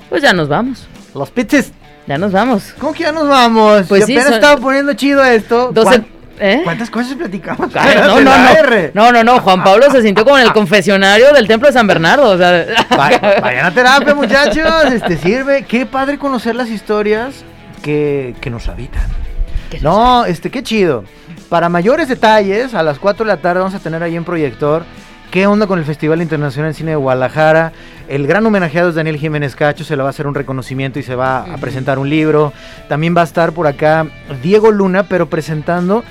Pues 0.08 0.22
ya 0.22 0.32
nos 0.32 0.48
vamos. 0.48 0.86
Los 1.14 1.30
pizzas. 1.30 1.72
Ya 2.06 2.18
nos 2.18 2.32
vamos. 2.32 2.74
¿Cómo 2.78 2.92
que 2.92 3.04
ya 3.04 3.12
nos 3.12 3.28
vamos? 3.28 3.84
Pues 3.88 4.04
Si 4.04 4.06
sí, 4.08 4.12
apenas 4.14 4.24
son- 4.26 4.34
estaba 4.34 4.60
poniendo 4.60 4.92
chido 4.94 5.24
esto. 5.24 5.70
12. 5.72 5.88
¿Cuán- 5.88 6.06
¿Eh? 6.40 6.60
¿Cuántas 6.64 6.90
cosas 6.90 7.14
platicamos? 7.14 7.72
No, 7.72 8.20
no, 8.20 8.20
no. 8.20 8.32
No, 8.94 9.12
no, 9.12 9.22
no. 9.22 9.40
Juan 9.40 9.62
Pablo 9.62 9.88
se 9.92 10.02
sintió 10.02 10.24
como 10.24 10.38
en 10.38 10.44
el 10.46 10.52
confesionario 10.52 11.32
del 11.32 11.46
templo 11.46 11.68
de 11.68 11.72
San 11.72 11.86
Bernardo. 11.86 12.30
O 12.30 12.36
sea, 12.38 12.66
Va- 12.98 13.10
Vayan 13.42 13.66
a 13.66 13.70
terapia, 13.72 14.14
muchachos. 14.14 14.84
Este 14.92 15.16
sirve. 15.18 15.64
Qué 15.64 15.86
padre 15.86 16.18
conocer 16.18 16.56
las 16.56 16.68
historias 16.68 17.44
que, 17.82 18.34
que 18.40 18.50
nos 18.50 18.68
habitan. 18.68 19.04
No, 19.80 20.24
este, 20.24 20.50
qué 20.50 20.62
chido. 20.62 21.04
Para 21.48 21.68
mayores 21.68 22.08
detalles, 22.08 22.74
a 22.74 22.82
las 22.82 22.98
4 22.98 23.24
de 23.24 23.32
la 23.32 23.40
tarde 23.40 23.60
vamos 23.60 23.74
a 23.74 23.78
tener 23.78 24.02
ahí 24.02 24.16
en 24.16 24.24
proyector. 24.24 24.84
¿Qué 25.30 25.46
onda 25.46 25.66
con 25.66 25.78
el 25.78 25.84
Festival 25.86 26.20
Internacional 26.20 26.72
de 26.72 26.74
Cine 26.74 26.90
de 26.90 26.96
Guadalajara? 26.96 27.72
El 28.06 28.26
gran 28.26 28.44
homenajeado 28.44 28.90
es 28.90 28.94
Daniel 28.94 29.16
Jiménez 29.16 29.56
Cacho, 29.56 29.82
se 29.82 29.96
le 29.96 30.02
va 30.02 30.08
a 30.08 30.10
hacer 30.10 30.26
un 30.26 30.34
reconocimiento 30.34 30.98
y 30.98 31.02
se 31.02 31.14
va 31.14 31.44
a 31.44 31.56
presentar 31.56 31.98
un 31.98 32.10
libro. 32.10 32.52
También 32.88 33.16
va 33.16 33.22
a 33.22 33.24
estar 33.24 33.52
por 33.52 33.66
acá 33.66 34.06
Diego 34.42 34.70
Luna, 34.70 35.04
pero 35.04 35.30
presentando 35.30 36.04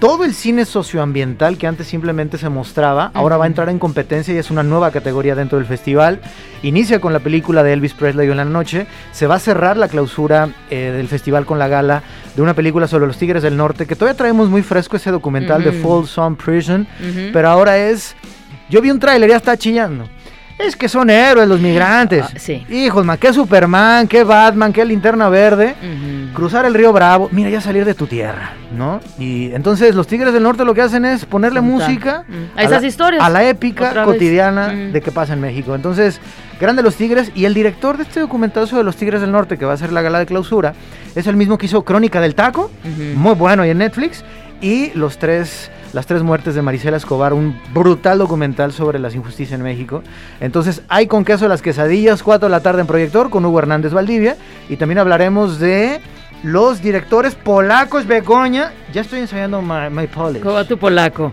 todo 0.00 0.24
el 0.24 0.34
cine 0.34 0.64
socioambiental 0.64 1.58
que 1.58 1.66
antes 1.66 1.86
simplemente 1.86 2.38
se 2.38 2.48
mostraba, 2.48 3.10
ahora 3.12 3.36
va 3.36 3.44
a 3.44 3.46
entrar 3.46 3.68
en 3.68 3.78
competencia 3.78 4.32
y 4.32 4.38
es 4.38 4.50
una 4.50 4.62
nueva 4.62 4.90
categoría 4.90 5.34
dentro 5.34 5.58
del 5.58 5.66
festival. 5.66 6.20
Inicia 6.62 7.02
con 7.02 7.12
la 7.12 7.18
película 7.20 7.62
de 7.62 7.74
Elvis 7.74 7.92
Presley 7.92 8.28
en 8.30 8.38
la 8.38 8.46
noche, 8.46 8.86
se 9.12 9.26
va 9.26 9.34
a 9.34 9.38
cerrar 9.38 9.76
la 9.76 9.88
clausura 9.88 10.48
eh, 10.70 10.92
del 10.96 11.06
festival 11.06 11.44
con 11.44 11.58
la 11.58 11.68
gala 11.68 12.02
de 12.34 12.40
una 12.40 12.54
película 12.54 12.88
sobre 12.88 13.06
los 13.06 13.18
Tigres 13.18 13.42
del 13.42 13.58
Norte, 13.58 13.86
que 13.86 13.94
todavía 13.94 14.16
traemos 14.16 14.48
muy 14.48 14.62
fresco 14.62 14.96
ese 14.96 15.10
documental 15.10 15.62
de 15.62 15.70
Ujú. 15.70 15.82
Folsom 15.82 16.34
Prison, 16.34 16.86
pero 17.32 17.48
ahora 17.50 17.76
es... 17.76 18.16
Yo 18.70 18.80
vi 18.80 18.90
un 18.90 19.00
tráiler, 19.00 19.28
ya 19.28 19.36
está 19.36 19.56
chillando. 19.56 20.08
Es 20.62 20.76
que 20.76 20.88
son 20.88 21.08
héroes 21.10 21.48
los 21.48 21.60
migrantes. 21.60 22.24
Ah, 22.26 22.32
sí. 22.36 22.64
Hijos, 22.68 23.04
man, 23.04 23.16
qué 23.18 23.32
Superman, 23.32 24.06
qué 24.06 24.24
Batman, 24.24 24.72
qué 24.72 24.84
Linterna 24.84 25.28
Verde. 25.28 25.74
Cruzar 26.34 26.64
el 26.66 26.74
río 26.74 26.92
Bravo, 26.92 27.28
mira, 27.32 27.50
ya 27.50 27.60
salir 27.60 27.84
de 27.84 27.94
tu 27.94 28.06
tierra, 28.06 28.52
¿no? 28.76 29.00
Y 29.18 29.52
entonces 29.52 29.94
los 29.94 30.06
Tigres 30.06 30.32
del 30.32 30.42
Norte 30.42 30.64
lo 30.64 30.74
que 30.74 30.82
hacen 30.82 31.04
es 31.04 31.24
ponerle 31.24 31.60
música 31.60 32.24
Mm. 32.28 32.58
A 32.58 32.62
esas 32.62 32.82
la, 32.82 32.88
historias. 32.88 33.22
a 33.24 33.28
la 33.30 33.44
épica 33.48 34.04
cotidiana 34.04 34.68
Mm. 34.68 34.92
de 34.92 35.00
qué 35.00 35.10
pasa 35.10 35.32
en 35.32 35.40
México. 35.40 35.74
Entonces, 35.74 36.20
grande 36.60 36.82
los 36.82 36.94
Tigres 36.96 37.32
y 37.34 37.46
el 37.46 37.54
director 37.54 37.96
de 37.96 38.04
este 38.04 38.20
documentazo 38.20 38.76
de 38.76 38.84
los 38.84 38.96
Tigres 38.96 39.20
del 39.20 39.32
Norte, 39.32 39.56
que 39.56 39.64
va 39.64 39.72
a 39.72 39.76
ser 39.76 39.92
la 39.92 40.02
gala 40.02 40.18
de 40.18 40.26
clausura, 40.26 40.74
es 41.14 41.26
el 41.26 41.36
mismo 41.36 41.58
que 41.58 41.66
hizo 41.66 41.82
Crónica 41.84 42.20
del 42.20 42.34
Taco, 42.34 42.70
muy 43.16 43.34
bueno 43.34 43.64
y 43.66 43.70
en 43.70 43.78
Netflix, 43.78 44.24
y 44.60 44.90
los 44.94 45.18
tres 45.18 45.70
las 45.92 46.06
tres 46.06 46.22
muertes 46.22 46.54
de 46.54 46.62
Marisela 46.62 46.96
Escobar, 46.96 47.32
un 47.32 47.58
brutal 47.74 48.18
documental 48.18 48.72
sobre 48.72 48.98
las 48.98 49.14
injusticias 49.14 49.58
en 49.58 49.64
México. 49.64 50.02
Entonces, 50.40 50.82
hay 50.88 51.06
con 51.06 51.24
queso 51.24 51.48
las 51.48 51.62
quesadillas, 51.62 52.22
4 52.22 52.46
de 52.46 52.50
la 52.50 52.60
tarde 52.60 52.82
en 52.82 52.86
proyector, 52.86 53.30
con 53.30 53.44
Hugo 53.44 53.58
Hernández 53.58 53.92
Valdivia. 53.92 54.36
Y 54.68 54.76
también 54.76 54.98
hablaremos 54.98 55.58
de 55.58 56.00
los 56.42 56.80
directores 56.80 57.34
polacos 57.34 58.06
Begoña. 58.06 58.72
Ya 58.92 59.00
estoy 59.00 59.20
ensayando 59.20 59.60
my, 59.60 59.90
my 59.90 60.06
Polish. 60.06 60.42
¿Cómo 60.42 60.54
va 60.54 60.64
tu 60.64 60.78
polaco? 60.78 61.32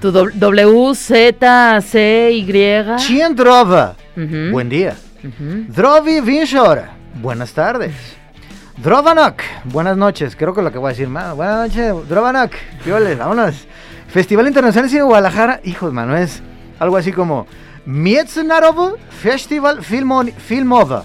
Tu 0.00 0.12
W, 0.12 0.94
Z, 0.94 1.80
C, 1.80 2.30
Y. 2.32 2.96
Chien 2.98 3.34
Drova. 3.34 3.96
Buen 4.14 4.68
día. 4.68 4.94
Ujú. 5.24 5.64
Drovi 5.68 6.20
Vinshor. 6.20 6.82
Buenas 7.20 7.52
tardes. 7.52 8.17
Drovanok. 8.82 9.42
Buenas 9.64 9.96
noches. 9.96 10.36
Creo 10.36 10.54
que 10.54 10.60
es 10.60 10.64
lo 10.64 10.70
que 10.70 10.78
voy 10.78 10.88
a 10.88 10.90
decir. 10.90 11.08
Buenas 11.08 11.34
noches. 11.36 12.08
Drovanok. 12.08 12.52
Pioles, 12.84 13.18
vámonos. 13.18 13.66
Festival 14.08 14.46
Internacional 14.46 14.88
de 14.88 15.02
Guadalajara. 15.02 15.60
Hijos, 15.64 15.92
mano, 15.92 16.16
es 16.16 16.40
algo 16.78 16.96
así 16.96 17.12
como 17.12 17.46
Mietznarovo 17.86 18.96
Festival 19.10 19.82
Filmova. 19.82 21.04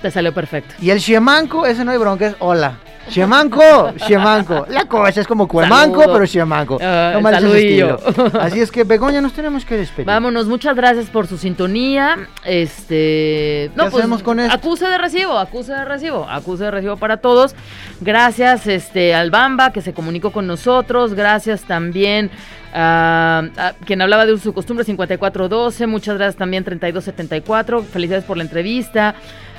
Te 0.00 0.10
salió 0.10 0.32
perfecto. 0.32 0.74
Y 0.80 0.88
el 0.88 0.98
Shemanco, 1.00 1.66
ese 1.66 1.84
no 1.84 1.90
hay 1.90 1.98
bronca, 1.98 2.26
es 2.26 2.36
hola. 2.38 2.78
Shemanco, 3.10 3.92
Shemanco. 3.96 4.66
La 4.68 4.86
cosa 4.86 5.20
es 5.20 5.26
como 5.26 5.46
Cuemanco, 5.48 6.00
Saludo. 6.00 6.14
pero 6.14 6.24
Shemanco. 6.26 6.78
Ah, 6.80 7.18
No 7.20 7.30
saludillo. 7.30 7.96
estilo. 8.06 8.30
Así 8.40 8.60
es 8.60 8.70
que, 8.70 8.84
Begoña, 8.84 9.20
nos 9.20 9.32
tenemos 9.32 9.64
que 9.64 9.76
despedir. 9.76 10.06
Vámonos, 10.06 10.46
muchas 10.46 10.74
gracias 10.74 11.06
por 11.10 11.26
su 11.26 11.36
sintonía. 11.38 12.28
Este, 12.44 13.70
¿Qué 13.74 13.80
hacemos 13.82 14.22
con 14.22 14.40
esto? 14.40 14.54
Acuse 14.54 14.86
de 14.86 14.98
recibo, 14.98 15.38
acuse 15.38 15.72
de 15.72 15.84
recibo, 15.84 16.26
acuse 16.28 16.64
de 16.64 16.70
recibo 16.70 16.96
para 16.96 17.18
todos. 17.18 17.54
Gracias 18.00 18.66
este 18.66 19.14
al 19.14 19.30
Bamba 19.30 19.70
que 19.72 19.80
se 19.82 19.92
comunicó 19.92 20.32
con 20.32 20.46
nosotros, 20.46 21.14
gracias 21.14 21.62
también 21.62 22.30
a, 22.74 23.42
a 23.56 23.72
quien 23.84 24.02
hablaba 24.02 24.26
de 24.26 24.36
su 24.38 24.52
costumbre 24.52 24.84
5412, 24.84 25.86
muchas 25.86 26.16
gracias 26.16 26.36
también 26.36 26.64
3274, 26.64 27.82
felicidades 27.82 28.24
por 28.24 28.36
la 28.36 28.42
entrevista. 28.44 29.14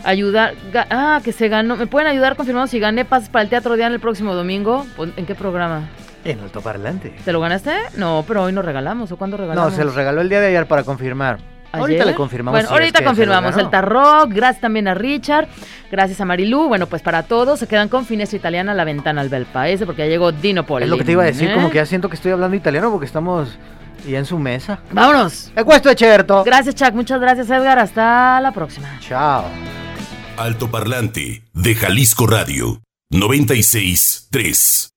Ayudar, 0.06 0.53
ah, 0.91 1.20
que 1.24 1.32
se 1.32 1.49
ganó, 1.49 1.76
¿me 1.76 1.88
pueden 1.88 2.08
ayudar 2.08 2.36
confirmando 2.36 2.68
si 2.68 2.80
gané 2.80 3.06
pases 3.06 3.30
para 3.30 3.43
el 3.43 3.49
Teatro 3.49 3.76
Diana 3.76 3.95
el 3.95 3.99
próximo 3.99 4.36
domingo? 4.36 4.86
¿En 5.18 5.26
qué 5.26 5.36
programa? 5.36 5.89
En 6.24 6.39
altoparlante. 6.39 7.14
¿Te 7.26 7.32
lo 7.32 7.39
ganaste? 7.39 7.72
No, 7.97 8.24
pero 8.28 8.43
hoy 8.43 8.53
no 8.53 8.62
regalamos, 8.62 9.12
¿o 9.12 9.18
cuándo 9.18 9.38
No, 9.38 9.43
regalamos? 9.43 9.74
se 9.74 9.84
los 9.84 9.95
regaló 9.95 10.22
el 10.22 10.30
día 10.30 10.39
de 10.39 10.47
ayer 10.47 10.68
para 10.68 10.84
confirmar. 10.84 11.39
Ahorita 11.72 12.06
le 12.06 12.16
confirmamos. 12.16 12.56
Bueno, 12.56 12.70
si 12.70 12.74
ahorita 12.74 13.03
confirmamos 13.03 13.58
el. 13.58 13.70
Tarrock. 13.70 14.32
Gracias 14.32 14.62
también 14.62 14.88
a 14.88 14.93
Richard. 14.93 15.47
Gracias 15.91 16.22
a 16.22 16.26
Marilú. 16.26 16.68
Bueno, 16.68 16.88
pues 16.88 17.01
para 17.01 17.24
todos 17.24 17.60
se 17.60 17.68
quedan 17.68 17.89
con 17.89 18.06
Finestra 18.06 18.38
Italiana 18.38 18.74
la 18.74 18.84
ventana 18.84 19.22
al 19.22 19.30
bel 19.30 19.45
paese 19.45 19.86
porque 19.86 20.03
ya 20.03 20.08
llegó 20.08 20.32
Dino 20.32 20.66
Poli. 20.66 20.86
Es 20.86 20.89
lo 20.89 20.97
que 20.97 21.03
te 21.03 21.12
iba 21.12 21.24
a 21.24 21.26
decir, 21.26 21.49
¿eh? 21.49 21.53
como 21.53 21.70
que 21.70 21.78
ya 21.78 21.86
siento 21.86 22.10
que 22.10 22.16
estoy 22.16 22.32
hablando 22.32 22.56
italiano 22.56 22.91
porque 22.91 23.06
estamos 23.06 23.58
ya 24.08 24.20
en 24.20 24.26
su 24.26 24.38
mesa. 24.39 24.80
Vámonos. 24.91 25.51
E 25.56 25.64
questo 25.64 25.89
è 25.89 25.95
certo. 25.95 26.43
Gracias, 26.43 26.76
Chuck. 26.76 26.93
Muchas 26.93 27.20
gracias, 27.20 27.49
Edgar. 27.49 27.80
Hasta 27.80 28.39
la 28.39 28.51
próxima. 28.51 28.88
Chao. 28.99 29.85
Altoparlante 30.38 31.44
de 31.54 31.76
Jalisco 31.76 32.28
Radio 32.28 32.82
96 33.10 34.28
3. 34.32 34.90